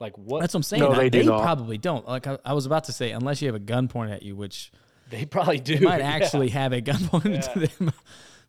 Like, 0.00 0.18
what? 0.18 0.40
That's 0.40 0.54
what 0.54 0.58
I'm 0.58 0.62
saying. 0.64 0.82
No, 0.82 0.92
I- 0.92 1.08
they 1.08 1.10
do 1.10 1.24
not. 1.24 1.42
probably 1.42 1.78
don't. 1.78 2.06
Like 2.06 2.26
I, 2.26 2.38
I 2.44 2.54
was 2.54 2.66
about 2.66 2.84
to 2.84 2.92
say, 2.92 3.12
unless 3.12 3.40
you 3.40 3.48
have 3.48 3.54
a 3.54 3.60
gun 3.60 3.88
pointed 3.88 4.16
at 4.16 4.22
you, 4.22 4.34
which 4.34 4.72
they 5.10 5.24
probably 5.24 5.58
do. 5.58 5.78
they 5.78 5.84
might 5.84 6.00
yeah. 6.00 6.10
actually 6.10 6.48
have 6.48 6.72
a 6.72 6.80
gun 6.80 7.06
pointed 7.08 7.42
to 7.42 7.58
them. 7.66 7.92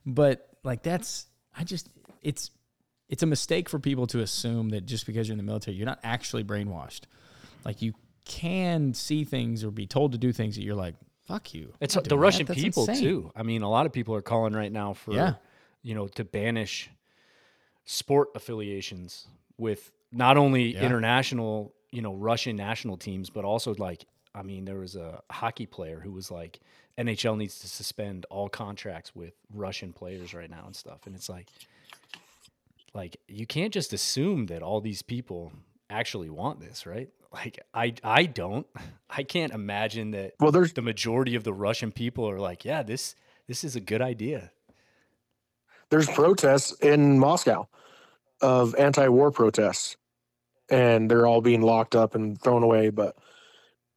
But 0.06 0.50
like 0.64 0.84
that's 0.84 1.28
I 1.58 1.64
just 1.64 1.88
it's 2.22 2.52
it's 3.08 3.24
a 3.24 3.26
mistake 3.26 3.70
for 3.70 3.80
people 3.80 4.06
to 4.08 4.20
assume 4.20 4.70
that 4.70 4.86
just 4.86 5.06
because 5.06 5.28
you're 5.28 5.34
in 5.34 5.38
the 5.38 5.44
military, 5.44 5.78
you're 5.78 5.86
not 5.86 6.00
actually 6.04 6.44
brainwashed. 6.44 7.02
Like 7.64 7.82
you 7.82 7.94
can 8.26 8.94
see 8.94 9.24
things 9.24 9.64
or 9.64 9.72
be 9.72 9.86
told 9.88 10.12
to 10.14 10.18
do 10.18 10.34
things 10.34 10.56
that 10.56 10.64
you're 10.64 10.76
like, 10.76 10.96
fuck 11.26 11.54
you. 11.54 11.74
It's 11.80 11.94
the 11.96 12.02
doing 12.02 12.20
that. 12.20 12.24
Russian 12.24 12.46
people 12.48 12.84
insane. 12.88 13.04
too. 13.04 13.32
I 13.36 13.44
mean, 13.44 13.62
a 13.62 13.70
lot 13.70 13.86
of 13.86 13.92
people 13.94 14.14
are 14.16 14.22
calling 14.22 14.54
right 14.54 14.72
now 14.72 14.94
for 14.94 15.14
Yeah. 15.14 15.34
you 15.82 15.96
know 15.96 16.08
to 16.10 16.24
banish 16.24 16.90
sport 17.86 18.30
affiliations 18.36 19.28
with 19.58 19.92
not 20.12 20.38
only 20.38 20.74
Yeah. 20.74 20.86
international, 20.86 21.74
you 21.92 22.02
know, 22.02 22.14
Russian 22.14 22.56
national 22.56 22.98
teams, 22.98 23.30
but 23.30 23.44
also 23.46 23.74
like, 23.76 24.06
I 24.36 24.42
mean, 24.44 24.66
there 24.66 24.78
was 24.80 24.96
a 24.96 25.22
hockey 25.32 25.66
player 25.66 26.00
who 26.00 26.12
was 26.12 26.32
like, 26.32 26.60
NHL 26.98 27.36
needs 27.38 27.60
to 27.60 27.68
suspend 27.68 28.26
all 28.30 28.48
contracts 28.50 29.16
with 29.16 29.34
Russian 29.54 29.92
players 29.94 30.34
right 30.34 30.50
now 30.50 30.64
and 30.66 30.76
stuff. 30.76 31.06
And 31.08 31.16
it's 31.16 31.28
like, 31.30 31.48
like 32.94 33.18
you 33.28 33.46
can't 33.48 33.74
just 33.74 33.94
assume 33.94 34.46
that 34.48 34.62
all 34.62 34.80
these 34.82 35.02
people 35.02 35.52
actually 35.90 36.30
want 36.30 36.60
this, 36.60 36.86
right? 36.86 37.10
Like 37.34 37.60
I, 37.74 37.94
I 38.04 38.26
don't. 38.26 38.68
I 39.10 39.24
can't 39.24 39.54
imagine 39.54 40.12
that 40.12 40.34
Well, 40.40 40.52
there's 40.52 40.74
the 40.74 40.82
majority 40.82 41.36
of 41.36 41.44
the 41.44 41.54
Russian 41.54 41.92
people 41.92 42.28
are 42.30 42.40
like, 42.40 42.66
yeah, 42.66 42.84
this 42.84 43.16
this 43.48 43.64
is 43.64 43.76
a 43.76 43.80
good 43.82 44.02
idea. 44.02 44.52
there's 45.90 46.08
protests 46.10 46.72
in 46.80 47.20
Moscow 47.20 47.68
of 48.42 48.74
anti-war 48.76 49.32
protests, 49.32 49.98
and 50.70 51.10
they're 51.12 51.28
all 51.28 51.42
being 51.42 51.62
locked 51.62 51.96
up 51.96 52.16
and 52.16 52.42
thrown 52.42 52.64
away. 52.64 52.90
But 52.90 53.16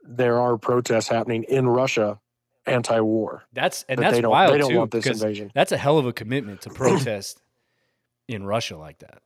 there 0.03 0.39
are 0.41 0.57
protests 0.59 1.09
happening 1.09 1.45
in 1.45 1.67
Russia, 1.69 2.21
anti-war. 2.67 3.45
That's 3.53 3.85
and 3.89 3.99
That 3.99 4.03
that's 4.05 4.17
they 4.17 4.21
don't 4.21 4.31
wild 4.33 4.53
they 4.55 4.59
don't 4.59 4.71
too, 4.71 4.79
want 4.79 4.91
this 4.91 5.07
invasion. 5.07 5.51
that's 5.55 5.73
a 5.73 5.77
hell 5.79 5.99
of 5.99 6.07
a 6.07 6.13
commitment 6.13 6.61
to 6.63 6.71
protest 6.83 7.41
in 8.29 8.45
Russia 8.45 8.77
like 8.77 8.99
that. 8.99 9.23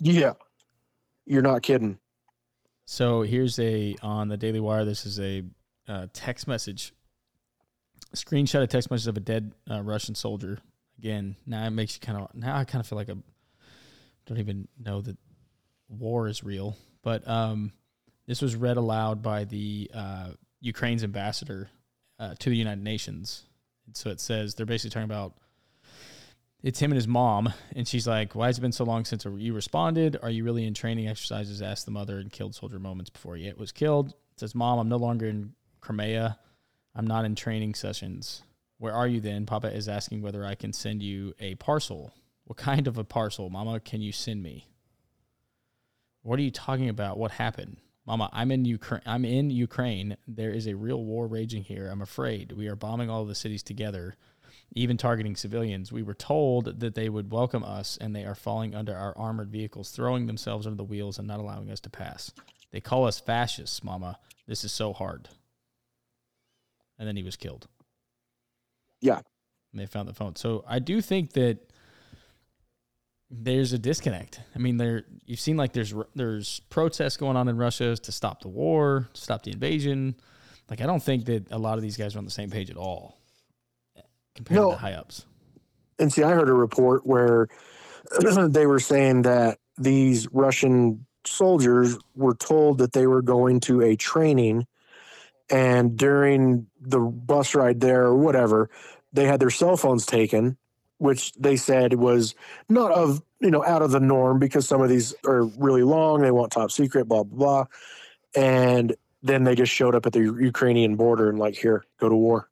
Yeah, 0.00 0.34
you're 1.26 1.42
not 1.42 1.62
kidding. 1.62 1.98
So 2.90 3.20
here's 3.20 3.58
a 3.58 3.96
on 4.02 4.28
the 4.28 4.38
Daily 4.38 4.60
Wire. 4.60 4.86
This 4.86 5.04
is 5.04 5.20
a 5.20 5.44
uh, 5.86 6.06
text 6.14 6.48
message, 6.48 6.94
screenshot 8.16 8.62
of 8.62 8.70
text 8.70 8.90
message 8.90 9.08
of 9.08 9.16
a 9.18 9.20
dead 9.20 9.52
uh, 9.70 9.82
Russian 9.82 10.14
soldier. 10.14 10.58
Again, 10.98 11.36
now 11.44 11.66
it 11.66 11.70
makes 11.70 11.94
you 11.94 12.00
kind 12.00 12.18
of 12.18 12.34
now 12.34 12.56
I 12.56 12.64
kind 12.64 12.80
of 12.80 12.86
feel 12.86 12.96
like 12.96 13.10
I 13.10 13.14
don't 14.24 14.38
even 14.38 14.68
know 14.82 15.02
that 15.02 15.18
war 15.90 16.28
is 16.28 16.42
real. 16.42 16.78
But 17.02 17.28
um, 17.28 17.72
this 18.26 18.40
was 18.40 18.56
read 18.56 18.78
aloud 18.78 19.22
by 19.22 19.44
the 19.44 19.90
uh, 19.92 20.28
Ukraine's 20.62 21.04
ambassador 21.04 21.68
uh, 22.18 22.36
to 22.38 22.48
the 22.48 22.56
United 22.56 22.82
Nations. 22.82 23.44
And 23.84 23.94
so 23.94 24.08
it 24.08 24.18
says 24.18 24.54
they're 24.54 24.64
basically 24.64 24.94
talking 24.94 25.04
about 25.04 25.34
it's 26.62 26.80
him 26.80 26.90
and 26.90 26.96
his 26.96 27.08
mom, 27.08 27.52
and 27.74 27.86
she's 27.86 28.06
like, 28.06 28.34
"Why 28.34 28.46
has 28.46 28.58
it 28.58 28.62
been 28.62 28.72
so 28.72 28.84
long 28.84 29.04
since 29.04 29.24
you 29.24 29.54
responded? 29.54 30.18
Are 30.22 30.30
you 30.30 30.44
really 30.44 30.66
in 30.66 30.74
training 30.74 31.08
exercises?" 31.08 31.62
Asked 31.62 31.84
the 31.84 31.92
mother, 31.92 32.18
and 32.18 32.32
killed 32.32 32.54
soldier 32.54 32.78
moments 32.78 33.10
before 33.10 33.36
he 33.36 33.52
was 33.56 33.72
killed. 33.72 34.14
Says, 34.36 34.54
"Mom, 34.54 34.78
I'm 34.78 34.88
no 34.88 34.96
longer 34.96 35.26
in 35.26 35.54
Crimea. 35.80 36.38
I'm 36.94 37.06
not 37.06 37.24
in 37.24 37.34
training 37.34 37.74
sessions. 37.74 38.42
Where 38.78 38.92
are 38.92 39.08
you 39.08 39.20
then?" 39.20 39.46
Papa 39.46 39.72
is 39.72 39.88
asking 39.88 40.22
whether 40.22 40.44
I 40.44 40.54
can 40.54 40.72
send 40.72 41.02
you 41.02 41.34
a 41.38 41.54
parcel. 41.56 42.12
What 42.44 42.56
kind 42.56 42.86
of 42.86 42.96
a 42.98 43.04
parcel, 43.04 43.50
Mama? 43.50 43.78
Can 43.78 44.00
you 44.00 44.10
send 44.10 44.42
me? 44.42 44.68
What 46.22 46.38
are 46.38 46.42
you 46.42 46.50
talking 46.50 46.88
about? 46.88 47.18
What 47.18 47.32
happened? 47.32 47.76
Mama, 48.06 48.30
I'm 48.32 48.50
in 48.50 48.64
Ukraine. 48.64 49.02
I'm 49.04 49.24
in 49.24 49.50
Ukraine. 49.50 50.16
There 50.26 50.50
is 50.50 50.66
a 50.66 50.74
real 50.74 51.04
war 51.04 51.26
raging 51.26 51.64
here. 51.64 51.88
I'm 51.88 52.00
afraid. 52.00 52.52
We 52.52 52.66
are 52.66 52.74
bombing 52.74 53.10
all 53.10 53.26
the 53.26 53.34
cities 53.34 53.62
together, 53.62 54.16
even 54.72 54.96
targeting 54.96 55.36
civilians. 55.36 55.92
We 55.92 56.02
were 56.02 56.14
told 56.14 56.80
that 56.80 56.94
they 56.94 57.08
would 57.08 57.30
welcome 57.30 57.64
us, 57.64 57.98
and 58.00 58.14
they 58.14 58.24
are 58.24 58.34
falling 58.34 58.74
under 58.74 58.94
our 58.94 59.16
armored 59.16 59.50
vehicles, 59.50 59.90
throwing 59.90 60.26
themselves 60.26 60.66
under 60.66 60.76
the 60.76 60.84
wheels 60.84 61.18
and 61.18 61.26
not 61.26 61.40
allowing 61.40 61.70
us 61.70 61.80
to 61.80 61.90
pass. 61.90 62.32
They 62.70 62.80
call 62.80 63.06
us 63.06 63.18
fascists, 63.18 63.82
Mama. 63.82 64.18
This 64.46 64.64
is 64.64 64.72
so 64.72 64.92
hard. 64.92 65.28
And 66.98 67.06
then 67.06 67.16
he 67.16 67.22
was 67.22 67.36
killed. 67.36 67.66
Yeah. 69.00 69.20
And 69.72 69.80
they 69.80 69.86
found 69.86 70.08
the 70.08 70.14
phone. 70.14 70.36
So 70.36 70.64
I 70.66 70.78
do 70.78 71.00
think 71.00 71.32
that 71.34 71.58
there's 73.30 73.72
a 73.72 73.78
disconnect. 73.78 74.40
I 74.54 74.58
mean, 74.58 74.78
there 74.78 75.04
you've 75.26 75.40
seen 75.40 75.56
like 75.56 75.72
there's 75.72 75.94
there's 76.14 76.60
protests 76.70 77.16
going 77.16 77.36
on 77.36 77.48
in 77.48 77.56
Russia 77.56 77.94
to 77.96 78.12
stop 78.12 78.40
the 78.40 78.48
war, 78.48 79.08
stop 79.12 79.42
the 79.42 79.52
invasion. 79.52 80.16
Like 80.70 80.80
I 80.80 80.86
don't 80.86 81.02
think 81.02 81.26
that 81.26 81.50
a 81.52 81.58
lot 81.58 81.76
of 81.76 81.82
these 81.82 81.96
guys 81.96 82.16
are 82.16 82.18
on 82.18 82.24
the 82.24 82.30
same 82.30 82.50
page 82.50 82.70
at 82.70 82.76
all 82.76 83.17
compared 84.38 84.60
No. 84.60 84.70
to 84.70 84.76
the 84.76 84.80
high 84.80 84.92
ups. 84.94 85.26
And 85.98 86.12
see, 86.12 86.22
I 86.22 86.30
heard 86.30 86.48
a 86.48 86.54
report 86.54 87.04
where 87.04 87.48
they 88.48 88.66
were 88.66 88.78
saying 88.78 89.22
that 89.22 89.58
these 89.76 90.28
Russian 90.32 91.06
soldiers 91.26 91.98
were 92.14 92.34
told 92.34 92.78
that 92.78 92.92
they 92.92 93.06
were 93.06 93.20
going 93.22 93.58
to 93.60 93.82
a 93.82 93.96
training, 93.96 94.66
and 95.50 95.96
during 95.96 96.66
the 96.80 97.00
bus 97.00 97.54
ride 97.54 97.80
there 97.80 98.04
or 98.04 98.16
whatever, 98.16 98.70
they 99.12 99.24
had 99.24 99.40
their 99.40 99.50
cell 99.50 99.76
phones 99.76 100.06
taken, 100.06 100.56
which 100.98 101.32
they 101.32 101.56
said 101.56 101.94
was 101.94 102.34
not 102.68 102.92
of 102.92 103.20
you 103.40 103.50
know 103.50 103.64
out 103.64 103.82
of 103.82 103.90
the 103.90 104.00
norm 104.00 104.38
because 104.38 104.68
some 104.68 104.80
of 104.80 104.88
these 104.88 105.14
are 105.26 105.44
really 105.44 105.82
long. 105.82 106.22
They 106.22 106.30
want 106.30 106.52
top 106.52 106.70
secret, 106.70 107.06
blah 107.06 107.24
blah 107.24 107.38
blah, 107.38 107.64
and 108.36 108.94
then 109.22 109.42
they 109.42 109.56
just 109.56 109.72
showed 109.72 109.96
up 109.96 110.06
at 110.06 110.12
the 110.12 110.20
Ukrainian 110.20 110.94
border 110.94 111.28
and 111.28 111.40
like, 111.40 111.56
here, 111.56 111.84
go 111.98 112.08
to 112.08 112.14
war. 112.14 112.48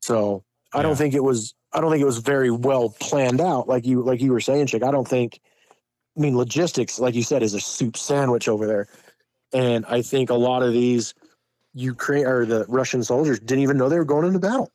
So 0.00 0.44
I 0.74 0.78
Yeah. 0.78 0.82
don't 0.82 0.96
think 0.96 1.14
it 1.14 1.22
was. 1.22 1.54
I 1.72 1.80
don't 1.80 1.90
think 1.90 2.02
it 2.02 2.06
was 2.06 2.18
very 2.18 2.50
well 2.50 2.90
planned 3.00 3.40
out, 3.40 3.68
like 3.68 3.86
you 3.86 4.02
like 4.02 4.20
you 4.20 4.32
were 4.32 4.40
saying, 4.40 4.66
Chick. 4.66 4.82
I 4.82 4.90
don't 4.90 5.08
think. 5.08 5.40
I 6.16 6.20
mean, 6.20 6.36
logistics, 6.36 6.98
like 6.98 7.14
you 7.14 7.22
said, 7.22 7.42
is 7.42 7.54
a 7.54 7.60
soup 7.60 7.96
sandwich 7.96 8.48
over 8.48 8.66
there, 8.66 8.88
and 9.54 9.86
I 9.86 10.02
think 10.02 10.28
a 10.30 10.34
lot 10.34 10.62
of 10.62 10.72
these 10.72 11.14
Ukraine 11.74 12.26
or 12.26 12.44
the 12.44 12.66
Russian 12.68 13.02
soldiers 13.02 13.40
didn't 13.40 13.62
even 13.62 13.78
know 13.78 13.88
they 13.88 13.98
were 13.98 14.04
going 14.04 14.26
into 14.26 14.38
battle. 14.38 14.70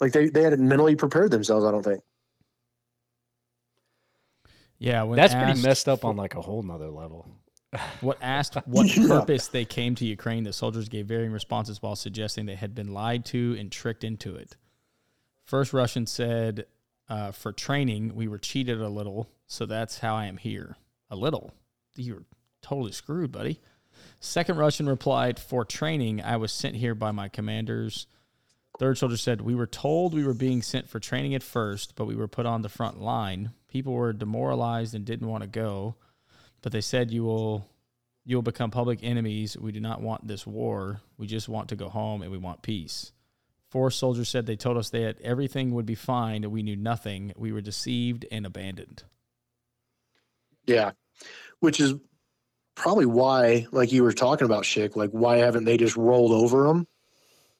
Like 0.00 0.12
they 0.12 0.28
they 0.28 0.42
hadn't 0.42 0.66
mentally 0.66 0.96
prepared 0.96 1.30
themselves. 1.30 1.64
I 1.66 1.70
don't 1.70 1.82
think. 1.82 2.02
Yeah, 4.78 5.04
when 5.04 5.16
That's 5.16 5.34
pretty 5.34 5.62
messed 5.62 5.88
up 5.88 6.04
on 6.04 6.16
like 6.16 6.34
a 6.34 6.40
whole 6.40 6.62
nother 6.62 6.90
level. 6.90 7.28
What 8.00 8.18
asked 8.20 8.56
what 8.66 8.94
Yeah. 8.96 9.06
purpose 9.06 9.46
they 9.48 9.64
came 9.64 9.94
to 9.96 10.04
Ukraine, 10.04 10.44
the 10.44 10.52
soldiers 10.52 10.88
gave 10.88 11.06
varying 11.06 11.32
responses 11.32 11.80
while 11.80 11.96
suggesting 11.96 12.46
they 12.46 12.56
had 12.56 12.74
been 12.74 12.92
lied 12.92 13.24
to 13.26 13.56
and 13.58 13.70
tricked 13.70 14.04
into 14.04 14.34
it. 14.34 14.56
First 15.52 15.74
Russian 15.74 16.06
said, 16.06 16.64
uh, 17.10 17.30
"For 17.30 17.52
training, 17.52 18.14
we 18.14 18.26
were 18.26 18.38
cheated 18.38 18.80
a 18.80 18.88
little, 18.88 19.28
so 19.46 19.66
that's 19.66 19.98
how 19.98 20.14
I 20.14 20.24
am 20.24 20.38
here. 20.38 20.78
A 21.10 21.14
little. 21.14 21.52
You're 21.94 22.24
totally 22.62 22.92
screwed, 22.92 23.32
buddy." 23.32 23.60
Second 24.18 24.56
Russian 24.56 24.88
replied, 24.88 25.38
"For 25.38 25.66
training, 25.66 26.22
I 26.22 26.38
was 26.38 26.52
sent 26.52 26.76
here 26.76 26.94
by 26.94 27.10
my 27.10 27.28
commanders." 27.28 28.06
Third 28.78 28.96
soldier 28.96 29.18
said, 29.18 29.42
"We 29.42 29.54
were 29.54 29.66
told 29.66 30.14
we 30.14 30.24
were 30.24 30.32
being 30.32 30.62
sent 30.62 30.88
for 30.88 30.98
training 30.98 31.34
at 31.34 31.42
first, 31.42 31.96
but 31.96 32.06
we 32.06 32.16
were 32.16 32.28
put 32.28 32.46
on 32.46 32.62
the 32.62 32.70
front 32.70 33.02
line. 33.02 33.52
People 33.68 33.92
were 33.92 34.14
demoralized 34.14 34.94
and 34.94 35.04
didn't 35.04 35.28
want 35.28 35.42
to 35.42 35.48
go." 35.48 35.96
but 36.62 36.72
they 36.72 36.80
said 36.80 37.10
you 37.10 37.24
will 37.24 37.68
you 38.24 38.36
will 38.36 38.42
become 38.42 38.70
public 38.70 39.00
enemies. 39.02 39.58
We 39.58 39.72
do 39.72 39.80
not 39.80 40.00
want 40.00 40.26
this 40.26 40.46
war. 40.46 41.02
We 41.18 41.26
just 41.26 41.46
want 41.46 41.68
to 41.68 41.76
go 41.76 41.90
home 41.90 42.22
and 42.22 42.32
we 42.32 42.38
want 42.38 42.62
peace. 42.62 43.12
Four 43.72 43.90
soldiers 43.90 44.28
said 44.28 44.44
they 44.44 44.54
told 44.54 44.76
us 44.76 44.90
that 44.90 45.18
everything 45.22 45.70
would 45.72 45.86
be 45.86 45.94
fine 45.94 46.50
we 46.50 46.62
knew 46.62 46.76
nothing. 46.76 47.32
We 47.38 47.52
were 47.52 47.62
deceived 47.62 48.26
and 48.30 48.44
abandoned. 48.44 49.04
Yeah, 50.66 50.90
which 51.60 51.80
is 51.80 51.94
probably 52.74 53.06
why, 53.06 53.66
like 53.72 53.90
you 53.90 54.02
were 54.02 54.12
talking 54.12 54.44
about, 54.44 54.64
Schick. 54.64 54.94
Like, 54.94 55.08
why 55.12 55.38
haven't 55.38 55.64
they 55.64 55.78
just 55.78 55.96
rolled 55.96 56.32
over 56.32 56.64
them? 56.66 56.86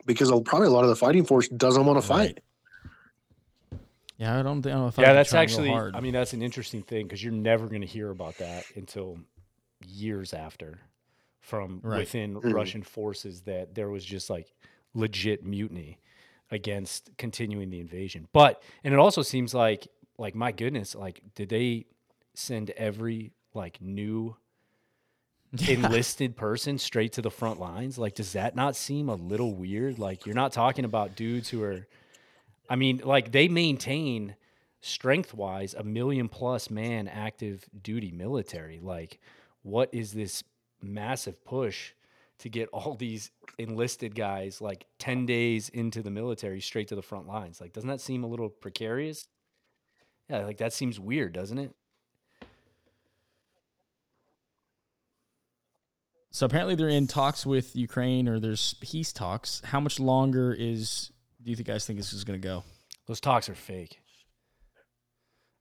Because 0.05 0.29
probably 0.45 0.67
a 0.67 0.71
lot 0.71 0.85
of 0.85 0.91
the 0.91 0.97
fighting 0.97 1.25
force 1.25 1.49
doesn't 1.49 1.87
want 1.87 2.05
to 2.05 2.13
Right. 2.13 2.39
fight. 3.71 3.81
Yeah, 4.19 4.39
I 4.39 4.43
don't, 4.43 4.67
I 4.67 4.71
don't 4.71 4.81
know 4.83 4.89
if 4.89 4.99
yeah, 4.99 5.05
would 5.09 5.13
be 5.15 5.17
that's 5.17 5.33
actually. 5.33 5.71
hard. 5.71 5.97
I 5.97 6.01
mean, 6.01 6.13
that's 6.13 6.35
an 6.35 6.43
interesting 6.43 6.83
thing 6.83 7.07
because 7.07 7.25
you're 7.25 7.33
never 7.33 7.69
going 7.69 7.81
to 7.81 7.87
hear 7.87 8.11
about 8.11 8.37
that 8.37 8.65
until 8.77 9.19
years 9.87 10.35
after, 10.35 10.79
from 11.41 11.81
Right. 11.83 12.01
within 12.01 12.35
Mhm. 12.35 12.53
Russian 12.53 12.83
forces 12.83 13.41
that 13.45 13.75
there 13.75 13.89
was 13.89 14.05
just 14.05 14.29
like 14.29 14.53
legit 14.95 15.45
mutiny 15.45 15.99
against 16.51 17.11
continuing 17.17 17.71
the 17.71 17.81
invasion. 17.81 18.29
But 18.33 18.63
and 18.85 18.93
it 18.93 19.01
also 19.01 19.23
seems 19.23 19.55
like 19.55 19.89
like 20.19 20.35
my 20.35 20.53
goodness, 20.53 20.95
like 20.95 21.23
did 21.35 21.49
they 21.49 21.87
send 22.35 22.71
every 22.71 23.33
like 23.55 23.81
new 23.81 24.37
enlisted 25.69 26.37
person 26.37 26.79
straight 26.79 27.13
to 27.13 27.23
the 27.23 27.31
front 27.31 27.61
lines? 27.61 27.99
Like, 27.99 28.15
does 28.15 28.33
that 28.33 28.57
not 28.57 28.75
seem 28.75 29.09
a 29.09 29.15
little 29.15 29.55
weird? 29.55 29.99
Like, 29.99 30.25
you're 30.25 30.35
not 30.35 30.53
talking 30.53 30.85
about 30.85 31.15
dudes 31.15 31.51
who 31.51 31.63
are, 31.63 31.87
I 32.71 32.77
mean, 32.77 33.03
like 33.05 33.33
they 33.33 33.49
maintain 33.49 34.37
strength 34.81 35.35
wise 35.35 35.75
a 35.75 35.85
million 35.85 36.29
plus 36.29 36.71
man 36.71 37.07
active 37.07 37.69
duty 37.83 38.11
military. 38.11 38.81
Like, 38.81 39.21
what 39.63 39.91
is 39.93 40.13
this 40.13 40.43
massive 40.81 41.45
push 41.45 41.93
to 42.43 42.49
get 42.49 42.69
all 42.73 42.95
these 42.95 43.31
enlisted 43.59 44.15
guys 44.15 44.61
like 44.61 44.87
10 44.99 45.27
days 45.27 45.69
into 45.69 46.03
the 46.03 46.11
military 46.11 46.61
straight 46.61 46.89
to 46.89 46.95
the 46.95 47.03
front 47.03 47.27
lines? 47.27 47.61
Like, 47.61 47.73
doesn't 47.73 47.89
that 47.89 48.01
seem 48.01 48.23
a 48.23 48.29
little 48.29 48.49
precarious? 48.49 49.27
Yeah, 50.29 50.45
like 50.45 50.59
that 50.59 50.73
seems 50.73 51.01
weird, 51.01 51.33
doesn't 51.33 51.59
it? 51.59 51.75
so 56.33 56.47
apparently 56.47 56.75
they're 56.75 56.89
in 56.89 57.07
talks 57.07 57.45
with 57.45 57.77
Ukraine 57.77 58.27
or 58.27 58.41
there's 58.41 58.75
peace 58.81 59.13
talks. 59.13 59.61
How 59.65 59.81
much 59.81 60.01
longer 60.01 60.57
is 60.59 61.13
do 61.43 61.51
you 61.51 61.57
think 61.57 61.69
guys 61.69 61.87
think 61.87 61.99
this 61.99 62.13
is 62.15 62.25
going 62.25 62.41
to 62.41 62.47
go? 62.47 62.65
Those 63.07 63.21
talks 63.21 63.49
are 63.51 63.55
fake. 63.55 64.01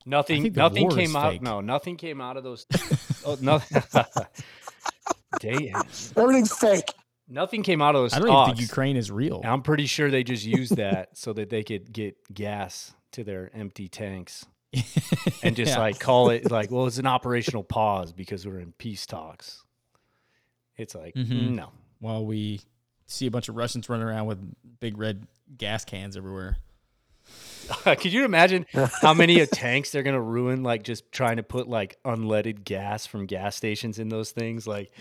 Nothing. 0.06 0.52
Nothing 0.54 0.90
came 0.90 1.16
out. 1.16 1.34
fake. 1.34 1.42
No, 1.42 1.60
nothing 1.60 1.98
came 1.98 2.22
out 2.22 2.38
of 2.38 2.44
those. 2.44 2.66
oh 3.26 3.38
no. 3.42 3.62
Damn. 5.40 5.84
Everything's 6.18 6.54
fake. 6.54 6.94
Nothing 7.28 7.64
came 7.64 7.82
out 7.82 7.96
of 7.96 8.02
those 8.02 8.14
I 8.14 8.20
don't 8.20 8.28
even 8.30 8.46
think 8.46 8.58
talks. 8.58 8.62
Ukraine 8.62 8.98
is 8.98 9.10
real. 9.10 9.38
And 9.38 9.46
I'm 9.52 9.62
pretty 9.62 9.86
sure 9.86 10.12
they 10.12 10.24
just 10.24 10.46
used 10.46 10.76
that 10.76 11.10
so 11.18 11.32
that 11.34 11.50
they 11.50 11.64
could 11.64 11.94
get 11.94 12.18
gas 12.34 12.94
to 13.14 13.24
their 13.24 13.50
empty 13.54 13.88
tanks 13.88 14.46
and 15.44 15.56
just 15.56 15.74
Yeah. 15.74 15.80
like 15.80 16.00
call 16.00 16.30
it 16.30 16.52
like, 16.52 16.72
well, 16.72 16.88
it's 16.88 16.98
an 16.98 17.08
operational 17.08 17.64
pause 17.64 18.12
because 18.12 18.46
we're 18.46 18.60
in 18.60 18.74
peace 18.74 19.06
talks. 19.06 19.64
It's 20.78 20.96
like, 20.96 21.14
Mhm. 21.16 21.52
no. 21.52 21.70
while 22.00 22.26
we 22.26 22.62
see 23.06 23.28
a 23.28 23.32
bunch 23.32 23.48
of 23.50 23.56
Russians 23.56 23.88
running 23.90 24.06
around 24.08 24.26
with 24.26 24.40
big 24.80 24.98
red 24.98 25.28
gas 25.58 25.86
cans 25.86 26.18
everywhere. 26.18 26.58
Could 27.84 28.14
you 28.14 28.26
imagine 28.26 28.66
how 29.02 29.14
many 29.14 29.46
tanks 29.46 29.92
they're 29.92 30.04
gonna 30.04 30.22
ruin? 30.22 30.64
Like 30.64 30.84
just 30.84 31.12
trying 31.12 31.38
to 31.38 31.44
put 31.44 31.68
like 31.68 31.98
unleaded 32.04 32.64
gas 32.64 33.06
from 33.06 33.26
gas 33.26 33.56
stations 33.56 34.00
in 34.00 34.10
those 34.10 34.32
things. 34.32 34.66
Like 34.68 34.92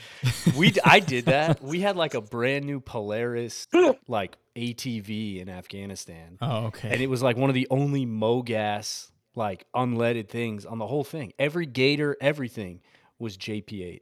we, 0.57 0.73
I 0.85 1.01
did 1.01 1.27
that. 1.27 1.63
We 1.71 1.81
had 1.81 1.97
like 1.97 2.15
a 2.15 2.21
brand 2.21 2.65
new 2.65 2.81
Polaris 2.81 3.67
like 4.09 4.37
ATV 4.57 5.41
in 5.41 5.49
Afghanistan, 5.49 6.39
Oh, 6.41 6.67
okay. 6.67 6.91
and 6.91 7.01
it 7.01 7.09
was 7.09 7.23
like 7.23 7.37
one 7.37 7.49
of 7.51 7.55
the 7.55 7.67
only 7.71 8.07
MoGas 8.07 9.11
like 9.35 9.67
unleaded 9.75 10.29
things 10.29 10.67
on 10.67 10.79
the 10.79 10.87
whole 10.87 11.05
thing. 11.05 11.33
Every 11.39 11.67
gator, 11.67 12.17
everything 12.21 12.81
was 13.19 13.37
JP8. 13.37 14.01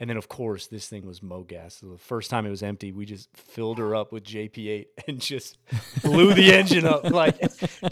And 0.00 0.08
then, 0.08 0.16
of 0.16 0.28
course, 0.28 0.68
this 0.68 0.86
thing 0.88 1.04
was 1.06 1.20
MoGas. 1.20 1.80
So 1.80 1.88
the 1.88 1.98
first 1.98 2.30
time 2.30 2.46
it 2.46 2.50
was 2.50 2.62
empty, 2.62 2.92
we 2.92 3.04
just 3.04 3.28
filled 3.36 3.78
her 3.78 3.96
up 3.96 4.12
with 4.12 4.22
JP8 4.22 4.86
and 5.08 5.20
just 5.20 5.58
blew 6.02 6.34
the 6.34 6.52
engine 6.54 6.86
up, 6.86 7.10
like 7.10 7.36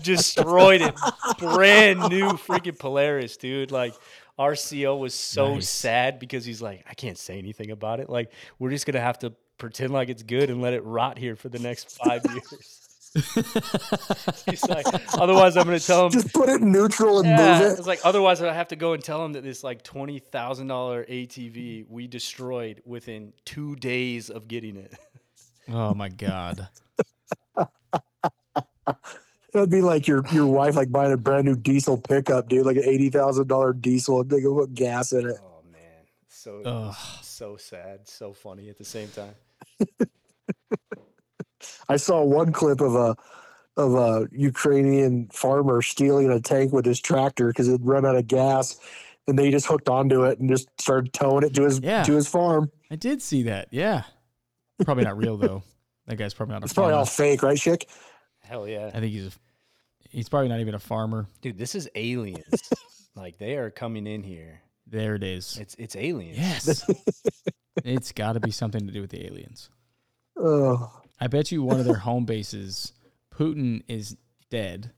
destroyed 0.02 0.82
it. 0.82 0.94
Brand 1.38 1.98
new 2.08 2.28
freaking 2.34 2.78
Polaris, 2.78 3.36
dude. 3.36 3.72
Like 3.72 3.92
our 4.38 4.54
CO 4.54 4.96
was 4.96 5.14
so 5.14 5.54
Nice. 5.54 5.68
sad 5.68 6.18
because 6.20 6.44
he's 6.44 6.62
like, 6.62 6.84
I 6.88 6.94
can't 6.94 7.18
say 7.18 7.38
anything 7.38 7.70
about 7.72 7.98
it. 8.00 8.08
Like 8.08 8.30
we're 8.58 8.70
just 8.70 8.86
gonna 8.86 9.00
have 9.00 9.18
to 9.20 9.32
pretend 9.58 9.92
like 9.92 10.08
it's 10.08 10.22
good 10.22 10.48
and 10.50 10.62
let 10.62 10.74
it 10.74 10.84
rot 10.84 11.18
here 11.18 11.34
for 11.34 11.48
the 11.48 11.58
next 11.58 11.96
five 11.96 12.22
years. 12.32 12.85
He's 14.50 14.68
like, 14.68 14.86
otherwise 15.18 15.56
I'm 15.56 15.64
gonna 15.64 15.80
tell 15.80 16.06
him. 16.06 16.12
Just 16.12 16.32
put 16.32 16.48
it 16.48 16.60
neutral 16.60 17.18
and 17.20 17.28
Yeah, 17.28 17.58
move 17.60 17.72
it. 17.72 17.78
it's 17.78 17.86
like 17.88 18.00
otherwise 18.04 18.42
I 18.42 18.52
have 18.52 18.68
to 18.68 18.76
go 18.76 18.92
and 18.92 19.02
tell 19.02 19.24
him 19.24 19.32
that 19.34 19.42
this 19.42 19.64
like 19.64 19.82
twenty 19.82 20.18
thousand 20.18 20.66
dollar 20.66 21.04
ATV 21.04 21.86
we 21.88 22.06
destroyed 22.06 22.82
within 22.84 23.32
two 23.44 23.76
days 23.76 24.28
of 24.30 24.48
getting 24.48 24.76
it. 24.76 24.94
oh 25.72 25.94
my 25.94 26.08
god. 26.08 26.68
That'd 29.52 29.70
be 29.70 29.80
like 29.80 30.06
your 30.06 30.22
your 30.32 30.46
wife 30.46 30.76
like 30.76 30.92
buying 30.92 31.12
a 31.12 31.16
brand 31.16 31.46
new 31.46 31.56
diesel 31.56 31.96
pickup, 31.96 32.48
dude, 32.48 32.66
like 32.66 32.76
an 32.76 32.84
eighty 32.84 33.08
thousand 33.08 33.48
dollar 33.48 33.72
diesel, 33.72 34.20
and 34.20 34.28
they 34.30 34.40
go 34.42 34.54
put 34.54 34.74
gas 34.74 35.12
in 35.12 35.26
it. 35.30 35.36
Oh 35.42 35.62
man, 35.72 35.80
so 36.28 36.62
Ugh. 36.64 36.94
so 37.22 37.56
sad, 37.56 38.00
so 38.06 38.32
funny 38.34 38.68
at 38.68 38.76
the 38.76 38.84
same 38.84 39.08
time. 39.08 39.34
I 41.88 41.96
saw 41.96 42.22
one 42.24 42.52
clip 42.52 42.80
of 42.80 42.94
a 42.94 43.16
of 43.76 43.94
a 43.94 44.26
Ukrainian 44.32 45.28
farmer 45.28 45.82
stealing 45.82 46.30
a 46.30 46.40
tank 46.40 46.72
with 46.72 46.86
his 46.86 46.98
tractor 47.00 47.48
because 47.48 47.68
it 47.68 47.80
run 47.84 48.06
out 48.06 48.16
of 48.16 48.26
gas, 48.26 48.78
and 49.26 49.38
they 49.38 49.50
just 49.50 49.66
hooked 49.66 49.88
onto 49.88 50.24
it 50.24 50.38
and 50.38 50.48
just 50.48 50.68
started 50.80 51.12
towing 51.12 51.44
it 51.44 51.54
to 51.54 51.62
his 51.64 51.80
Yeah. 51.80 52.02
to 52.04 52.14
his 52.14 52.26
farm. 52.28 52.70
I 52.90 52.96
did 52.96 53.20
see 53.20 53.42
that. 53.44 53.68
Yeah. 53.70 54.04
Probably 54.84 55.04
not 55.04 55.16
real 55.16 55.36
though. 55.36 55.62
That 56.08 56.18
guy's 56.18 56.34
probably 56.34 56.52
not 56.52 56.62
a 56.62 56.66
It's 56.66 56.72
probably 56.72 56.92
farmer. 56.92 57.00
all 57.00 57.04
fake, 57.04 57.42
right, 57.42 57.58
Schick? 57.58 57.86
Hell 58.44 58.68
yeah, 58.68 58.86
I 58.94 59.00
think 59.00 59.12
he's 59.12 59.26
a, 59.26 59.30
he's 60.08 60.28
probably 60.28 60.48
not 60.48 60.60
even 60.60 60.76
a 60.76 60.78
farmer. 60.78 61.26
dude, 61.42 61.58
this 61.58 61.74
is 61.74 61.88
aliens. 61.96 62.70
like 63.16 63.38
they 63.38 63.56
are 63.56 63.70
coming 63.72 64.06
in 64.06 64.22
here. 64.22 64.60
There 64.86 65.16
it 65.16 65.24
is. 65.24 65.58
It's 65.60 65.74
it's 65.80 65.96
aliens. 65.96 66.38
Yes. 66.38 66.88
it's 67.84 68.12
got 68.12 68.34
to 68.34 68.40
be 68.40 68.52
something 68.52 68.86
to 68.86 68.92
do 68.92 69.00
with 69.00 69.10
the 69.10 69.26
aliens. 69.26 69.68
Oh, 70.38 70.92
I 71.20 71.28
bet 71.28 71.50
you 71.50 71.62
one 71.62 71.78
of 71.80 71.86
their 71.86 71.94
home 71.94 72.24
bases, 72.24 72.92
Putin 73.34 73.82
is 73.88 74.16
dead, 74.50 74.92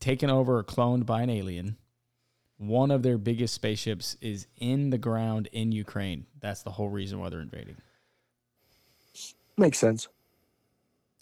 taken 0.00 0.28
over 0.30 0.58
or 0.58 0.64
cloned 0.64 1.06
by 1.06 1.22
an 1.22 1.30
alien. 1.30 1.76
One 2.56 2.90
of 2.90 3.02
their 3.02 3.18
biggest 3.18 3.54
spaceships 3.54 4.16
is 4.20 4.46
in 4.56 4.90
the 4.90 4.98
ground 4.98 5.48
in 5.52 5.72
Ukraine. 5.72 6.26
That's 6.40 6.62
the 6.62 6.70
whole 6.70 6.88
reason 6.88 7.18
why 7.20 7.28
they're 7.28 7.40
invading. 7.40 7.76
makes 9.56 9.78
sense. 9.78 10.08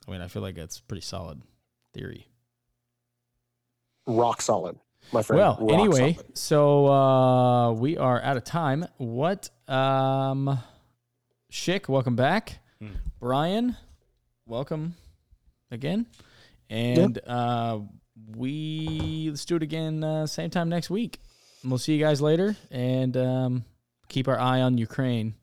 I 0.07 0.11
mean, 0.11 0.21
I 0.21 0.29
feel 0.29 0.43
like 0.43 0.57
that's 0.57 0.81
pretty 0.81 1.03
solid 1.03 1.43
theory. 1.93 2.27
Rock 4.07 4.43
solid, 4.43 4.77
my 5.13 5.23
friend. 5.23 5.39
Well, 5.39 5.59
Rock 5.61 5.73
anyway, 5.73 6.15
solid. 6.15 6.39
so 6.39 6.87
uh, 6.87 7.73
we 7.73 7.97
are 7.99 8.21
out 8.21 8.37
of 8.37 8.45
time. 8.45 8.87
What, 8.97 9.49
um, 9.69 10.59
Schick, 11.51 11.89
welcome 11.89 12.17
back. 12.17 12.59
Hmm. 12.83 12.95
Brian, 13.21 13.77
welcome 14.45 14.97
again. 15.71 16.05
And 16.69 17.17
uh, 17.25 17.79
we 18.35 19.29
let's 19.31 19.45
do 19.45 19.55
it 19.55 19.63
again 19.63 20.03
uh, 20.03 20.27
same 20.27 20.51
time 20.51 20.69
next 20.69 20.91
week. 20.91 21.21
And 21.63 21.71
we'll 21.71 21.79
see 21.79 21.95
you 21.95 22.05
guys 22.05 22.21
later, 22.21 22.57
and 22.73 23.17
um, 23.17 23.65
keep 24.09 24.27
our 24.27 24.37
eye 24.37 24.63
on 24.63 24.79
Ukraine 24.79 25.35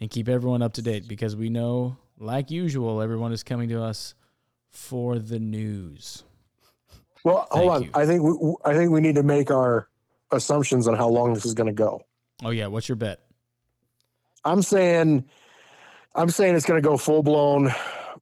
and 0.00 0.08
keep 0.08 0.26
everyone 0.26 0.62
up 0.62 0.72
to 0.74 0.82
date 0.82 1.06
because 1.06 1.36
we 1.36 1.50
know, 1.50 1.98
like 2.18 2.50
usual, 2.50 3.02
everyone 3.02 3.32
is 3.32 3.42
coming 3.42 3.68
to 3.68 3.82
us 3.82 4.14
for 4.70 5.18
the 5.18 5.38
news. 5.38 6.24
Well, 7.24 7.46
hold 7.50 7.68
on. 7.68 7.82
you. 7.82 7.90
I 7.92 8.06
think 8.06 8.22
we, 8.22 8.54
I 8.64 8.72
think 8.72 8.90
we 8.90 9.02
need 9.02 9.16
to 9.16 9.22
make 9.22 9.50
our 9.50 9.86
assumptions 10.32 10.88
on 10.88 10.96
how 10.96 11.10
long 11.10 11.34
this 11.34 11.44
is 11.44 11.52
going 11.52 11.66
to 11.66 11.74
go. 11.74 12.00
Oh 12.42 12.48
yeah, 12.48 12.68
what's 12.68 12.88
your 12.88 12.96
bet? 12.96 13.20
I'm 14.46 14.62
saying, 14.62 15.26
I'm 16.14 16.30
saying 16.30 16.56
it's 16.56 16.66
going 16.66 16.82
to 16.82 16.86
go 16.86 16.96
full 16.96 17.22
blown 17.22 17.72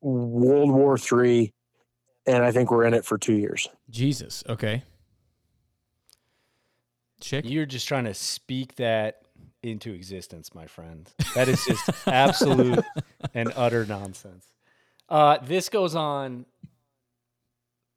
World 0.01 0.71
War 0.71 0.99
Three, 0.99 1.53
and 2.27 2.45
I 2.45 2.53
think 2.53 2.71
we're 2.71 2.85
in 2.85 2.95
it 2.95 3.05
for 3.05 3.19
two 3.19 3.35
years. 3.35 3.69
Jesus. 3.91 4.45
Okay. 4.49 4.83
Chick. 7.21 7.45
You're 7.49 7.67
just 7.67 7.89
trying 7.89 8.05
to 8.05 8.15
speak 8.15 8.77
that 8.77 9.23
into 9.63 9.93
existence, 9.93 10.55
my 10.55 10.67
friend. 10.67 11.11
That 11.35 11.49
is 11.49 11.65
just 11.65 11.91
absolute 12.07 12.85
and 13.35 13.53
utter 13.57 13.85
nonsense. 13.85 14.47
Uh, 15.09 15.39
this 15.39 15.69
goes 15.69 15.95
on 15.95 16.47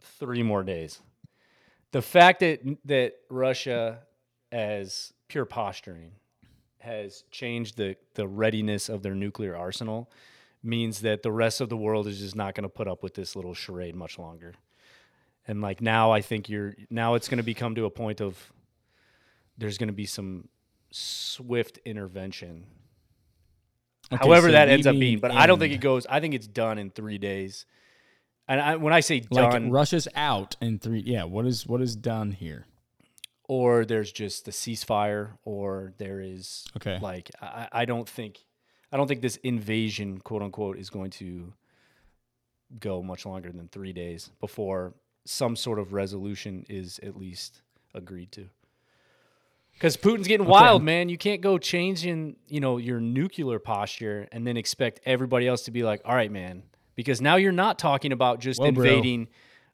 three 0.02 0.44
more 0.44 0.64
days. 0.64 1.00
The 1.92 2.02
fact 2.02 2.40
that 2.40 2.62
that 2.86 3.16
Russia, 3.30 4.00
as 4.52 5.14
pure 5.28 5.46
posturing, 5.46 6.14
has 6.82 7.24
changed 7.32 7.78
the 7.78 7.96
the 8.16 8.28
readiness 8.28 8.90
of 8.90 9.04
their 9.04 9.16
nuclear 9.16 9.56
arsenal 9.56 10.12
means 10.64 11.02
that 11.02 11.24
the 11.24 11.32
rest 11.32 11.62
of 11.62 11.70
the 11.70 11.78
world 11.78 12.08
is 12.08 12.20
just 12.20 12.36
not 12.36 12.54
going 12.56 12.64
to 12.64 12.70
put 12.70 12.88
up 12.88 13.02
with 13.02 13.16
this 13.16 13.36
little 13.36 13.54
charade 13.54 13.96
much 13.96 14.20
longer. 14.20 14.54
And 15.48 15.62
like 15.62 15.82
now, 15.82 16.12
I 16.12 16.22
think 16.22 16.50
you're 16.50 16.76
now 16.90 17.16
it's 17.16 17.28
going 17.28 17.38
to 17.38 17.44
become 17.44 17.76
to 17.76 17.86
a 17.86 17.90
point 17.90 18.22
of 18.22 18.52
there's 19.58 19.78
going 19.78 19.88
to 19.88 19.94
be 19.94 20.06
some 20.06 20.50
swift 20.92 21.80
intervention. 21.86 22.66
Okay, 24.14 24.26
However, 24.26 24.50
so 24.50 24.52
that 24.52 24.70
ends 24.70 24.86
up 24.86 24.98
being, 24.98 25.20
but 25.20 25.32
I 25.32 25.48
don't 25.48 25.58
think 25.58 25.74
it 25.74 25.80
goes. 25.80 26.06
I 26.06 26.20
think 26.20 26.34
it's 26.34 26.48
done 26.48 26.78
in 26.78 26.92
three 26.92 27.18
days. 27.18 27.66
And 28.48 28.60
I, 28.60 28.76
when 28.76 28.94
I 28.94 29.00
say 29.00 29.24
like 29.32 29.52
done, 29.52 29.72
Russia's 29.72 30.08
out 30.16 30.58
in 30.62 30.80
three. 30.80 31.00
Yeah. 31.00 31.24
What 31.24 31.46
is 31.46 31.66
what 31.66 31.82
is 31.82 31.96
done 31.96 32.32
here? 32.32 32.66
Or 33.48 33.86
there's 33.86 34.12
just 34.12 34.46
the 34.46 34.52
ceasefire, 34.52 35.38
or 35.44 35.94
there 35.98 36.22
is 36.22 36.66
Okay. 36.78 36.98
like 37.02 37.30
I, 37.42 37.68
I 37.72 37.86
don't 37.86 38.08
think 38.08 38.46
I 38.92 38.98
don't 38.98 39.08
think 39.08 39.22
this 39.22 39.38
invasion, 39.38 40.20
quote 40.20 40.42
unquote, 40.42 40.78
is 40.78 40.90
going 40.90 41.12
to 41.12 41.54
go 42.80 43.02
much 43.02 43.26
longer 43.26 43.52
than 43.52 43.68
three 43.68 43.94
days 43.94 44.32
before 44.40 44.94
some 45.26 45.56
sort 45.56 45.80
of 45.80 45.94
resolution 45.94 46.66
is 46.70 47.00
at 47.04 47.16
least 47.18 47.62
agreed 47.94 48.32
to. 48.32 48.48
Because 49.74 49.98
Putin's 49.98 50.28
getting 50.28 50.46
wild, 50.46 50.84
man. 50.84 51.10
You 51.10 51.18
can't 51.18 51.42
go 51.42 51.58
changing, 51.58 52.36
you 52.48 52.60
know, 52.60 52.78
your 52.78 53.00
nuclear 53.00 53.58
posture 53.60 54.28
and 54.32 54.46
then 54.46 54.56
expect 54.58 55.00
everybody 55.06 55.48
else 55.48 55.64
to 55.64 55.72
be 55.72 55.84
like, 55.84 56.02
"All 56.06 56.14
right, 56.16 56.32
man," 56.32 56.64
because 56.96 57.20
now 57.20 57.36
you're 57.38 57.52
not 57.52 57.80
talking 57.80 58.12
about 58.12 58.40
just 58.40 58.60
Well, 58.60 58.72
bro. 58.72 58.84
invading 58.86 59.28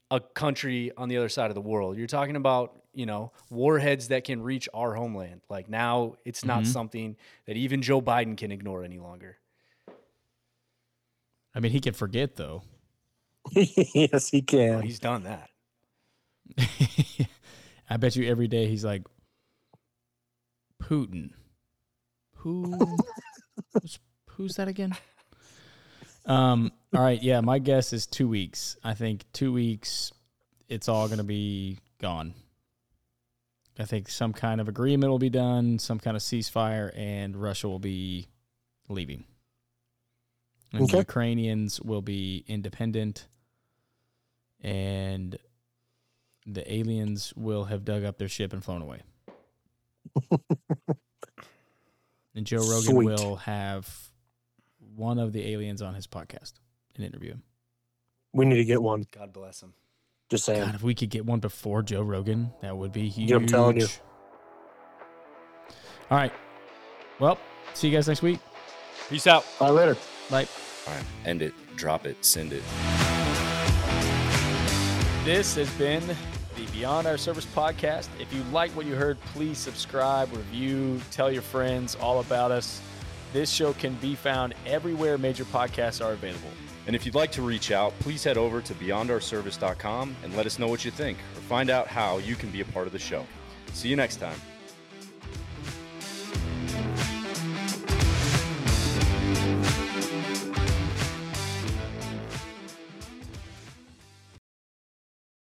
a 0.09 0.21
country 0.21 0.91
on 0.95 1.09
the 1.09 1.17
other 1.17 1.27
side 1.27 1.51
of 1.51 1.55
the 1.55 1.61
world. 1.61 1.97
You're 1.97 2.07
talking 2.07 2.37
about, 2.37 2.81
you 2.97 3.05
know, 3.05 3.31
warheads 3.51 4.07
that 4.07 4.23
can 4.23 4.41
reach 4.41 4.67
our 4.73 4.95
homeland. 4.95 5.41
Like 5.49 5.69
now, 5.69 6.15
it's 6.25 6.43
not 6.43 6.63
Mm-hmm. 6.63 6.71
something 6.71 7.15
that 7.45 7.55
even 7.55 7.81
Joe 7.83 8.01
Biden 8.01 8.35
can 8.35 8.51
ignore 8.51 8.83
any 8.83 8.97
longer. 8.97 9.37
I 11.53 11.59
mean, 11.59 11.71
he 11.71 11.79
can 11.79 11.93
forget 11.93 12.35
though. 12.35 12.63
yes, 13.51 14.29
he 14.29 14.39
Well, 14.51 14.79
can. 14.79 14.81
he's 14.81 14.99
done 14.99 15.23
that. 15.23 15.49
I 17.89 17.97
bet 17.97 18.15
you 18.15 18.27
every 18.27 18.47
day 18.47 18.67
he's 18.67 18.83
like, 18.83 19.03
Putin. 20.81 21.31
Who? 22.37 22.97
who's, 23.73 23.99
who's 24.31 24.55
that 24.55 24.67
again? 24.67 24.95
Um. 26.25 26.71
All 26.93 27.01
right. 27.01 27.21
Yeah. 27.21 27.41
My 27.41 27.59
guess 27.59 27.93
is 27.93 28.05
two 28.07 28.27
weeks. 28.27 28.75
I 28.83 28.93
think 28.93 29.23
two 29.33 29.53
weeks. 29.53 30.11
It's 30.67 30.89
all 30.89 31.07
gonna 31.07 31.23
be 31.23 31.79
gone. 32.01 32.33
I 33.79 33.85
think 33.85 34.09
some 34.09 34.33
kind 34.33 34.59
of 34.59 34.67
agreement 34.67 35.11
will 35.11 35.19
be 35.19 35.29
done, 35.29 35.77
some 35.79 35.99
kind 35.99 36.17
of 36.17 36.23
ceasefire, 36.23 36.91
and 36.97 37.35
Russia 37.35 37.67
will 37.69 37.79
be 37.79 38.27
leaving. 38.89 39.23
And 40.73 40.83
Okay. 40.83 40.91
the 40.93 40.97
Ukrainians 40.99 41.79
will 41.81 42.01
be 42.01 42.43
independent, 42.47 43.27
and 44.61 45.37
the 46.45 46.71
aliens 46.73 47.33
will 47.35 47.65
have 47.65 47.85
dug 47.85 48.03
up 48.03 48.17
their 48.17 48.27
ship 48.27 48.51
and 48.53 48.63
flown 48.63 48.81
away. 48.81 49.01
and 52.35 52.45
Joe 52.45 52.57
Rogan 52.57 52.81
Sweet. 52.95 53.05
will 53.05 53.35
have 53.37 54.09
one 54.95 55.19
of 55.19 55.33
the 55.33 55.47
aliens 55.53 55.81
on 55.81 55.93
his 55.93 56.07
podcast 56.07 56.53
and 56.95 57.05
interview 57.05 57.31
him. 57.31 57.43
We 58.33 58.45
need 58.45 58.57
to 58.57 58.65
get 58.65 58.81
one. 58.81 59.05
God 59.11 59.33
bless 59.33 59.61
him. 59.61 59.73
Just 60.29 60.45
saying. 60.45 60.65
God, 60.65 60.75
if 60.75 60.83
we 60.83 60.93
could 60.93 61.09
get 61.09 61.25
one 61.25 61.39
before 61.39 61.81
Joe 61.81 62.01
Rogan, 62.01 62.51
that 62.61 62.75
would 62.75 62.91
be 62.91 63.07
huge. 63.07 63.29
Yeah, 63.29 63.37
I'm 63.37 63.45
telling 63.45 63.79
you. 63.79 63.87
All 66.09 66.17
right. 66.17 66.33
Well, 67.19 67.37
see 67.73 67.87
you 67.87 67.95
guys 67.95 68.07
next 68.07 68.21
week. 68.21 68.39
Peace 69.09 69.27
out. 69.27 69.45
Bye 69.59 69.69
later. 69.69 69.95
Bye. 70.29 70.47
All 70.87 70.93
right, 70.93 71.03
end 71.25 71.41
it, 71.41 71.53
drop 71.75 72.05
it, 72.05 72.23
send 72.23 72.53
it. 72.53 72.63
This 75.25 75.55
has 75.55 75.69
been 75.71 76.05
the 76.07 76.65
Beyond 76.71 77.07
Our 77.07 77.17
Service 77.17 77.45
podcast. 77.45 78.07
If 78.19 78.33
you 78.33 78.41
like 78.53 78.71
what 78.71 78.85
you 78.85 78.95
heard, 78.95 79.19
please 79.33 79.57
subscribe, 79.57 80.31
review, 80.31 81.01
tell 81.11 81.29
your 81.29 81.41
friends 81.41 81.95
all 81.95 82.21
about 82.21 82.51
us. 82.51 82.81
This 83.33 83.51
show 83.51 83.73
can 83.73 83.95
be 83.95 84.15
found 84.15 84.55
everywhere 84.65 85.17
major 85.17 85.43
podcasts 85.43 86.03
are 86.03 86.13
available. 86.13 86.49
And 86.87 86.95
if 86.95 87.05
you'd 87.05 87.15
like 87.15 87.31
to 87.33 87.41
reach 87.41 87.71
out, 87.71 87.93
please 87.99 88.23
head 88.23 88.37
over 88.37 88.61
to 88.61 88.73
beyondourservice.com 88.73 90.15
and 90.23 90.37
let 90.37 90.45
us 90.45 90.57
know 90.57 90.67
what 90.67 90.85
you 90.85 90.91
think 90.91 91.17
or 91.35 91.41
find 91.41 91.69
out 91.69 91.87
how 91.87 92.17
you 92.19 92.35
can 92.35 92.49
be 92.49 92.61
a 92.61 92.65
part 92.65 92.87
of 92.87 92.93
the 92.93 92.99
show. 92.99 93.25
See 93.73 93.89
you 93.89 93.97
next 93.97 94.15
time. 94.15 94.39